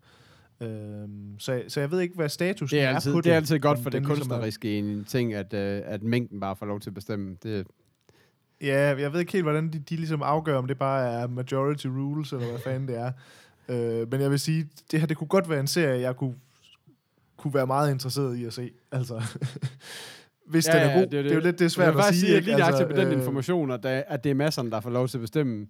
Øhm, 0.63 1.39
så, 1.39 1.63
så 1.69 1.81
jeg 1.81 1.91
ved 1.91 2.01
ikke, 2.01 2.15
hvad 2.15 2.29
status 2.29 2.71
Det 2.71 2.81
er, 2.81 2.89
altid, 2.89 3.13
på 3.13 3.21
det 3.21 3.33
er 3.33 3.37
altid 3.37 3.59
godt 3.59 3.79
for 3.83 3.91
det 3.91 4.03
den 4.03 4.09
ligesom 4.09 4.31
er- 4.31 4.35
kunstneriske 4.35 4.75
i 4.75 4.79
en 4.79 5.05
ting, 5.05 5.35
at, 5.35 5.55
øh, 5.55 5.83
at 5.85 6.03
mængden 6.03 6.41
bare 6.41 6.57
får 6.57 6.67
lov 6.67 6.81
til 6.81 6.91
at 6.91 6.95
bestemme. 6.95 7.37
Det, 7.43 7.67
Ja, 8.63 8.97
jeg 8.99 9.13
ved 9.13 9.21
ikke 9.21 9.33
helt, 9.33 9.45
hvordan 9.45 9.69
de, 9.73 9.79
de 9.79 9.97
ligesom 9.97 10.23
afgør, 10.23 10.57
om 10.59 10.67
det 10.67 10.79
bare 10.79 11.13
er 11.13 11.27
majority 11.27 11.87
rules, 11.87 12.33
eller 12.33 12.47
hvad 12.51 12.59
fanden 12.59 12.89
det 12.89 12.97
er. 12.99 13.13
Øh, 13.69 14.11
men 14.11 14.21
jeg 14.21 14.31
vil 14.31 14.41
sige, 14.41 14.69
det 14.91 15.01
her 15.01 15.07
det 15.07 15.17
kunne 15.17 15.29
godt 15.29 15.51
være 15.51 15.61
en 15.61 15.67
serie, 15.67 16.01
jeg 16.01 16.17
kunne, 16.17 16.35
kunne 17.37 17.55
være 17.55 17.67
meget 17.67 17.91
interesseret 17.91 18.37
i 18.37 18.45
at 18.45 18.53
se. 18.53 18.71
Altså, 18.93 19.23
hvis 20.51 20.69
ja, 20.69 20.73
den 20.73 20.91
er 20.91 20.95
god. 20.95 21.03
Det, 21.03 21.13
det, 21.25 21.31
er 21.31 21.35
jo 21.35 21.41
lidt 21.41 21.59
det 21.59 21.65
er 21.65 21.69
svært 21.69 21.87
jeg 21.87 21.95
vil 21.95 21.99
at 21.99 22.05
faktisk 22.05 22.21
sige. 22.21 22.29
sige, 22.31 22.37
at 22.39 22.45
lige 22.45 22.57
nøjagtigt 22.57 22.89
på 22.91 22.97
den 22.97 23.07
øh, 23.09 23.13
information, 23.19 23.71
at, 23.71 23.83
der, 23.83 24.03
at 24.09 24.25
det 24.25 24.31
er 24.31 24.35
masserne, 24.35 24.71
der 24.71 24.81
får 24.81 24.91
lov 24.91 25.09
til 25.09 25.17
at 25.17 25.21
bestemme, 25.21 25.67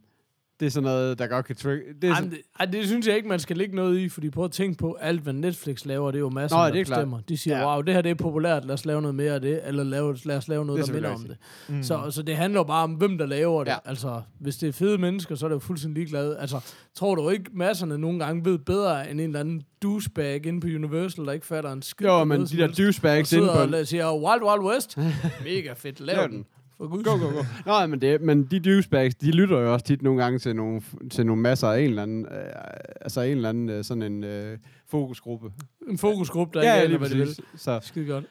det 0.62 0.66
er 0.66 0.70
sådan 0.70 0.84
noget, 0.84 1.18
der 1.18 1.26
godt 1.26 1.46
kan 1.46 1.56
trigge. 1.56 1.82
Det 2.02 2.08
er 2.08 2.12
Ej, 2.12 2.16
sådan, 2.16 2.30
det, 2.30 2.38
ej, 2.60 2.66
det 2.66 2.86
synes 2.86 3.06
jeg 3.06 3.16
ikke, 3.16 3.28
man 3.28 3.38
skal 3.40 3.56
lægge 3.56 3.76
noget 3.76 3.98
i, 3.98 4.08
fordi 4.08 4.30
prøv 4.30 4.44
at 4.44 4.50
tænke 4.50 4.78
på, 4.78 4.92
alt 5.00 5.20
hvad 5.20 5.32
Netflix 5.32 5.84
laver, 5.84 6.10
det 6.10 6.18
er 6.18 6.20
jo 6.20 6.30
masser, 6.30 6.56
Nå, 6.56 6.64
der 6.64 6.70
det 6.70 6.80
er 6.80 6.84
klart. 6.84 6.98
bestemmer. 6.98 7.20
De 7.20 7.36
siger, 7.36 7.58
Ja. 7.58 7.72
wow, 7.74 7.82
det 7.82 7.94
her 7.94 8.02
det 8.02 8.10
er 8.10 8.14
populært, 8.14 8.64
lad 8.64 8.74
os 8.74 8.84
lave 8.84 9.02
noget 9.02 9.14
mere 9.14 9.32
af 9.34 9.40
det, 9.40 9.60
eller 9.64 9.84
lave, 9.84 10.16
lad 10.24 10.36
os 10.36 10.48
lave 10.48 10.64
noget, 10.64 10.78
Det 10.78 10.88
er 10.88 10.92
der 10.92 11.00
minder 11.00 11.14
om 11.14 11.24
det. 11.24 11.36
Mm. 11.68 11.82
Så, 11.82 12.10
så 12.10 12.22
det 12.22 12.36
handler 12.36 12.62
bare 12.64 12.84
om, 12.84 12.90
hvem 12.92 13.18
der 13.18 13.26
laver 13.26 13.64
det. 13.64 13.70
Ja. 13.70 13.76
Altså, 13.84 14.20
hvis 14.40 14.56
det 14.56 14.68
er 14.68 14.72
fede 14.72 14.98
mennesker, 14.98 15.34
så 15.34 15.46
er 15.46 15.48
det 15.48 15.54
jo 15.54 15.60
fuldstændig 15.60 15.94
ligeglade. 15.98 16.38
Altså, 16.38 16.60
tror 16.94 17.14
du 17.14 17.28
ikke, 17.30 17.44
masserne 17.54 17.98
nogle 17.98 18.18
gange 18.24 18.44
ved 18.44 18.58
bedre 18.58 19.10
end 19.10 19.20
en 19.20 19.26
eller 19.26 19.40
anden 19.40 19.62
douchebag 19.82 20.46
inde 20.46 20.60
på 20.60 20.66
Universal, 20.66 21.24
der 21.26 21.32
ikke 21.32 21.46
fatter 21.46 21.72
en 21.72 21.82
skid? 21.82 22.06
jo, 22.06 22.24
men 22.24 22.40
de 22.40 22.56
der 22.56 22.66
douchebags 22.66 23.32
inde 23.32 23.46
på... 23.46 23.76
og 23.76 23.86
siger, 23.86 24.12
Wild 24.14 24.42
Wild 24.42 24.72
West, 24.74 24.98
mega 25.44 25.72
fedt, 25.76 26.00
Lav 26.00 26.28
den. 26.28 26.44
For 26.82 26.88
guds 26.88 27.04
Go, 27.04 27.16
go, 27.16 27.26
go. 27.30 27.42
Nå, 27.66 27.86
men, 27.86 28.00
det, 28.00 28.20
men 28.20 28.44
de 28.44 28.60
douchebags, 28.60 29.14
de 29.14 29.30
lytter 29.30 29.58
jo 29.58 29.72
også 29.72 29.86
tit 29.86 30.02
nogle 30.02 30.22
gange 30.22 30.38
til 30.38 30.56
nogle, 30.56 30.82
til 31.10 31.26
nogle 31.26 31.42
masser 31.42 31.68
af 31.68 31.80
en 31.80 31.88
eller 31.88 32.02
anden, 32.02 32.26
øh, 32.26 32.52
altså 33.00 33.20
en 33.20 33.30
eller 33.30 33.48
anden 33.48 33.68
øh, 33.68 33.84
sådan 33.84 34.02
en 34.02 34.24
øh, 34.24 34.58
fokusgruppe. 34.86 35.52
En 35.88 35.98
fokusgruppe, 35.98 36.58
der 36.58 36.62
ikke 36.62 36.72
aner, 36.72 36.98
hvad 36.98 37.08
de 37.10 37.16
vil. 37.16 37.36
Så, 37.56 37.80
Skide 37.82 38.06
godt. 38.06 38.24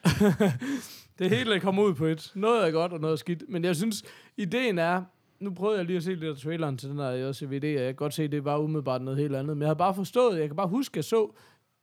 det 1.20 1.30
hele 1.30 1.60
kommer 1.60 1.84
ud 1.84 1.94
på 1.94 2.06
et. 2.06 2.32
Noget 2.36 2.68
er 2.68 2.72
godt, 2.72 2.94
og 2.94 3.00
noget 3.00 3.14
er 3.14 3.18
skidt. 3.18 3.44
Men 3.50 3.64
jeg 3.64 3.76
synes, 3.76 4.04
ideen 4.38 4.78
er... 4.80 5.04
Nu 5.40 5.54
prøvede 5.54 5.78
jeg 5.78 5.86
lige 5.86 5.98
at 5.98 6.04
se 6.04 6.14
lidt 6.14 6.36
af 6.36 6.38
traileren 6.38 6.78
til 6.78 6.90
den 6.90 6.98
her 6.98 7.10
JCVD, 7.10 7.64
og 7.64 7.84
jeg 7.84 7.86
kan 7.86 7.96
godt 7.96 8.14
se, 8.14 8.24
at 8.24 8.32
det 8.32 8.46
var 8.46 8.58
umiddelbart 8.58 9.02
noget 9.02 9.20
helt 9.20 9.36
andet. 9.36 9.58
Men 9.58 9.62
jeg 9.62 9.70
har 9.70 9.74
bare 9.74 9.96
forstået, 9.96 10.40
jeg 10.40 10.48
kan 10.48 10.56
bare 10.56 10.68
huske, 10.68 10.94
at 10.94 10.96
jeg 10.96 11.04
så 11.04 11.32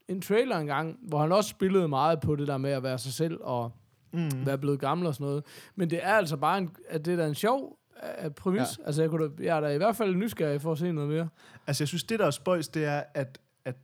en 0.09 0.21
trailer 0.21 0.57
engang, 0.57 0.99
hvor 1.03 1.19
han 1.19 1.33
også 1.33 1.51
spillede 1.51 1.89
meget 1.89 2.21
på 2.21 2.37
det 2.37 2.49
der 2.49 2.59
med 2.59 2.71
at 2.71 2.83
være 2.83 2.99
sig 2.99 3.13
selv 3.13 3.39
og 3.41 3.73
mm. 4.13 4.47
være 4.47 4.59
blevet 4.59 4.81
gammel 4.81 5.07
og 5.07 5.15
sådan 5.15 5.27
noget. 5.27 5.45
Men 5.77 5.91
det 5.91 6.01
er 6.03 6.13
altså 6.13 6.37
bare 6.37 6.59
en, 6.59 6.71
at 6.89 7.05
det 7.05 7.13
er 7.13 7.17
da 7.17 7.27
en 7.27 7.35
sjov 7.35 7.79
uh, 8.25 8.31
præmis. 8.31 8.61
Ja. 8.61 8.87
Altså, 8.87 9.03
jeg, 9.03 9.11
kunne 9.11 9.29
da, 9.29 9.45
jeg 9.45 9.57
er 9.57 9.61
da 9.61 9.69
i 9.69 9.77
hvert 9.77 9.97
fald 9.97 10.17
nysgerrig 10.17 10.61
for 10.61 10.73
at 10.73 10.79
se 10.79 10.93
noget 10.93 11.11
mere. 11.11 11.29
Altså, 11.67 11.83
jeg 11.83 11.89
synes, 11.89 12.05
det 12.05 12.19
der 12.19 12.27
er 12.27 12.31
spøjs, 12.31 12.69
det 12.69 12.85
er, 12.85 13.03
at, 13.15 13.39
at 13.65 13.77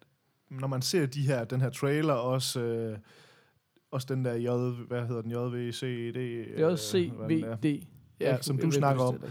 når 0.50 0.68
man 0.68 0.82
ser 0.82 1.06
de 1.06 1.22
her, 1.22 1.44
den 1.44 1.60
her 1.60 1.70
trailer, 1.70 2.14
også, 2.14 2.60
øh, 2.60 2.98
også 3.90 4.06
den 4.10 4.24
der 4.24 4.34
J, 4.34 4.48
hvad 4.88 5.06
hedder 5.06 5.22
den, 5.22 5.30
JVCD? 5.30 6.16
øh, 6.16 7.16
hvad 7.16 7.28
den 7.28 7.44
er. 7.44 7.56
JCVD. 7.56 7.86
Ja, 8.20 8.36
som 8.40 8.58
du 8.58 8.70
snakker 8.70 9.02
om. 9.02 9.22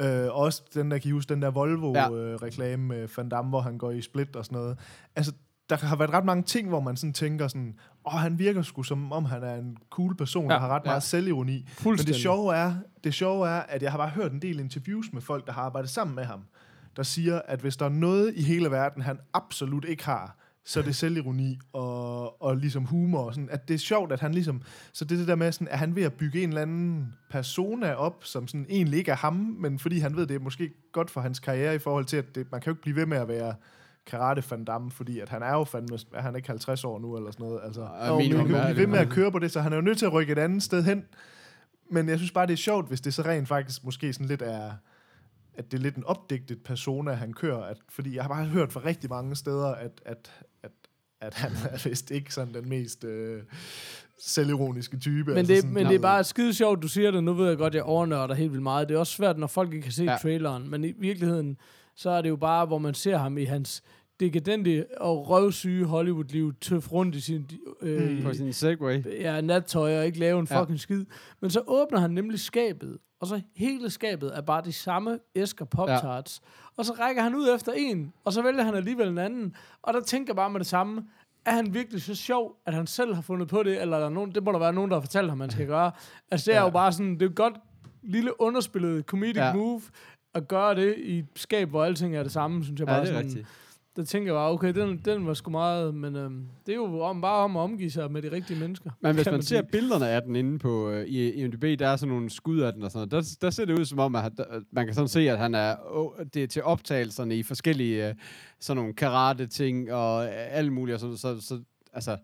Øh, 0.00 0.36
også 0.36 0.62
den 0.74 0.90
der, 0.90 0.98
kan 0.98 1.08
I 1.08 1.12
huske, 1.12 1.34
den 1.34 1.42
der 1.42 1.48
Ja. 1.48 1.52
Volvo-reklame 1.52 2.86
med 2.86 3.08
Van 3.16 3.28
Damme, 3.28 3.48
hvor 3.48 3.60
han 3.60 3.78
går 3.78 3.90
i 3.90 4.02
split 4.02 4.36
og 4.36 4.44
sådan 4.44 4.58
noget. 4.58 4.78
Altså, 5.16 5.32
der 5.70 5.76
har 5.76 5.96
været 5.96 6.10
ret 6.10 6.24
mange 6.24 6.42
ting, 6.42 6.68
hvor 6.68 6.80
man 6.80 6.96
sådan 6.96 7.12
tænker 7.12 7.48
sådan, 7.48 7.74
åh, 8.06 8.12
han 8.12 8.38
virker 8.38 8.62
sgu 8.62 8.82
som 8.82 9.12
om, 9.12 9.24
han 9.24 9.42
er 9.42 9.54
en 9.54 9.76
cool 9.90 10.16
person, 10.16 10.50
ja, 10.50 10.54
der 10.54 10.60
har 10.60 10.68
ret 10.68 10.82
ja. 10.84 10.90
meget 10.90 11.02
selvironi. 11.02 11.68
Men 11.84 11.96
det 11.96 12.16
sjove, 12.16 12.54
er, 12.54 12.74
det 13.04 13.14
sjove 13.14 13.48
er, 13.48 13.60
at 13.60 13.82
jeg 13.82 13.90
har 13.90 13.98
bare 13.98 14.08
hørt 14.08 14.32
en 14.32 14.42
del 14.42 14.60
interviews 14.60 15.12
med 15.12 15.22
folk, 15.22 15.46
der 15.46 15.52
har 15.52 15.62
arbejdet 15.62 15.90
sammen 15.90 16.16
med 16.16 16.24
ham, 16.24 16.40
der 16.96 17.02
siger, 17.02 17.40
at 17.46 17.60
hvis 17.60 17.76
der 17.76 17.84
er 17.84 17.90
noget 17.90 18.32
i 18.36 18.42
hele 18.42 18.70
verden, 18.70 19.02
han 19.02 19.18
absolut 19.34 19.84
ikke 19.84 20.04
har, 20.04 20.36
så 20.64 20.80
er 20.80 20.84
det 20.84 20.96
selvironi 20.96 21.58
og, 21.72 22.42
og 22.42 22.56
ligesom 22.56 22.84
humor. 22.84 23.18
Og 23.18 23.34
sådan, 23.34 23.48
at 23.52 23.68
det 23.68 23.74
er 23.74 23.78
sjovt, 23.78 24.12
at 24.12 24.20
han 24.20 24.34
ligesom... 24.34 24.62
Så 24.92 25.04
det 25.04 25.12
er 25.14 25.18
det 25.18 25.28
der 25.28 25.34
med, 25.34 25.52
sådan, 25.52 25.68
at 25.68 25.78
han 25.78 25.96
ved 25.96 26.02
at 26.02 26.12
bygge 26.12 26.42
en 26.42 26.48
eller 26.48 26.62
anden 26.62 27.14
persona 27.30 27.92
op, 27.92 28.24
som 28.24 28.48
sådan 28.48 28.66
egentlig 28.68 28.98
ikke 28.98 29.10
er 29.10 29.16
ham, 29.16 29.34
men 29.34 29.78
fordi 29.78 29.98
han 29.98 30.16
ved, 30.16 30.26
det 30.26 30.34
er 30.34 30.40
måske 30.40 30.70
godt 30.92 31.10
for 31.10 31.20
hans 31.20 31.38
karriere 31.38 31.74
i 31.74 31.78
forhold 31.78 32.04
til, 32.04 32.16
at 32.16 32.34
det, 32.34 32.46
man 32.52 32.60
kan 32.60 32.70
jo 32.70 32.72
ikke 32.72 32.82
blive 32.82 32.96
ved 32.96 33.06
med 33.06 33.18
at 33.18 33.28
være 33.28 33.54
karate 34.08 34.50
Van 34.50 34.64
Damme, 34.64 34.90
fordi 34.90 35.20
at 35.20 35.28
han 35.28 35.42
er 35.42 35.52
jo 35.52 35.64
fandme, 35.64 35.98
er 36.14 36.22
han 36.22 36.36
ikke 36.36 36.48
50 36.48 36.84
år 36.84 36.98
nu, 36.98 37.16
eller 37.16 37.30
sådan 37.30 37.46
noget. 37.46 37.60
Altså, 37.64 37.80
Og 37.80 38.12
og 38.12 38.16
man 38.16 38.28
kan 38.28 38.38
jo 38.38 38.44
blive 38.44 38.76
ved 38.76 38.86
med 38.86 38.98
at 38.98 39.08
køre 39.08 39.32
på 39.32 39.38
det, 39.38 39.52
så 39.52 39.60
han 39.60 39.72
er 39.72 39.76
jo 39.76 39.82
nødt 39.82 39.98
til 39.98 40.06
at 40.06 40.12
rykke 40.12 40.32
et 40.32 40.38
andet 40.38 40.62
sted 40.62 40.82
hen. 40.82 41.04
Men 41.90 42.08
jeg 42.08 42.18
synes 42.18 42.32
bare, 42.32 42.46
det 42.46 42.52
er 42.52 42.56
sjovt, 42.56 42.88
hvis 42.88 43.00
det 43.00 43.14
så 43.14 43.22
rent 43.22 43.48
faktisk 43.48 43.84
måske 43.84 44.12
sådan 44.12 44.26
lidt 44.26 44.42
er, 44.42 44.70
at 45.54 45.70
det 45.70 45.78
er 45.78 45.82
lidt 45.82 45.96
en 45.96 46.04
opdigtet 46.04 46.62
persona, 46.64 47.12
han 47.12 47.32
kører. 47.32 47.62
At, 47.62 47.76
fordi 47.88 48.14
jeg 48.14 48.24
har 48.24 48.28
bare 48.28 48.44
hørt 48.44 48.72
fra 48.72 48.80
rigtig 48.84 49.10
mange 49.10 49.36
steder, 49.36 49.66
at, 49.66 50.00
at, 50.06 50.32
at, 50.62 50.70
at 51.20 51.34
han 51.34 51.52
er 51.72 51.88
vist 51.88 52.10
ikke 52.10 52.34
sådan 52.34 52.54
den 52.54 52.68
mest 52.68 53.04
øh, 53.04 53.42
selvironiske 54.18 54.98
type. 54.98 55.30
Men, 55.30 55.38
altså 55.38 55.52
det, 55.52 55.60
sådan, 55.60 55.74
men 55.74 55.86
det 55.86 55.94
er 55.94 55.98
bare 55.98 56.24
skide 56.24 56.54
sjovt, 56.54 56.82
du 56.82 56.88
siger 56.88 57.10
det. 57.10 57.24
Nu 57.24 57.32
ved 57.32 57.48
jeg 57.48 57.58
godt, 57.58 57.74
jeg 57.74 57.82
overnørder 57.82 58.34
helt 58.34 58.50
vildt 58.50 58.62
meget. 58.62 58.88
Det 58.88 58.94
er 58.94 58.98
også 58.98 59.12
svært, 59.12 59.38
når 59.38 59.46
folk 59.46 59.72
ikke 59.72 59.82
kan 59.82 59.92
se 59.92 60.04
ja. 60.04 60.10
Ja. 60.10 60.18
traileren. 60.18 60.70
Men 60.70 60.84
i 60.84 60.92
virkeligheden, 60.98 61.56
så 61.94 62.10
er 62.10 62.22
det 62.22 62.28
jo 62.28 62.36
bare, 62.36 62.66
hvor 62.66 62.78
man 62.78 62.94
ser 62.94 63.16
ham 63.16 63.38
i 63.38 63.44
hans 63.44 63.82
dekadente 64.20 64.86
og 65.00 65.28
røvsyge 65.30 65.84
Hollywood-liv 65.84 66.54
tøf 66.60 66.92
rundt 66.92 67.14
i 67.14 67.20
sin 67.20 67.50
øh, 67.82 68.22
på 68.22 68.34
sin 68.34 68.52
segway. 68.52 69.02
ja, 69.20 69.40
nattøj 69.40 69.98
og 69.98 70.06
ikke 70.06 70.18
lave 70.18 70.40
en 70.40 70.46
Ja. 70.50 70.60
fucking 70.60 70.80
skid. 70.80 71.04
Men 71.40 71.50
så 71.50 71.62
åbner 71.66 71.98
han 71.98 72.10
nemlig 72.10 72.40
skabet, 72.40 72.98
og 73.20 73.26
så 73.26 73.40
hele 73.56 73.90
skabet 73.90 74.36
er 74.36 74.40
bare 74.40 74.62
de 74.64 74.72
samme 74.72 75.18
æsker 75.34 75.64
Pop-Tarts. 75.64 76.40
Ja. 76.42 76.48
Og 76.76 76.84
så 76.84 76.92
rækker 76.92 77.22
han 77.22 77.34
ud 77.34 77.54
efter 77.54 77.72
en, 77.72 78.12
og 78.24 78.32
så 78.32 78.42
vælger 78.42 78.62
han 78.62 78.74
alligevel 78.74 79.08
en 79.08 79.18
anden. 79.18 79.54
Og 79.82 79.94
der 79.94 80.00
tænker 80.00 80.34
bare 80.34 80.50
med 80.50 80.60
det 80.60 80.66
samme, 80.66 81.04
er 81.46 81.50
han 81.52 81.74
virkelig 81.74 82.02
så 82.02 82.14
sjov, 82.14 82.56
at 82.66 82.74
han 82.74 82.86
selv 82.86 83.14
har 83.14 83.22
fundet 83.22 83.48
på 83.48 83.62
det, 83.62 83.80
eller 83.82 83.96
er 83.96 84.00
der 84.00 84.08
nogen, 84.08 84.32
det 84.34 84.42
må 84.44 84.52
der 84.52 84.58
være 84.58 84.72
nogen, 84.72 84.90
der 84.90 84.96
har 84.96 85.00
fortalt 85.00 85.28
ham, 85.28 85.38
man 85.38 85.50
skal 85.50 85.66
gøre. 85.66 85.92
Altså 86.30 86.50
det 86.50 86.56
er 86.56 86.60
Ja. 86.60 86.64
jo 86.64 86.70
bare 86.70 86.92
sådan, 86.92 87.14
det 87.14 87.22
er 87.22 87.26
et 87.28 87.34
godt 87.34 87.54
lille 88.02 88.40
underspillet 88.40 89.04
comedic 89.04 89.36
ja. 89.36 89.46
Ja. 89.46 89.54
move, 89.54 89.82
at 90.34 90.48
gøre 90.48 90.74
det 90.74 90.94
i 90.98 91.18
et 91.18 91.26
skab, 91.36 91.68
hvor 91.68 91.84
alting 91.84 92.16
er 92.16 92.22
det 92.22 92.32
samme, 92.32 92.64
synes 92.64 92.78
jeg 92.78 92.86
bare. 92.86 92.96
Ja, 92.96 93.02
det 93.02 93.08
er 93.08 93.12
sådan, 93.14 93.26
rigtigt. 93.28 93.46
Der 93.98 94.04
tænker 94.04 94.32
jeg 94.32 94.38
bare, 94.38 94.50
okay, 94.50 94.74
den, 94.74 94.98
den 95.04 95.26
var 95.26 95.34
sgu 95.34 95.50
meget, 95.50 95.94
men 95.94 96.16
øhm, 96.16 96.46
det 96.66 96.72
er 96.72 96.76
jo 96.76 97.00
om, 97.00 97.20
bare 97.20 97.44
om 97.44 97.56
at 97.56 97.60
omgive 97.60 97.90
sig 97.90 98.12
med 98.12 98.22
de 98.22 98.32
rigtige 98.32 98.60
mennesker. 98.60 98.90
Men 99.00 99.14
hvis 99.14 99.24
kan 99.24 99.32
man 99.32 99.42
ser 99.42 99.62
billederne 99.62 100.08
af 100.08 100.22
den 100.22 100.36
inde 100.36 100.58
på 100.58 100.90
øh, 100.90 101.06
i 101.06 101.32
IMDb, 101.32 101.78
der 101.78 101.88
er 101.88 101.96
sådan 101.96 102.14
nogle 102.14 102.30
skud 102.30 102.60
af 102.60 102.72
den 102.72 102.82
og 102.82 102.90
sådan 102.90 103.08
noget, 103.10 103.26
der, 103.40 103.46
der 103.46 103.50
ser 103.50 103.64
det 103.64 103.78
ud 103.78 103.84
som 103.84 103.98
om, 103.98 104.14
at 104.14 104.32
der, 104.36 104.44
man 104.72 104.86
kan 104.86 104.94
sådan 104.94 105.08
se, 105.08 105.30
at 105.30 105.38
han 105.38 105.54
er, 105.54 105.76
oh, 105.90 106.12
det 106.34 106.42
er 106.42 106.46
til 106.46 106.62
optagelserne 106.62 107.36
i 107.36 107.42
forskellige 107.42 108.08
øh, 108.08 108.14
sådan 108.60 108.76
nogle 108.76 108.94
karate-ting 108.94 109.92
og 109.92 110.24
øh, 110.24 110.30
alt 110.32 110.72
muligt. 110.72 110.94
Og 110.94 111.00
sådan, 111.00 111.16
så, 111.16 111.46
så, 111.46 111.60
altså, 111.92 112.16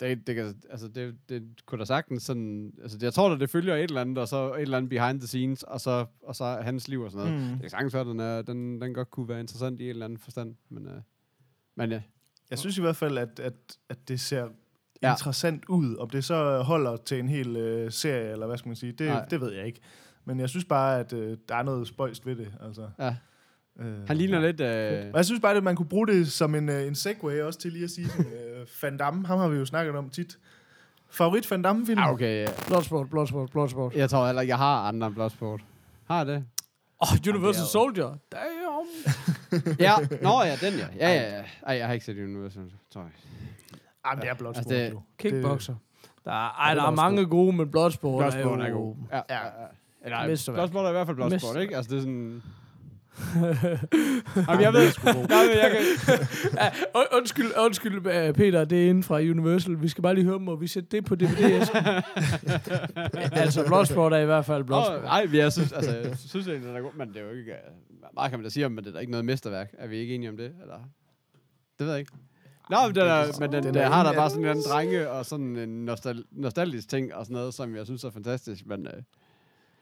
det, 0.00 0.26
det, 0.26 0.34
kan, 0.34 0.54
altså 0.70 0.88
det, 0.88 1.14
det 1.28 1.42
kunne 1.66 1.78
da 1.78 1.84
sagtens 1.84 2.22
sådan, 2.22 2.72
altså 2.82 2.98
jeg 3.02 3.14
tror 3.14 3.28
da, 3.28 3.38
det 3.38 3.50
følger 3.50 3.74
et 3.76 3.82
eller 3.82 4.00
andet, 4.00 4.18
og 4.18 4.28
så 4.28 4.54
et 4.54 4.62
eller 4.62 4.76
andet 4.76 4.90
behind 4.90 5.20
the 5.20 5.26
scenes, 5.26 5.62
og 5.62 5.80
så, 5.80 6.06
og 6.22 6.36
så 6.36 6.44
hans 6.44 6.88
liv 6.88 7.00
og 7.00 7.10
sådan 7.10 7.26
noget. 7.32 7.42
Mm. 7.42 7.50
Det 7.52 7.60
kan 7.60 7.70
sagtens 7.70 7.94
være, 7.94 8.04
den, 8.04 8.20
er, 8.20 8.42
den, 8.42 8.80
den 8.80 8.94
godt 8.94 9.10
kunne 9.10 9.28
være 9.28 9.40
interessant 9.40 9.80
i 9.80 9.84
en 9.84 9.90
eller 9.90 10.04
anden 10.04 10.18
forstand, 10.18 10.54
men, 10.68 10.86
øh, 10.86 11.00
men 11.76 11.90
ja. 11.92 12.02
Jeg 12.50 12.58
synes 12.58 12.78
i 12.78 12.80
hvert 12.80 12.96
fald, 12.96 13.18
at, 13.18 13.40
at, 13.40 13.54
at 13.88 14.08
det 14.08 14.20
ser 14.20 14.48
Ja. 15.02 15.08
ja. 15.08 15.14
interessant 15.14 15.64
ud. 15.68 15.96
Om 15.96 16.10
det 16.10 16.24
så 16.24 16.62
holder 16.62 16.96
til 16.96 17.18
en 17.18 17.28
hel 17.28 17.56
øh, 17.56 17.92
serie, 17.92 18.30
eller 18.32 18.46
hvad 18.46 18.58
skal 18.58 18.68
man 18.68 18.76
sige, 18.76 18.92
det, 18.92 19.06
Nej. 19.06 19.24
det 19.24 19.40
ved 19.40 19.52
jeg 19.52 19.66
ikke. 19.66 19.80
Men 20.24 20.40
jeg 20.40 20.48
synes 20.48 20.64
bare, 20.64 21.00
at 21.00 21.12
øh, 21.12 21.38
der 21.48 21.54
er 21.54 21.62
noget 21.62 21.88
spøjst 21.88 22.26
ved 22.26 22.36
det. 22.36 22.52
Altså. 22.60 22.88
Ja. 22.98 23.16
Øh, 23.80 24.06
Han 24.06 24.16
ligner 24.16 24.40
lidt... 24.40 24.60
Øh, 24.60 25.06
Og 25.12 25.16
jeg 25.16 25.24
synes 25.24 25.40
bare, 25.40 25.54
at 25.56 25.62
man 25.62 25.76
kunne 25.76 25.88
bruge 25.88 26.06
det 26.06 26.32
som 26.32 26.54
en, 26.54 26.68
øh, 26.68 26.86
en 26.86 26.94
segway 26.94 27.40
også 27.40 27.58
til 27.58 27.72
lige 27.72 27.84
at 27.84 27.90
sige, 27.90 28.08
sådan, 28.08 28.26
øh, 28.26 28.66
Van 28.82 28.96
Damme, 28.96 29.26
ham 29.26 29.38
har 29.38 29.48
vi 29.48 29.56
jo 29.56 29.64
snakket 29.64 29.94
om 29.96 30.10
tit. 30.10 30.38
Favorit 31.10 31.50
Van 31.50 31.62
Damme-film? 31.62 31.98
ah, 31.98 32.12
okay, 32.12 32.40
ja. 32.42 32.46
Bloodsport, 32.66 33.10
Bloodsport, 33.10 33.50
Bloodsport. 33.50 33.94
Jeg 33.94 34.10
tror 34.10 34.26
heller 34.26 34.42
ikke, 34.42 34.50
jeg 34.50 34.58
har 34.58 34.82
andre 34.88 35.06
end 35.06 35.14
Bloodsport. 35.14 35.60
Har 36.06 36.16
jeg 36.18 36.26
det? 36.26 36.44
Åh, 37.02 37.12
oh, 37.12 37.18
Universal 37.34 37.38
Jamen, 37.38 37.64
er 37.64 37.66
Soldier. 37.66 38.16
Damn. 38.32 39.76
ja. 39.86 39.92
Nå 40.22 40.42
ja, 40.42 40.56
den 40.60 40.78
ja. 40.78 40.86
Ja, 41.08 41.14
ja, 41.14 41.36
ja. 41.36 41.42
Ej, 41.66 41.74
jeg 41.76 41.86
har 41.86 41.92
ikke 41.92 42.04
set 42.06 42.18
Universal, 42.18 42.62
tror 42.92 43.00
jeg. 43.00 43.10
Jamen, 44.06 44.22
det 44.22 44.30
er 44.30 44.34
Bloodsport, 44.34 44.72
Altså, 44.72 44.84
det- 44.84 44.90
jo. 44.92 45.00
Kickboxer. 45.18 45.74
Der 46.24 46.30
er, 46.30 46.50
ej, 46.60 46.74
der 46.74 46.82
er 46.82 46.86
er 46.86 46.90
mange 46.90 47.26
gode, 47.26 47.56
men 47.56 47.70
Bloodsport, 47.70 48.18
Bloodsport 48.20 48.60
er 48.60 48.64
er 48.64 48.68
jo... 48.68 48.76
god. 48.76 48.94
Ja, 49.12 49.16
ja. 49.30 49.44
ja. 49.44 49.50
Eller. 50.04 50.52
Bloodsport 50.54 50.84
er 50.84 50.88
i 50.88 50.92
hvert 50.92 51.06
fald 51.06 51.16
Bloodsport, 51.16 51.56
ikke? 51.62 51.76
Altså, 51.76 51.90
det 51.90 51.96
er 51.96 52.00
sådan... 52.00 52.42
Jamen, 54.48 54.60
jeg 54.62 54.72
ved... 54.72 54.80
jeg, 55.04 55.14
ved, 55.30 55.58
jeg 55.62 55.70
kan... 55.70 56.18
Ja, 56.56 56.68
und- 57.00 57.16
undskyld, 57.16 57.46
undskyld, 57.58 58.06
øh, 58.06 58.34
Peter, 58.34 58.64
det 58.64 58.84
er 58.84 58.88
inden 58.90 59.02
fra 59.02 59.16
Universal. 59.16 59.82
Vi 59.82 59.88
skal 59.88 60.02
bare 60.02 60.14
lige 60.14 60.24
høre, 60.24 60.38
må 60.38 60.56
vi 60.56 60.66
sætte 60.66 60.88
det 60.96 61.04
på 61.04 61.14
DVD-æsken? 61.14 61.76
altså, 63.42 63.64
Bloodsport 63.66 64.12
er 64.12 64.18
i 64.18 64.24
hvert 64.24 64.44
fald 64.44 64.64
Bloodsport. 64.64 64.98
Åh, 64.98 65.04
Ej, 65.04 65.24
men 65.26 65.34
jeg 65.34 65.52
synes, 65.52 65.72
altså, 65.72 65.96
jeg 65.96 66.16
synes 66.18 66.46
egentlig, 66.48 66.68
den 66.68 66.76
er 66.76 66.80
god, 66.80 66.92
men 66.96 67.08
det 67.08 67.16
er 67.16 67.20
jo 67.24 67.30
ikke... 67.30 67.50
øh, 67.52 67.58
Meget 68.14 68.30
kan 68.30 68.38
man 68.38 68.44
da 68.44 68.50
sige 68.50 68.66
om, 68.66 68.72
men 68.72 68.84
det 68.84 68.90
er 68.90 68.94
da 68.94 68.98
ikke 68.98 69.10
noget 69.10 69.24
mesterværk. 69.24 69.70
Er 69.78 69.86
vi 69.86 69.96
ikke 69.96 70.14
enige 70.14 70.30
om 70.30 70.36
det? 70.36 70.52
Eller? 70.62 70.74
Det 71.78 71.86
ved 71.86 71.90
jeg 71.90 71.98
ikke. 72.00 72.12
Nå, 72.70 72.76
men 72.86 72.94
den, 72.94 73.02
er, 73.06 73.40
men 73.40 73.52
den, 73.52 73.62
Den 73.62 73.74
den 73.74 73.82
har 73.82 74.02
der 74.02 74.10
ingen 74.10 74.20
bare 74.20 74.30
sådan 74.30 74.44
en 74.44 74.50
anden 74.50 74.64
drenge 74.70 75.10
og 75.10 75.26
sådan 75.26 75.56
en 75.56 75.88
nostal- 75.88 76.24
nostalgisk 76.32 76.88
ting 76.88 77.14
og 77.14 77.24
sådan 77.26 77.34
noget, 77.34 77.54
som 77.54 77.76
jeg 77.76 77.84
synes 77.86 78.04
er 78.04 78.10
fantastisk. 78.10 78.66
Men 78.66 78.86
øh, 78.86 78.92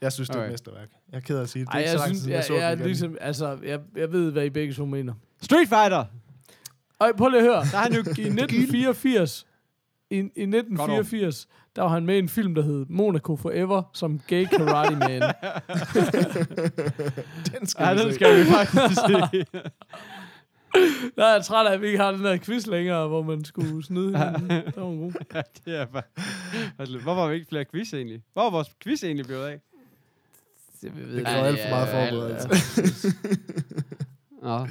Jeg 0.01 0.13
synes, 0.13 0.29
det 0.29 0.37
er 0.37 0.41
Okay. 0.41 0.47
et 0.49 0.53
mesterværk. 0.53 0.89
Jeg 1.13 1.17
er 1.17 1.21
ked 1.21 1.39
af 1.39 1.43
at 1.43 1.49
sige 1.49 1.65
det. 1.65 1.69
Det 1.73 1.75
Ej, 1.75 1.81
er 1.81 1.83
ikke 1.83 1.91
jeg 1.91 1.99
så 1.99 2.05
lang 2.07 2.13
tid 2.15 2.21
synes, 2.21 2.31
jeg, 2.31 2.37
jeg 2.37 2.45
så 2.45 2.55
jeg, 2.55 2.79
jeg, 2.79 2.87
ligesom, 2.87 3.17
altså, 3.21 3.59
jeg, 3.65 3.81
jeg 3.97 4.13
ved, 4.13 4.33
hvad 4.33 4.45
I 4.45 4.51
begge 4.51 4.75
to 4.75 4.85
mener. 4.87 5.15
Street 5.43 5.69
Fighter! 5.69 6.05
Ej, 7.01 7.13
prøv 7.19 7.29
lige 7.29 7.41
at 7.41 7.45
høre. 7.47 7.55
Der 7.73 7.79
er 7.79 7.83
han 7.83 7.93
jo 7.93 7.99
I 7.99 8.01
1984, 8.01 9.47
i, 10.11 10.15
i 10.17 10.19
1984, 10.21 11.49
der 11.77 11.83
var 11.83 11.89
han 11.89 12.07
med 12.07 12.15
i 12.17 12.19
en 12.19 12.29
film, 12.29 12.55
der 12.55 12.63
hed 12.63 12.87
Monaco 12.89 13.37
Forever, 13.37 13.83
som 13.95 14.21
gay 14.27 14.45
karate 14.45 14.97
man. 14.97 15.23
Den 17.59 17.67
skal 17.67 17.85
Ja, 17.85 17.95
vi 17.95 18.01
den 18.01 18.13
skal 18.15 18.39
vi 18.41 18.45
faktisk 18.45 19.01
se. 19.01 19.45
Der 21.17 21.25
er 21.25 21.33
jeg 21.35 21.45
træt 21.45 21.67
af, 21.67 21.73
at 21.73 21.81
vi 21.81 21.87
ikke 21.87 21.99
har 21.99 22.11
den 22.13 22.25
der 22.25 22.37
quiz 22.39 22.67
længere, 22.67 23.09
hvor 23.09 23.23
man 23.23 23.45
skulle 23.45 23.85
snyde 23.85 24.07
hinanden. 24.19 24.51
Det 24.51 24.77
var 24.77 24.83
god. 24.83 25.13
ja, 25.35 25.43
det 25.65 25.81
er 25.81 25.85
bare... 25.87 26.03
Altså, 26.79 26.99
Hvorfor 26.99 27.21
har 27.23 27.29
vi 27.29 27.35
ikke 27.35 27.47
flere 27.49 27.65
quiz 27.65 27.95
egentlig? 27.95 28.23
Hvor 28.33 28.47
er 28.47 28.51
vores 28.51 28.69
quiz 28.83 29.05
egentlig 29.05 29.27
blevet 29.27 29.45
af? 29.47 29.61
Det, 30.95 31.13
Det 31.17 31.25
kræver 31.27 31.45
alt 31.45 31.59
for 31.63 31.69
meget 31.71 31.89
forberedelse. 31.89 33.13
Nå, 34.43 34.67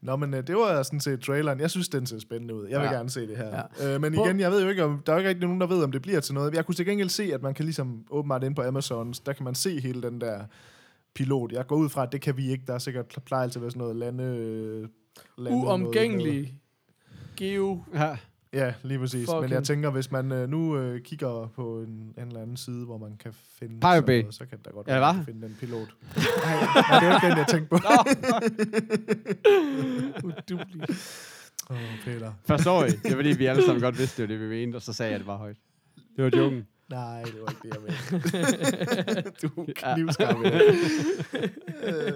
Nå, 0.00 0.16
men 0.16 0.34
øh, 0.34 0.46
det 0.46 0.56
var 0.56 0.82
sådan 0.82 1.00
set 1.00 1.20
traileren. 1.20 1.60
Jeg 1.60 1.70
synes, 1.70 1.88
den 1.88 2.06
ser 2.06 2.18
spændende 2.18 2.54
ud. 2.54 2.66
Jeg 2.68 2.80
vil 2.80 2.86
Ja. 2.86 2.92
gerne 2.92 3.10
se 3.10 3.26
det 3.26 3.36
her. 3.36 3.62
Ja. 3.80 3.94
Øh, 3.94 4.00
men 4.00 4.14
igen, 4.14 4.40
jeg 4.40 4.50
ved 4.50 4.62
jo 4.62 4.68
ikke, 4.68 4.84
om 4.84 5.02
der 5.06 5.12
er 5.12 5.16
jo 5.16 5.18
ikke 5.18 5.28
rigtig 5.28 5.44
nogen, 5.46 5.60
der 5.60 5.66
ved, 5.66 5.82
om 5.84 5.92
det 5.92 6.02
bliver 6.02 6.20
til 6.20 6.34
noget. 6.34 6.54
Jeg 6.54 6.66
kunne 6.66 6.74
til 6.74 6.86
gengæld 6.86 7.08
se, 7.08 7.34
at 7.34 7.42
man 7.42 7.54
kan 7.54 7.64
ligesom 7.64 8.04
åbenbart 8.10 8.44
ind 8.44 8.56
på 8.56 8.62
Amazon, 8.62 9.12
der 9.26 9.32
kan 9.32 9.44
man 9.44 9.54
se 9.54 9.80
hele 9.80 10.02
den 10.02 10.20
der 10.20 10.40
pilot. 11.14 11.52
Jeg 11.52 11.66
går 11.66 11.76
ud 11.76 11.88
fra, 11.88 12.02
at 12.02 12.12
det 12.12 12.20
kan 12.20 12.36
vi 12.36 12.50
ikke. 12.50 12.64
Der 12.66 12.74
er 12.74 12.78
sikkert 12.78 13.06
plejer 13.26 13.48
til 13.48 13.58
at 13.58 13.62
være 13.62 13.70
sådan 13.70 13.80
noget 13.80 13.96
lande... 13.96 14.88
lande 15.38 15.56
Uomgængelig 15.58 16.54
geo. 17.36 17.84
ja. 17.94 18.16
Ja, 18.56 18.74
lige 18.82 18.98
præcis. 18.98 19.24
Fucking. 19.26 19.40
Men 19.40 19.50
jeg 19.50 19.64
tænker, 19.64 19.90
hvis 19.90 20.10
man 20.10 20.32
øh, 20.32 20.48
nu 20.48 20.78
øh, 20.78 21.00
kigger 21.00 21.50
på 21.56 21.80
en, 21.80 22.14
en 22.18 22.26
eller 22.26 22.40
anden 22.42 22.56
side, 22.56 22.84
hvor 22.84 22.98
man 22.98 23.16
kan 23.16 23.32
finde 23.58 23.80
Pirate 23.80 23.96
sådan 23.96 24.06
Bay. 24.06 24.20
noget, 24.20 24.34
så 24.34 24.46
kan 24.46 24.58
der 24.64 24.70
godt 24.70 24.86
Ja, 24.88 24.98
være, 24.98 25.14
man 25.14 25.24
finde 25.24 25.42
den 25.46 25.56
pilot. 25.60 25.88
nej, 26.16 26.24
nej, 26.90 27.00
det 27.00 27.08
er 27.08 27.14
ikke 27.14 27.26
den, 27.26 27.38
jeg 27.38 27.46
tænkte 27.48 27.68
på. 27.68 27.76
Udubelig. 30.26 30.88
Åh, 31.70 31.76
oh, 31.76 31.82
Peter. 32.04 32.32
Forstår 32.44 32.84
I? 32.84 32.90
Det 32.90 33.12
er 33.12 33.16
fordi, 33.16 33.28
vi 33.28 33.46
alle 33.46 33.62
sammen 33.64 33.82
godt 33.82 33.98
vidste, 33.98 34.22
det 34.22 34.28
var 34.28 34.34
det, 34.36 34.50
vi 34.50 34.56
mente, 34.56 34.76
og 34.76 34.82
så 34.82 34.92
sagde 34.92 35.10
jeg 35.12 35.18
det 35.20 35.26
bare 35.26 35.38
højt. 35.38 35.56
Det 36.16 36.24
var 36.24 36.30
joken. 36.38 36.66
Nej, 36.90 37.22
det 37.22 37.34
var 37.42 37.48
ikke 37.50 37.60
det, 37.62 37.74
jeg 37.74 37.80
mente. 37.82 37.96
du 39.42 39.48
er 39.62 39.66
knivskarp. 39.76 40.36
Øh, 41.84 42.12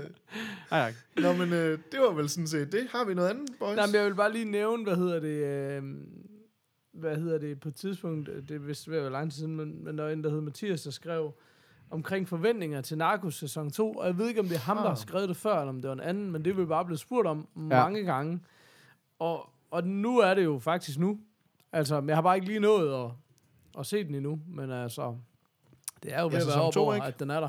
ej. 0.71 0.95
Nå, 1.17 1.33
men 1.33 1.53
øh, 1.53 1.79
det 1.93 2.01
var 2.01 2.13
vel 2.13 2.29
sådan 2.29 2.47
set 2.47 2.73
det. 2.73 2.87
Har 2.93 3.05
vi 3.05 3.15
noget 3.15 3.29
andet, 3.29 3.49
boys? 3.59 3.77
Nej, 3.77 3.87
men 3.87 3.95
jeg 3.95 4.05
vil 4.05 4.15
bare 4.15 4.33
lige 4.33 4.45
nævne, 4.45 4.85
hvad 4.85 4.97
hedder 4.97 5.21
det, 5.21 5.45
øh, 5.45 5.83
hvad 7.01 7.17
hedder 7.17 7.39
det 7.39 7.61
på 7.61 7.69
et 7.69 7.75
tidspunkt, 7.75 8.29
øh, 8.29 8.43
det 8.49 8.51
er 8.55 8.59
vist 8.59 8.91
ved 8.91 8.97
at 8.97 9.03
være 9.03 9.13
lang 9.13 9.33
tid 9.33 9.39
siden, 9.39 9.57
men, 9.57 9.85
men 9.85 9.99
der 9.99 10.05
var 10.05 10.11
en, 10.11 10.25
der 10.25 10.31
hed 10.31 10.41
Mathias, 10.41 10.83
der 10.83 10.91
skrev 10.91 11.35
omkring 11.91 12.29
forventninger 12.29 12.81
til 12.81 12.99
Narcos 12.99 13.35
sæson 13.35 13.71
2, 13.71 13.93
og 13.93 14.07
jeg 14.07 14.19
ved 14.19 14.29
ikke, 14.29 14.41
om 14.41 14.47
det 14.49 14.55
er 14.55 14.61
ham, 14.61 14.77
der 14.77 14.83
har 14.83 14.91
Ah. 14.91 14.97
skrevet 14.97 15.29
det 15.29 15.37
før, 15.37 15.55
eller 15.59 15.69
om 15.69 15.81
det 15.83 15.89
var 15.89 15.95
en 15.95 16.01
anden, 16.01 16.31
men 16.31 16.45
det 16.45 16.51
er 16.51 16.55
vi 16.55 16.65
bare 16.65 16.85
blevet 16.85 17.01
spurgt 17.01 17.29
om 17.29 17.49
Ja. 17.57 17.61
mange 17.63 18.03
gange. 18.05 18.41
Og, 19.19 19.51
og 19.71 19.87
nu 19.87 20.19
er 20.19 20.35
det 20.35 20.45
jo 20.45 20.59
faktisk 20.59 20.99
nu. 20.99 21.21
Altså, 21.73 22.03
jeg 22.07 22.17
har 22.17 22.23
bare 22.23 22.35
ikke 22.37 22.47
lige 22.47 22.61
nået 22.61 23.05
at, 23.05 23.11
at 23.79 23.87
se 23.87 24.05
den 24.05 24.15
endnu, 24.15 24.41
men 24.49 24.71
altså, 24.71 25.17
det 26.03 26.15
er 26.15 26.21
jo 26.21 26.27
ved 26.27 26.33
Ja, 26.35 26.41
at 26.41 26.47
være 26.47 26.83
over, 26.83 26.93
at 27.03 27.21
den 27.21 27.31
er 27.31 27.41
der. 27.41 27.49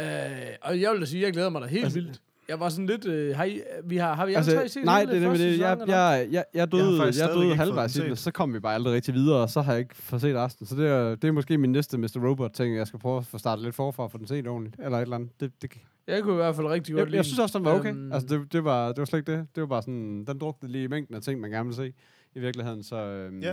Øh, 0.00 0.56
og 0.62 0.80
jeg 0.80 0.92
vil 0.92 1.00
da 1.00 1.06
sige, 1.06 1.20
at 1.20 1.24
jeg 1.26 1.32
glæder 1.32 1.48
mig 1.50 1.62
da 1.62 1.66
helt 1.66 1.84
Altså- 1.84 1.98
vildt. 2.00 2.22
Jeg 2.48 2.60
var 2.60 2.68
sådan 2.68 2.86
lidt, 2.86 3.06
øh, 3.06 3.36
har, 3.36 3.44
I, 3.44 3.60
vi 3.84 3.96
har, 3.96 4.14
har 4.14 4.26
vi 4.26 4.34
Altså, 4.34 4.54
tre 4.56 4.68
set 4.68 4.84
nej, 4.84 5.04
det 5.04 5.16
er 5.16 5.20
nemlig 5.20 5.38
det. 5.40 5.58
Jeg, 5.58 5.76
sæson, 5.78 5.88
jeg, 5.88 6.28
jeg, 6.30 6.44
jeg 6.54 6.72
døde, 6.72 7.02
Jeg 7.02 7.14
jeg, 7.18 7.28
døde 7.34 7.56
halvvejs 7.56 7.96
i 7.96 8.00
den 8.00 8.16
så 8.16 8.30
kom 8.30 8.54
vi 8.54 8.60
bare 8.60 8.74
aldrig 8.74 8.94
rigtig 8.94 9.14
videre, 9.14 9.36
og 9.42 9.50
så 9.50 9.60
har 9.60 9.72
jeg 9.72 9.80
ikke 9.80 9.96
fået 9.96 10.22
set 10.22 10.36
resten. 10.36 10.66
Så 10.66 10.76
det 10.76 10.86
er, 10.88 11.14
det 11.14 11.28
er 11.28 11.32
måske 11.32 11.58
min 11.58 11.72
næste 11.72 11.98
Mr. 11.98 12.28
Robot-ting, 12.28 12.76
jeg 12.76 12.86
skal 12.86 12.98
prøve 13.00 13.18
at 13.18 13.26
få 13.26 13.38
startet 13.38 13.64
lidt 13.64 13.74
forfra 13.74 14.06
for 14.06 14.18
den 14.18 14.26
set 14.26 14.46
ordentligt, 14.48 14.76
eller 14.84 14.98
et 14.98 15.02
eller 15.02 15.16
andet. 15.16 15.40
Det, 15.40 15.62
det, 15.62 15.70
Jeg 16.06 16.22
kunne 16.22 16.32
i 16.34 16.36
hvert 16.36 16.56
fald 16.56 16.66
rigtig 16.66 16.94
godt 16.94 17.08
jeg, 17.08 17.16
jeg 17.16 17.24
synes 17.24 17.38
også, 17.38 17.58
den 17.58 17.64
var 17.64 17.74
okay. 17.74 17.90
Øhm, 17.90 18.12
Altså, 18.12 18.28
det, 18.28 18.52
det, 18.52 18.64
var, 18.64 18.88
det 18.88 18.98
var 18.98 19.04
slet 19.04 19.18
ikke 19.18 19.32
det. 19.32 19.46
Det 19.54 19.60
var 19.60 19.66
bare 19.66 19.82
sådan, 19.82 20.24
den 20.26 20.38
drukte 20.38 20.66
lige 20.68 20.84
i 20.84 20.88
mængden 20.88 21.14
af 21.16 21.22
ting, 21.22 21.40
man 21.40 21.50
gerne 21.50 21.66
vil 21.66 21.76
se 21.76 21.92
i 22.34 22.40
virkeligheden. 22.40 22.82
Så, 22.82 22.96
øhm, 22.96 23.40
Ja. 23.40 23.52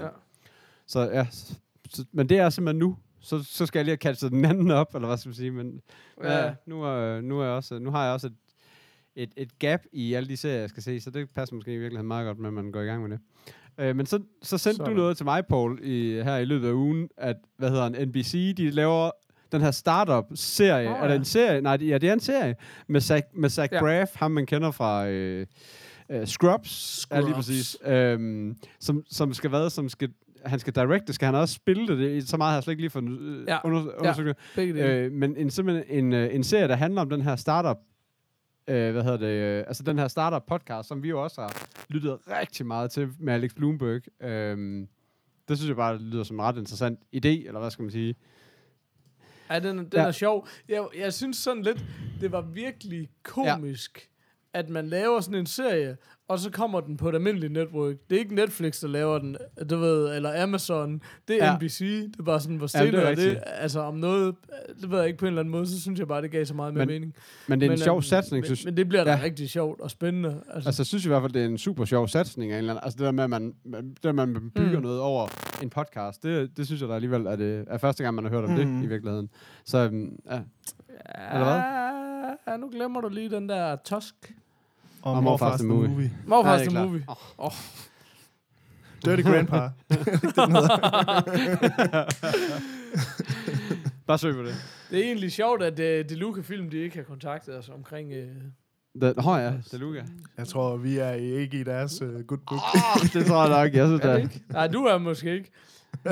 så 0.88 1.00
ja, 1.00 1.28
så, 1.32 1.54
så, 1.90 2.06
men 2.12 2.30
det 2.30 2.38
er 2.38 2.50
simpelthen 2.50 2.80
nu. 2.80 2.98
Så, 3.22 3.44
så 3.44 3.66
skal 3.66 3.80
jeg 3.80 3.86
lige 3.86 3.92
have 3.92 3.98
catchet 4.14 4.32
den 4.32 4.46
anden 4.46 4.72
op, 4.72 4.96
eller 4.96 5.08
hvad 5.08 5.18
skal 5.18 5.30
man 5.30 5.36
sige. 5.36 5.52
Men 5.52 5.82
ja. 6.24 6.46
Ja. 6.46 6.54
nu, 6.66 6.84
er, 6.84 7.22
nu, 7.22 7.40
er 7.40 7.44
jeg 7.44 7.54
også, 7.54 7.80
nu 7.80 7.92
har 7.92 8.04
jeg 8.06 8.14
også 8.14 8.28
et, 8.28 8.34
et, 9.24 9.30
et 9.38 9.60
gap 9.60 9.80
i 9.94 10.14
alle 10.14 10.30
de 10.30 10.38
serier, 10.38 10.60
jeg 10.60 10.70
skal 10.70 10.84
se, 10.84 11.00
så 11.02 11.10
det 11.10 11.30
passer 11.36 11.56
måske 11.56 11.74
i 11.74 11.78
virkeligheden 11.78 12.08
meget 12.08 12.26
godt 12.28 12.40
med, 12.40 12.48
at 12.48 12.54
man 12.54 12.72
går 12.72 12.82
i 12.82 12.86
gang 12.86 13.02
med 13.02 13.10
det. 13.10 13.20
Øh, 13.78 13.96
men 13.96 14.06
så, 14.06 14.20
så 14.42 14.58
sendte 14.58 14.78
Sådan. 14.78 14.92
du 14.96 14.98
noget 15.02 15.18
til 15.18 15.24
mig, 15.26 15.46
Paul, 15.46 15.80
i, 15.84 16.12
her 16.24 16.38
i 16.38 16.46
løbet 16.46 16.68
af 16.68 16.72
ugen, 16.74 17.10
at, 17.18 17.36
hvad 17.58 17.70
hedder 17.70 17.86
en 17.86 18.08
NBC, 18.10 18.54
de 18.58 18.70
laver 18.70 19.12
den 19.52 19.62
her 19.62 19.72
startup-serie. 19.72 20.90
Oh, 20.90 20.96
er 20.96 21.04
det 21.04 21.10
ja. 21.14 21.16
en 21.20 21.26
serie? 21.26 21.62
Nej, 21.62 21.78
det- 21.78 21.88
ja, 21.88 21.98
det 21.98 22.10
er 22.10 22.14
en 22.14 22.20
serie 22.20 22.56
med 22.88 23.02
Zach, 23.02 23.28
med 23.36 23.50
Zach 23.50 23.74
Ja. 23.74 23.78
ja. 23.78 23.82
Braff, 23.84 24.12
ham 24.16 24.32
man 24.32 24.46
kender 24.46 24.72
fra 24.72 25.08
øh, 25.08 25.46
øh, 26.12 26.26
Scrubs, 26.28 26.70
Scrubs. 27.00 27.08
Ja, 27.12 27.20
lige 27.22 27.34
præcis. 27.34 27.78
Øhm, 27.86 28.56
som, 28.80 29.04
som 29.12 29.34
skal 29.34 29.50
hvad, 29.50 29.70
som 29.70 29.90
skal, 29.90 30.10
han 30.46 30.60
skal 30.60 30.76
directe, 30.76 31.14
skal 31.14 31.26
han 31.26 31.36
også 31.36 31.54
spille 31.56 31.88
det? 31.88 31.98
det 32.00 32.30
så 32.30 32.38
meget 32.38 32.50
har 32.52 32.56
jeg 32.58 32.64
slet 32.64 32.72
ikke 32.72 32.82
lige 32.84 32.90
fået 32.90 33.10
øh, 33.20 33.44
Ja. 33.48 33.54
ja. 33.54 33.60
under, 33.64 34.00
undersøgt 34.00 34.28
det. 34.28 34.38
Begge 34.56 34.74
dele. 34.74 34.86
Øh, 34.94 35.12
men 35.12 35.36
en, 35.38 35.50
simpelthen 35.50 36.06
en, 36.06 36.14
øh, 36.14 36.36
en 36.36 36.44
serie, 36.44 36.68
der 36.68 36.76
handler 36.76 37.02
om 37.02 37.10
den 37.10 37.22
her 37.22 37.36
startup, 37.36 37.78
øh, 38.70 38.92
hvad 38.92 39.04
hedder 39.04 39.18
det, 39.18 39.26
øh, 39.60 39.64
altså 39.68 39.84
den 39.84 40.00
her 40.00 40.08
startup 40.08 40.44
podcast, 40.48 40.88
som 40.88 41.04
vi 41.04 41.10
jo 41.10 41.24
også 41.24 41.42
har 41.42 41.68
lyttet 41.90 42.18
rigtig 42.28 42.66
meget 42.66 42.92
til 42.92 43.10
med 43.20 43.34
Alex 43.34 43.54
Bloomberg. 43.56 44.02
Øh, 44.30 44.88
det 45.48 45.58
synes 45.58 45.68
jeg 45.68 45.76
bare 45.76 45.98
lyder 45.98 46.24
som 46.24 46.36
en 46.40 46.42
ret 46.42 46.58
interessant 46.58 47.00
idé, 47.16 47.48
eller 47.48 47.60
hvad 47.60 47.72
skal 47.72 47.84
man 47.84 47.92
sige? 47.92 48.16
Ja, 49.50 49.60
den, 49.60 49.78
den 49.78 49.88
Ja. 49.94 50.02
er 50.08 50.12
sjov. 50.12 50.48
Jeg, 50.68 50.88
jeg 50.98 51.14
synes 51.14 51.38
sådan 51.38 51.64
lidt, 51.64 51.86
det 52.22 52.32
var 52.32 52.42
virkelig 52.42 53.10
komisk, 53.24 54.10
ja. 54.54 54.60
at 54.60 54.70
man 54.70 54.88
laver 54.88 55.20
sådan 55.20 55.40
en 55.40 55.46
serie, 55.46 55.98
og 56.30 56.40
så 56.40 56.52
kommer 56.52 56.80
den 56.80 56.98
på 56.98 57.10
et 57.10 57.16
almindeligt 57.16 57.54
network. 57.54 57.96
Det 58.10 58.16
er 58.16 58.20
ikke 58.20 58.36
Netflix, 58.36 58.80
der 58.82 58.88
laver 58.88 59.20
den, 59.20 59.38
du 59.70 59.78
ved, 59.78 60.16
eller 60.16 60.44
Amazon. 60.44 61.02
Det 61.28 61.44
er 61.44 61.46
Ja. 61.46 61.56
NBC. 61.58 61.80
Det 61.80 62.20
er 62.20 62.24
bare 62.24 62.40
sådan, 62.40 62.56
hvor 62.58 62.70
Ja, 62.78 62.80
det 62.80 62.88
stille 62.88 62.98
er 63.02 63.10
ja, 63.10 63.16
det. 63.16 63.18
rigtigt. 63.20 63.44
Altså 63.46 63.80
om 63.80 63.96
noget, 63.96 64.36
det 64.82 64.92
ved 64.92 64.98
jeg 64.98 65.08
ikke 65.08 65.20
på 65.20 65.26
en 65.26 65.28
eller 65.28 65.40
anden 65.42 65.52
måde, 65.52 65.68
så 65.68 65.82
synes 65.82 66.00
jeg 66.00 66.08
bare, 66.08 66.22
det 66.22 66.32
gav 66.32 66.46
så 66.46 66.54
meget 66.54 66.74
mere 66.74 66.86
Men- 66.86 66.94
mening. 66.94 67.14
Men 67.48 67.62
det 67.62 67.68
er 67.68 67.72
en 67.72 67.78
sjov 67.78 67.96
øhm, 67.98 68.02
satsning, 68.02 68.42
men, 68.42 68.46
synes 68.46 68.66
men 68.66 68.78
det 68.78 68.90
bliver 68.90 69.04
da 69.04 69.12
Ja. 69.12 69.20
rigtig 69.24 69.50
sjovt 69.50 69.82
og 69.82 69.92
spændende. 69.92 70.30
Altså, 70.54 70.70
Altså, 70.70 70.82
jeg 70.82 70.88
synes 70.88 71.06
i 71.06 71.08
hvert 71.08 71.22
fald, 71.22 71.32
det 71.34 71.42
er 71.42 71.46
en 71.46 71.58
super 71.58 71.86
sjov 71.86 72.08
satsning 72.08 72.52
af 72.52 72.56
en 72.56 72.58
eller 72.60 72.74
anden. 72.74 72.84
Altså, 72.86 72.98
det 72.98 73.06
der 73.06 73.12
med, 73.12 73.24
at 73.24 73.30
man, 73.30 73.54
det 73.74 74.04
der, 74.04 74.12
man 74.12 74.52
bygger 74.56 74.78
Mm. 74.80 74.84
noget 74.84 75.00
over 75.00 75.28
en 75.64 75.70
podcast, 75.70 76.24
det, 76.24 76.58
det 76.58 76.66
synes 76.66 76.82
jeg 76.82 76.90
da 76.90 76.94
alligevel 76.96 77.26
er, 77.26 77.36
det, 77.36 77.66
er 77.68 77.78
første 77.78 78.04
gang, 78.04 78.16
man 78.16 78.24
har 78.24 78.32
hørt 78.32 78.44
om 78.44 78.50
mm. 78.50 78.56
Det 78.56 78.84
i 78.84 78.88
virkeligheden. 78.88 79.30
Så 79.66 79.88
um, 79.88 80.20
ja, 80.32 80.36
ja, 80.36 81.34
eller 81.34 81.64
Ja, 82.48 82.58
nu 82.58 82.70
glemmer 82.70 83.02
du 83.02 83.10
lige 83.10 83.30
den 83.30 83.50
der 83.50 83.76
Tusk. 83.86 84.16
Og 85.02 85.14
Og 85.14 85.24
Morfars 85.24 85.60
the 85.60 85.68
Movie. 85.68 85.90
Movie. 85.90 86.12
Morfars 86.26 86.62
er 86.62 86.70
the. 86.70 86.86
Movie. 86.86 87.06
Åh. 87.40 87.52
Dirty 89.06 89.22
Grandpa. 89.22 89.70
bare 94.08 94.18
søg 94.18 94.36
på 94.36 94.42
det. 94.42 94.56
Det 94.90 95.00
er 95.00 95.04
egentlig 95.04 95.32
sjovt, 95.32 95.64
at 95.64 95.74
uh, 95.74 95.80
det 95.80 96.12
Luca-film, 96.12 96.70
de 96.70 96.78
ikke 96.78 96.96
har 96.96 97.04
kontaktet 97.04 97.58
os 97.58 97.70
omkring... 97.70 98.10
Uh, 98.10 98.16
det 99.02 99.18
Nå 99.18 99.36
ja, 99.36 99.52
det 99.52 99.74
er 99.74 99.78
Luca. 99.78 100.04
Jeg 100.38 100.48
tror, 100.48 100.78
vi 100.78 100.98
er 100.98 101.12
ikke 101.12 101.60
i 101.60 101.64
deres 101.64 102.02
uh, 102.02 102.08
good 102.08 102.40
book. 102.48 102.52
Oh, 102.52 103.02
det 103.14 103.26
tror 103.26 103.42
jeg 103.42 103.64
nok. 103.64 103.74
Jeg 103.74 103.88
synes, 103.88 104.02
er 104.02 104.08
det 104.08 104.16
det 104.16 104.24
ikke? 104.24 104.42
Nej, 104.50 104.68
du 104.68 104.84
er 104.84 104.98
måske 104.98 105.34
ikke. 105.34 105.52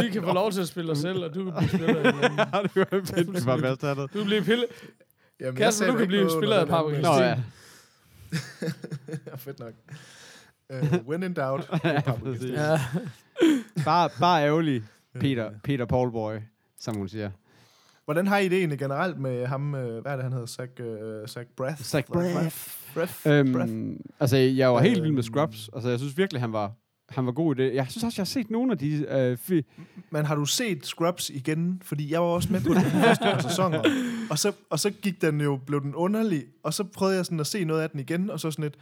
Vi 0.01 0.09
kan 0.09 0.23
få 0.23 0.33
lov 0.33 0.51
til 0.51 0.61
at 0.61 0.67
spille 0.67 0.91
os 0.91 0.97
selv, 0.97 1.23
og 1.23 1.35
du 1.35 1.43
kan 1.43 1.53
blive 1.57 1.69
spiller. 1.69 1.99
Ja, 1.99 2.61
det 2.63 2.75
var 2.75 2.87
fedt, 2.91 3.35
det 3.35 3.45
var 3.45 3.57
bedst 3.57 3.83
af 3.83 3.95
det. 3.95 4.13
Du 4.13 4.17
kan 4.17 4.25
blive 4.25 4.41
pille. 4.41 4.65
Jamen, 5.39 5.55
Kasper, 5.55 5.91
du 5.91 5.97
kan 5.97 6.07
blive 6.07 6.31
spiller 6.31 6.55
af 6.55 6.85
anden. 6.85 7.01
Nå 7.01 7.13
ja. 7.13 7.37
Fedt 9.37 9.59
nok. 9.59 9.73
Uh, 10.73 11.07
when 11.09 11.23
in 11.23 11.33
doubt. 11.33 11.69
Ja. 11.83 12.01
Ja. 12.41 12.79
Bare, 13.85 14.09
bare 14.19 14.43
ærgerlig, 14.45 14.83
Peter, 15.19 15.51
Peter 15.63 15.85
Paulboy, 15.85 16.37
som 16.79 16.95
hun 16.95 17.09
siger. 17.09 17.31
Hvordan 18.05 18.27
har 18.27 18.37
I 18.37 18.47
det 18.49 18.57
egentlig 18.57 18.79
generelt 18.79 19.19
med 19.19 19.45
ham, 19.45 19.75
øh, 19.75 20.01
hvad 20.01 20.11
er 20.11 20.15
det, 20.15 20.23
han 20.23 20.31
hedder? 20.33 20.45
Zach, 20.45 20.71
uh, 20.79 21.27
Zach 21.27 21.47
Braff? 21.57 21.81
Zach 21.83 22.07
Braff. 22.07 22.33
Braff. 22.33 22.77
Braff. 22.93 23.23
Braff. 23.23 23.27
Øhm, 23.27 24.01
altså, 24.19 24.37
jeg 24.37 24.73
var 24.73 24.81
helt 24.81 25.03
vild 25.03 25.11
med 25.13 25.23
Øhm. 25.23 25.23
Scrubs. 25.33 25.69
Altså, 25.73 25.89
jeg 25.89 25.99
synes 25.99 26.17
virkelig, 26.17 26.41
han 26.41 26.53
var, 26.53 26.71
han 27.09 27.25
var 27.25 27.31
god 27.31 27.55
i 27.59 27.63
det. 27.63 27.75
Jeg 27.75 27.85
synes 27.89 28.03
også, 28.03 28.15
jeg 28.17 28.21
har 28.21 28.25
set 28.25 28.49
nogle 28.51 28.71
af 28.71 28.77
de... 28.77 29.05
Øh, 29.09 29.37
fi- 29.49 29.83
Men 30.11 30.25
har 30.25 30.35
du 30.35 30.45
set 30.45 30.85
Scrubs 30.85 31.29
igen? 31.29 31.81
Fordi 31.85 32.11
jeg 32.11 32.21
var 32.21 32.27
også 32.27 32.51
med 32.51 32.61
på 32.61 32.73
den 32.73 32.81
første 32.81 33.23
par 33.25 33.39
sæsoner. 33.41 33.83
Og 34.31 34.39
så, 34.39 34.51
og 34.69 34.79
så 34.79 34.89
gik 34.89 35.21
den 35.21 35.41
jo, 35.41 35.59
blev 35.65 35.81
den 35.81 35.95
underlig, 35.95 36.43
og 36.63 36.73
så 36.73 36.83
prøvede 36.83 37.17
jeg 37.17 37.25
sådan 37.25 37.39
at 37.39 37.47
se 37.47 37.63
noget 37.63 37.81
af 37.81 37.89
den 37.89 37.99
igen, 37.99 38.29
og 38.29 38.39
så 38.39 38.51
sådan 38.51 38.63
lidt, 38.63 38.75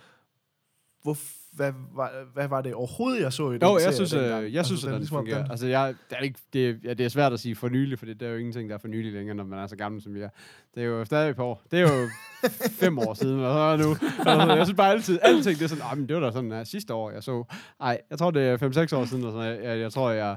hvor, 1.06 1.18
hvad, 1.56 1.72
hvad, 1.93 2.08
hvad 2.34 2.47
var 2.47 2.62
det 2.62 2.74
overhovedet, 2.74 3.22
jeg 3.22 3.34
så 3.34 3.51
i 3.51 3.53
den 3.53 3.62
Jo, 3.62 3.78
jeg 3.78 3.93
synes, 3.93 4.12
dengang? 4.12 4.43
øh, 4.43 4.53
jeg 4.53 4.66
synes 4.66 4.82
den 4.82 4.88
at 4.89 4.91
er 4.91 4.95
den 4.95 5.01
ligesom, 5.01 5.18
om 5.18 5.22
fungerer. 5.22 5.41
den- 5.41 5.51
Altså, 5.51 5.68
jeg, 5.68 5.93
det, 6.10 6.18
er 6.18 6.22
ikke, 6.22 6.39
det, 6.53 6.80
ja, 6.84 6.93
det 6.93 7.06
er 7.06 7.10
svært 7.10 7.34
at 7.34 7.39
sige 7.39 7.56
for 7.56 7.70
nylig, 7.70 7.99
for 7.99 8.06
det 8.06 8.22
er 8.22 8.30
jo 8.30 8.38
ingenting, 8.38 8.70
der 8.70 8.76
er 8.76 8.80
for 8.80 8.88
nylig 8.88 9.14
længere, 9.14 9.36
når 9.36 9.43
man 9.43 9.60
er 9.60 9.68
så 9.68 9.76
gammel, 9.76 10.01
som 10.01 10.16
er. 10.18 10.30
Det 10.76 10.84
er 10.84 10.88
jo 10.88 11.06
stadig 11.06 11.30
et 11.30 11.36
par 11.36 11.43
år. 11.43 11.62
Det 11.72 11.80
er 11.80 11.84
jo 11.84 12.08
fem 12.84 12.99
år 12.99 13.14
siden, 13.14 13.39
og 13.39 13.53
så 13.53 13.60
er 13.60 13.78
nu. 13.78 13.89
Altså, 14.32 14.53
jeg 14.56 14.66
synes 14.66 14.78
bare 14.78 14.91
altid, 14.91 15.20
alting, 15.22 15.58
det 15.60 15.64
er 15.64 15.68
sådan, 15.70 15.84
"Ej, 15.84 15.95
men 15.95 16.08
det 16.10 16.16
var 16.16 16.22
da 16.22 16.32
sådan, 16.32 16.51
uh, 16.51 16.58
sidste 16.64 16.93
år, 16.93 17.12
jeg 17.12 17.24
så. 17.24 17.43
Nej, 17.80 18.01
jeg 18.10 18.18
tror, 18.20 18.32
det 18.32 18.43
er 18.43 18.58
5-6 18.58 18.95
år 18.95 19.06
siden, 19.06 19.24
og 19.26 19.32
sådan, 19.32 19.47
jeg, 19.56 19.64
jeg, 19.64 19.80
jeg 19.80 19.91
tror, 19.91 20.10
jeg 20.12 20.36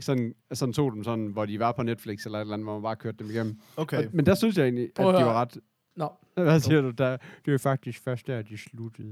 sådan, 0.00 0.34
sådan 0.52 0.72
tog 0.72 0.92
dem 0.92 1.04
sådan, 1.04 1.26
hvor 1.26 1.46
de 1.46 1.58
var 1.58 1.72
på 1.72 1.82
Netflix 1.82 2.24
eller 2.24 2.38
et 2.38 2.42
eller 2.42 2.54
andet, 2.54 2.66
hvor 2.66 2.74
man 2.74 2.82
bare 2.82 2.96
kørte 2.96 3.16
dem 3.18 3.30
igennem. 3.30 3.56
Okay. 3.76 3.98
Og, 3.98 4.04
men 4.12 4.26
der 4.26 4.34
synes 4.34 4.56
jeg 4.58 4.64
egentlig, 4.64 4.84
at 4.96 5.08
at 5.08 5.20
de 5.20 5.24
var 5.24 5.34
ret... 5.40 5.58
Nå, 5.96 6.08
Hvad 6.50 6.60
siger 6.60 6.80
du 6.80 6.90
der? 6.90 7.16
Det 7.44 7.54
er 7.54 7.58
faktisk 7.58 8.02
først 8.04 8.26
der, 8.26 8.42
de 8.42 8.58
sluttede. 8.58 9.08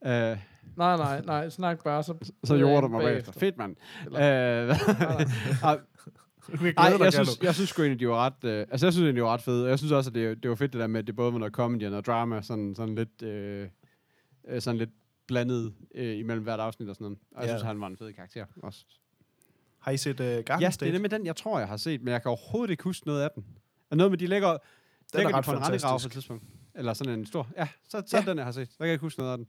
Uh, 0.00 0.08
nej, 0.10 0.38
nej, 0.76 1.20
nej, 1.24 1.48
snak 1.48 1.84
bare. 1.84 2.02
Så, 2.02 2.14
så 2.44 2.56
gjorde 2.56 2.82
du 2.82 2.88
mig 2.88 3.00
bagefter. 3.02 3.32
Fedt, 3.32 3.56
mand. 3.56 3.76
Uh, 4.06 4.12
uh, 4.12 4.18
kan 6.58 6.74
Ej, 6.76 6.92
jeg 7.04 7.12
synes, 7.12 7.42
jeg 7.42 7.54
synes 7.54 7.68
sgu 7.70 7.82
egentlig, 7.82 8.00
de 8.00 8.08
var 8.08 8.26
ret... 8.26 8.44
Øh, 8.44 8.66
altså, 8.70 8.86
jeg 8.86 8.92
synes 8.92 8.96
egentlig, 9.04 9.20
de 9.20 9.22
var 9.22 9.32
ret 9.32 9.42
fede. 9.42 9.68
Jeg 9.68 9.78
synes 9.78 9.92
også, 9.92 10.10
at 10.10 10.14
det, 10.14 10.42
det 10.42 10.48
var 10.48 10.54
fedt 10.56 10.72
det 10.72 10.80
der 10.80 10.86
med, 10.86 11.00
at 11.00 11.06
det 11.06 11.16
både 11.16 11.32
var 11.32 11.38
noget 11.38 11.54
comedy 11.54 11.84
og 11.84 11.90
noget 11.90 12.06
drama, 12.06 12.42
sådan, 12.42 12.74
sådan 12.74 12.94
lidt... 12.94 13.22
Øh, 13.22 13.68
øh, 14.48 14.60
sådan 14.60 14.78
lidt 14.78 14.90
blandet 15.26 15.72
øh, 15.94 16.18
imellem 16.18 16.42
hvert 16.44 16.60
afsnit 16.60 16.88
og 16.88 16.94
sådan 16.94 17.04
noget. 17.04 17.18
Og 17.34 17.42
jeg 17.42 17.48
Ja. 17.50 17.52
synes, 17.56 17.62
han 17.62 17.80
var 17.80 17.86
en 17.86 17.96
fed 17.96 18.12
karakter 18.12 18.44
også. 18.62 18.84
Har 19.78 19.92
I 19.92 19.96
set 19.96 20.20
uh, 20.20 20.26
Garden 20.26 20.60
Ja, 20.60 20.66
det 20.66 20.74
State? 20.74 20.88
er 20.88 20.92
nemlig 20.92 21.10
den, 21.10 21.26
jeg 21.26 21.36
tror, 21.36 21.58
jeg 21.58 21.68
har 21.68 21.76
set, 21.76 22.02
men 22.02 22.12
jeg 22.12 22.22
kan 22.22 22.28
overhovedet 22.28 22.70
ikke 22.70 22.84
huske 22.84 23.06
noget 23.06 23.22
af 23.22 23.30
den. 23.34 23.44
Og 23.90 23.96
noget 23.96 24.10
med, 24.12 24.18
de 24.18 24.26
lægger, 24.26 24.48
Den 24.50 24.58
lægger 25.14 25.28
er 25.28 25.32
de 25.32 25.36
ret 25.38 25.44
på 25.44 25.50
en 25.50 25.56
på 25.58 25.74
et 25.74 25.80
fantastisk. 25.80 26.12
tidspunkt. 26.12 26.44
Eller 26.78 26.92
sådan 26.94 27.18
en 27.18 27.26
stor... 27.26 27.48
Ja, 27.56 27.68
så, 27.88 28.02
så 28.06 28.16
Ja. 28.16 28.22
den, 28.26 28.36
jeg 28.38 28.44
har 28.46 28.52
set. 28.52 28.68
Så 28.72 28.76
kan 28.78 28.86
jeg 28.86 28.92
ikke 28.92 29.02
huske 29.02 29.20
noget 29.20 29.32
af 29.32 29.38
den. 29.38 29.46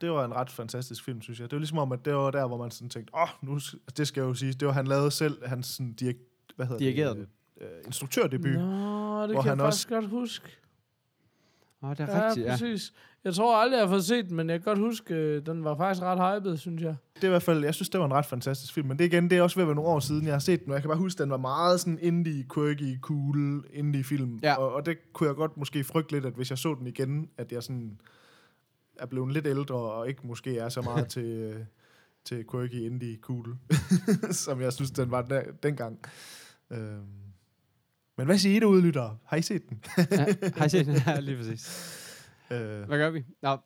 Det 0.00 0.10
var 0.10 0.24
en 0.24 0.34
ret 0.34 0.50
fantastisk 0.50 1.04
film, 1.04 1.22
synes 1.22 1.40
jeg. 1.40 1.50
Det 1.50 1.56
var 1.56 1.60
ligesom 1.60 1.78
om, 1.78 1.92
at 1.92 2.04
det 2.04 2.14
var 2.14 2.30
der, 2.30 2.46
hvor 2.46 2.56
man 2.56 2.70
sådan 2.70 2.88
tænkte, 2.88 3.14
åh, 3.14 3.22
oh, 3.22 3.28
nu, 3.42 3.58
s- 3.58 3.74
det 3.96 4.08
skal 4.08 4.20
jeg 4.20 4.28
jo 4.28 4.34
sige, 4.34 4.52
det 4.52 4.66
var 4.68 4.72
han 4.74 4.86
lavede 4.86 5.10
selv, 5.10 5.46
hans 5.46 5.66
sådan, 5.66 5.92
direk, 5.92 6.16
hvad 6.56 6.66
hedder 6.66 6.78
Dirigerede 6.78 7.14
det? 7.20 7.28
den. 7.58 7.66
Øh, 7.66 7.82
instruktørdebut. 7.86 8.50
Nå, 8.52 9.22
det 9.22 9.30
Hvor 9.30 9.42
kan 9.42 9.48
han 9.48 9.58
jeg 9.58 9.66
faktisk 9.66 9.88
godt 9.88 10.08
huske. 10.08 10.56
Åh, 11.82 11.90
det 11.90 12.00
er 12.00 12.16
Ja, 12.18 12.26
rigtigt, 12.28 12.46
ja. 12.46 12.50
præcis. 12.52 12.92
Jeg 13.26 13.34
tror 13.34 13.56
aldrig, 13.56 13.76
jeg 13.76 13.86
har 13.86 13.92
fået 13.92 14.04
set 14.04 14.28
den, 14.28 14.36
men 14.36 14.50
jeg 14.50 14.62
kan 14.62 14.64
godt 14.64 14.78
huske, 14.78 15.14
øh, 15.14 15.46
den 15.46 15.64
var 15.64 15.76
faktisk 15.76 16.02
ret 16.02 16.40
hyped, 16.40 16.56
synes 16.56 16.82
jeg. 16.82 16.96
Det 17.14 17.24
er 17.24 17.28
i 17.28 17.30
hvert 17.30 17.42
fald, 17.42 17.64
jeg 17.64 17.74
synes, 17.74 17.88
det 17.88 18.00
var 18.00 18.06
en 18.06 18.12
ret 18.12 18.26
fantastisk 18.26 18.72
film. 18.74 18.88
Men 18.88 18.98
det 18.98 19.04
igen, 19.04 19.30
det 19.30 19.38
er 19.38 19.42
også 19.42 19.56
ved 19.56 19.62
at 19.62 19.68
være 19.68 19.74
nogle 19.74 19.90
år 19.90 20.00
siden, 20.00 20.26
jeg 20.26 20.34
har 20.34 20.38
set 20.38 20.60
den. 20.60 20.70
Og 20.70 20.74
jeg 20.74 20.82
kan 20.82 20.88
bare 20.88 20.98
huske, 20.98 21.22
den 21.22 21.30
var 21.30 21.36
meget 21.36 21.80
sådan 21.80 21.98
indie, 22.02 22.44
quirky, 22.54 23.00
cool 23.00 23.64
indie 23.72 24.04
film. 24.04 24.38
Ja. 24.42 24.54
Og, 24.54 24.72
og, 24.72 24.86
det 24.86 25.12
kunne 25.12 25.28
jeg 25.28 25.36
godt 25.36 25.56
måske 25.56 25.84
frygte 25.84 26.12
lidt, 26.12 26.26
at 26.26 26.32
hvis 26.32 26.50
jeg 26.50 26.58
så 26.58 26.74
den 26.78 26.86
igen, 26.86 27.28
at 27.36 27.52
jeg 27.52 27.62
sådan 27.62 27.98
er 28.98 29.06
blevet 29.06 29.32
lidt 29.32 29.46
ældre, 29.46 29.74
og 29.74 30.08
ikke 30.08 30.26
måske 30.26 30.58
er 30.58 30.68
så 30.68 30.82
meget 30.82 31.08
til, 31.14 31.24
øh, 31.24 31.60
til 32.24 32.44
quirky, 32.50 32.74
indie, 32.74 33.16
cool, 33.20 33.56
som 34.44 34.60
jeg 34.60 34.72
synes, 34.72 34.90
den 34.90 35.10
var 35.10 35.22
der, 35.22 35.42
dengang. 35.62 35.98
Øhm. 36.70 37.06
Men 38.16 38.26
hvad 38.26 38.38
siger 38.38 38.56
I 38.56 38.60
derude, 38.60 38.82
lyttere? 38.82 39.16
Har 39.24 39.36
I 39.36 39.42
set 39.42 39.68
den? 39.68 39.84
ja. 40.10 40.26
Har 40.56 40.64
I 40.64 40.68
set 40.68 40.86
den? 40.86 40.96
Ja, 41.06 41.20
lige 41.20 41.36
præcis. 41.36 42.02
Øh, 42.50 42.82
Hvad 42.82 42.98
gør 42.98 43.10
vi? 43.10 43.24
Nå, 43.42 43.56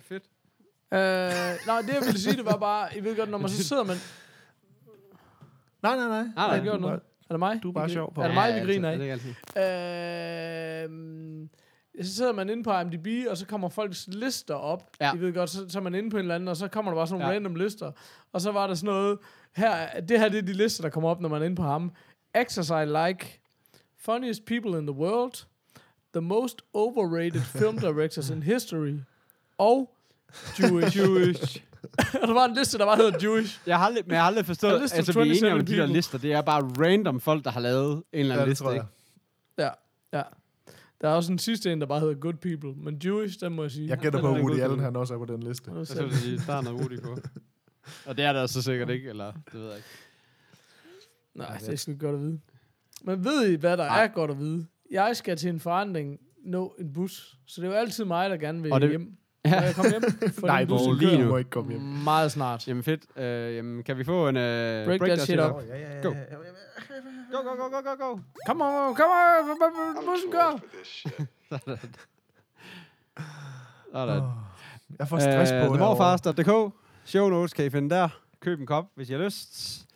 fedt. 0.00 0.22
Øh, 0.92 0.98
nej, 1.66 1.80
det 1.82 1.88
jeg 1.94 2.02
ville 2.04 2.20
sige, 2.20 2.36
det 2.36 2.44
var 2.44 2.56
bare, 2.56 2.96
I 2.96 3.04
ved 3.04 3.16
godt, 3.16 3.30
når 3.30 3.38
man 3.38 3.48
så 3.50 3.64
sidder 3.64 3.84
man... 3.84 3.96
nej, 5.82 5.96
nej, 5.96 6.08
nej. 6.08 6.22
Nej, 6.22 6.32
nej. 6.36 6.46
jeg 6.46 6.62
gjort 6.62 6.80
noget? 6.80 7.00
Er 7.28 7.34
det 7.34 7.38
mig? 7.38 7.60
Du 7.62 7.68
er 7.68 7.72
bare 7.72 7.86
Vi 7.86 7.92
sjov 7.92 8.14
på 8.14 8.22
Er 8.22 8.26
det 8.26 8.34
mig. 8.34 8.54
vi 8.54 8.60
griner 8.72 8.88
af? 8.88 8.92
af? 8.92 8.98
Det 8.98 9.10
er 9.10 9.12
ikke 9.14 9.30
altid. 10.86 10.94
Øh, 10.94 11.48
så 12.04 12.14
sidder 12.14 12.32
man 12.32 12.50
inde 12.50 12.62
på 12.62 12.78
IMDb, 12.78 13.06
og 13.30 13.36
så 13.36 13.46
kommer 13.46 13.68
folks 13.68 14.08
lister 14.12 14.54
op. 14.54 14.82
Ja. 15.00 15.14
I 15.14 15.20
ved 15.20 15.34
godt, 15.34 15.50
så, 15.50 15.68
så 15.68 15.78
er 15.78 15.82
man 15.82 15.94
inde 15.94 16.10
på 16.10 16.16
en 16.16 16.20
eller 16.20 16.34
anden, 16.34 16.48
og 16.48 16.56
så 16.56 16.68
kommer 16.68 16.90
der 16.90 16.96
bare 16.96 17.06
sådan 17.06 17.18
nogle 17.20 17.32
Ja. 17.32 17.36
random 17.36 17.54
lister. 17.54 17.92
Og 18.32 18.40
så 18.40 18.52
var 18.52 18.66
der 18.66 18.74
sådan 18.74 18.94
noget, 18.94 19.18
her, 19.56 20.00
det 20.00 20.18
her 20.20 20.28
det 20.28 20.38
er 20.38 20.42
de 20.42 20.52
lister, 20.52 20.82
der 20.82 20.88
kommer 20.90 21.10
op, 21.10 21.20
når 21.20 21.28
man 21.28 21.42
er 21.42 21.46
inde 21.46 21.56
på 21.56 21.62
ham. 21.62 21.92
I 22.34 22.84
like, 23.08 23.40
funniest 23.98 24.44
people 24.44 24.78
in 24.78 24.86
the 24.86 24.96
world, 24.96 25.46
the 26.12 26.20
most 26.20 26.62
overrated 26.74 27.40
film 27.60 27.78
directors 27.78 28.30
in 28.30 28.42
history, 28.42 28.98
og 29.58 29.94
Jewish. 30.60 30.98
Jewish. 30.98 31.64
og 32.22 32.26
der 32.28 32.32
var 32.32 32.44
en 32.44 32.54
liste, 32.54 32.78
der 32.78 32.84
bare 32.84 32.96
hedder 32.96 33.18
Jewish. 33.22 33.60
Jeg 33.66 33.78
har 33.78 33.86
aldrig, 33.86 34.04
men 34.06 34.12
jeg 34.12 34.20
har 34.20 34.26
aldrig 34.26 34.46
forstået, 34.46 34.80
list 34.80 34.94
altså 34.94 35.12
vi 35.12 35.18
er 35.18 35.22
enige 35.24 35.36
27 35.38 35.52
om 35.60 35.66
de 35.66 35.72
der 35.72 35.78
people. 35.78 35.94
lister, 35.96 36.18
det 36.18 36.32
er 36.32 36.40
bare 36.42 36.62
random 36.62 37.20
folk, 37.20 37.44
der 37.44 37.50
har 37.50 37.60
lavet 37.60 37.92
en 37.92 38.02
eller 38.12 38.34
Ja, 38.34 38.40
anden 38.40 38.56
det 38.56 38.60
liste, 38.60 38.74
ikke? 38.74 38.86
Ja, 39.58 39.70
ja. 40.12 40.22
Der 41.00 41.08
er 41.08 41.12
også 41.14 41.32
en 41.32 41.38
sidste 41.38 41.72
en, 41.72 41.80
der 41.80 41.86
bare 41.86 42.00
hedder 42.00 42.14
Good 42.14 42.34
People, 42.34 42.82
men 42.84 43.00
Jewish, 43.04 43.40
den 43.40 43.52
må 43.54 43.62
jeg 43.62 43.70
sige. 43.70 43.88
Jeg 43.88 43.98
gætter 43.98 44.20
på, 44.20 44.34
at 44.34 44.42
Woody 44.42 44.60
Allen 44.60 44.80
han 44.80 44.96
også 44.96 45.14
er 45.14 45.18
på 45.18 45.24
den 45.24 45.42
liste. 45.42 45.70
Jeg 45.76 45.86
skulle 45.86 46.16
sige, 46.16 46.40
der 46.46 46.54
er 46.54 46.60
noget 46.60 46.80
Woody 46.80 47.00
på. 47.02 47.18
Og 48.06 48.16
det 48.16 48.24
er 48.24 48.32
der 48.32 48.46
så 48.46 48.62
sikkert 48.62 48.90
ikke, 48.90 49.08
eller 49.08 49.32
det 49.32 49.54
ved 49.60 49.66
jeg 49.66 49.76
ikke. 49.76 49.88
Nej, 51.34 51.56
det 51.56 51.68
er 51.68 51.76
sgu 51.76 51.90
ikke 51.90 52.04
godt 52.06 52.14
at 52.14 52.20
vide. 52.20 52.40
Men 53.02 53.24
ved 53.24 53.48
I, 53.50 53.54
hvad 53.54 53.76
der 53.76 53.84
Nej. 53.86 54.04
er 54.04 54.08
godt 54.08 54.30
at 54.30 54.38
vide? 54.38 54.66
Jeg 54.90 55.16
skal 55.16 55.36
til 55.36 55.48
en 55.50 55.60
forandring 55.60 56.18
nå 56.44 56.74
en 56.78 56.92
bus, 56.92 57.36
så 57.46 57.60
det 57.60 57.66
er 57.68 57.72
jo 57.72 57.76
altid 57.78 58.04
mig, 58.04 58.30
der 58.30 58.36
gerne 58.36 58.62
vil 58.62 58.72
Og 58.72 58.80
det- 58.80 58.90
hjem. 58.90 59.00
Må 59.46 59.50
jeg 59.54 59.74
komme 59.74 59.90
hjem? 59.90 60.02
For 60.32 60.46
Nej, 60.46 60.58
den 60.58 60.68
bus, 60.68 60.80
Paul, 60.80 60.98
kører 61.00 61.10
lige 61.10 61.22
nu 61.24 61.28
må 61.30 61.36
ikke 61.36 61.50
komme 61.50 61.70
hjem. 61.70 61.80
Meget 61.82 62.32
snart. 62.32 62.68
Jamen 62.68 62.82
fedt. 62.82 63.18
Øh, 63.18 63.54
jamen, 63.56 63.82
kan 63.82 63.98
vi 63.98 64.04
få 64.04 64.28
en... 64.28 64.36
Øh, 64.36 64.86
Break 64.86 65.00
that 65.00 65.20
shit 65.20 65.40
up. 65.40 65.52
Ja, 65.68 65.76
ja, 65.78 65.96
ja. 65.96 66.02
Go. 66.02 66.08
ja, 66.10 66.18
ja, 66.18 66.24
ja. 66.24 66.36
Go, 67.32 67.42
go, 67.42 67.54
go, 67.56 67.68
go, 67.70 67.80
go, 67.82 68.06
go. 68.14 68.18
Kom 68.46 68.60
on, 68.60 68.94
kom 68.94 69.06
on, 69.10 70.04
bussen 70.06 70.30
kører. 70.32 70.58
Sådan. 73.92 74.22
Jeg 74.98 75.08
får 75.08 75.18
stress 75.18 75.52
på 75.52 75.56
Uh, 75.56 75.62
herovre. 75.78 76.18
themorfars.dk 76.18 76.74
Show 77.04 77.28
notes 77.28 77.52
kan 77.52 77.64
I 77.64 77.70
finde 77.70 77.90
der. 77.94 78.08
Køb 78.40 78.60
en 78.60 78.66
kop, 78.66 78.84
hvis 78.94 79.10
I 79.10 79.12
har 79.12 79.20
lyst. 79.24 79.86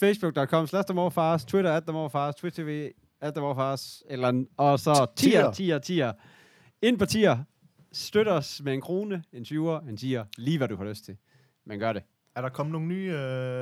Facebook.com 0.00 0.66
slash. 0.66 1.46
Twitter 1.46 1.72
at 1.72 1.82
themorfars. 1.82 2.34
Twitch 2.34 2.60
TV 2.60 2.90
at 3.20 3.34
themorfars. 3.34 4.02
Eller, 4.08 4.28
en- 4.28 4.48
og 4.56 4.80
så 4.80 5.06
tier, 5.16 5.50
tier, 5.52 5.78
tier. 5.78 6.12
Ind 6.82 6.98
på 6.98 7.06
tier. 7.06 7.38
Støt 7.92 8.28
os 8.28 8.60
med 8.64 8.74
en 8.74 8.80
krone, 8.80 9.22
en 9.32 9.42
20'er, 9.42 9.88
en 9.88 9.98
10'er. 10.00 10.24
Lige 10.38 10.58
hvad 10.58 10.68
du 10.68 10.76
har 10.76 10.84
lyst 10.84 11.04
til. 11.04 11.16
Men 11.66 11.78
gør 11.78 11.92
det. 11.92 12.02
Er 12.34 12.40
der 12.42 12.48
kommet 12.48 12.72
nogle 12.72 12.86
nye 12.88 13.08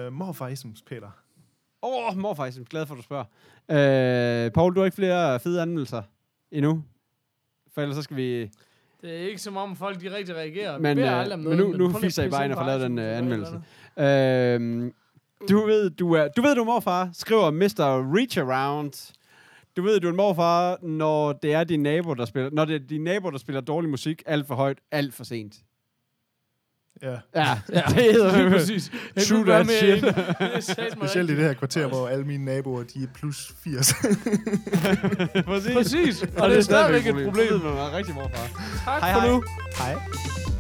uh, 0.06 0.12
morfarisms, 0.12 0.82
Peter? 0.82 1.10
Åh, 1.82 2.08
oh, 2.08 2.16
er 2.64 2.64
glad 2.64 2.86
for, 2.86 2.94
at 2.94 2.98
du 2.98 3.02
spørger. 3.02 3.24
Øh, 4.46 4.50
Paul, 4.52 4.74
du 4.74 4.80
har 4.80 4.84
ikke 4.84 4.94
flere 4.94 5.40
fede 5.40 5.62
anmeldelser 5.62 6.02
endnu. 6.50 6.84
For 7.74 7.82
ellers 7.82 7.96
så 7.96 8.02
skal 8.02 8.16
vi... 8.16 8.40
Det 9.00 9.10
er 9.22 9.28
ikke 9.28 9.38
som 9.40 9.56
om 9.56 9.76
folk 9.76 10.00
de 10.00 10.14
rigtig 10.16 10.34
reagerer. 10.34 10.78
Men, 10.78 10.96
Vi 10.96 11.02
beder 11.02 11.14
øh, 11.14 11.20
aldrig 11.20 11.34
om 11.34 11.40
men 11.40 11.56
noget, 11.56 11.70
nu- 11.70 11.76
nu 11.76 11.90
prøv 11.90 12.00
lige 12.00 12.06
fisser 12.06 12.22
I 12.22 12.26
at 12.26 12.32
bare 12.32 12.44
ind 12.44 12.52
og 12.52 12.58
får 12.58 12.66
lavet 12.66 12.80
den, 12.80 12.98
øh, 12.98 13.18
anmeldelse. 13.18 13.62
eller 13.96 14.54
eller. 14.56 14.86
Øh, 14.86 14.92
du 15.50 15.66
ved, 15.66 15.90
du 15.90 16.12
er, 16.12 16.28
du 16.28 16.42
ved, 16.42 16.54
du 16.54 16.60
er 16.60 16.64
morfar, 16.64 17.10
skriver 17.12 17.50
Mr. 17.50 18.14
Reach 18.16 18.38
Around. 18.38 19.14
Du 19.78 19.82
ved, 19.82 20.00
du 20.00 20.06
er 20.06 20.10
en 20.10 20.16
morfar, 20.16 20.78
når 20.82 21.32
det 21.32 21.54
er 21.54 21.64
din 21.64 21.80
nabo, 21.80 22.14
der 22.14 22.24
spiller, 22.24 22.50
når 22.52 22.64
det 22.64 22.74
er 22.74 22.86
din 22.88 23.04
nabo, 23.04 23.30
der 23.30 23.38
spiller 23.38 23.60
dårlig 23.60 23.90
musik 23.90 24.22
alt 24.26 24.46
for 24.46 24.54
højt, 24.54 24.78
alt 24.92 25.14
for 25.14 25.24
sent. 25.24 25.54
Ja. 27.02 27.10
Ja, 27.10 27.58
Ja, 27.72 27.82
det 27.88 27.94
hedder 27.94 28.36
lige 28.38 28.50
præcis. 28.50 28.92
True 29.28 29.44
that 29.44 29.70
shit. 29.70 30.02
Det 30.02 30.92
Specielt 30.98 31.30
i 31.30 31.36
det 31.36 31.44
her 31.44 31.52
kvarter, 31.52 31.86
hvor 31.86 32.08
alle 32.08 32.24
mine 32.24 32.44
naboer, 32.44 32.82
de 32.82 33.02
er 33.02 33.06
plus 33.14 33.52
80. 33.64 33.94
Præcis. 35.46 35.74
Præcis. 35.74 36.22
Og 36.22 36.50
det 36.50 36.58
er 36.58 36.62
stadigvæk 36.62 37.06
et 37.06 37.24
problem. 37.24 37.60
Det 37.60 37.70
er 37.70 37.96
rigtig 37.96 38.14
morfar. 38.14 38.46
Tak 38.84 39.02
Hej, 39.02 39.12
for 39.12 39.20
hej. 39.20 39.28
nu. 39.28 39.42
Hej. 39.78 40.57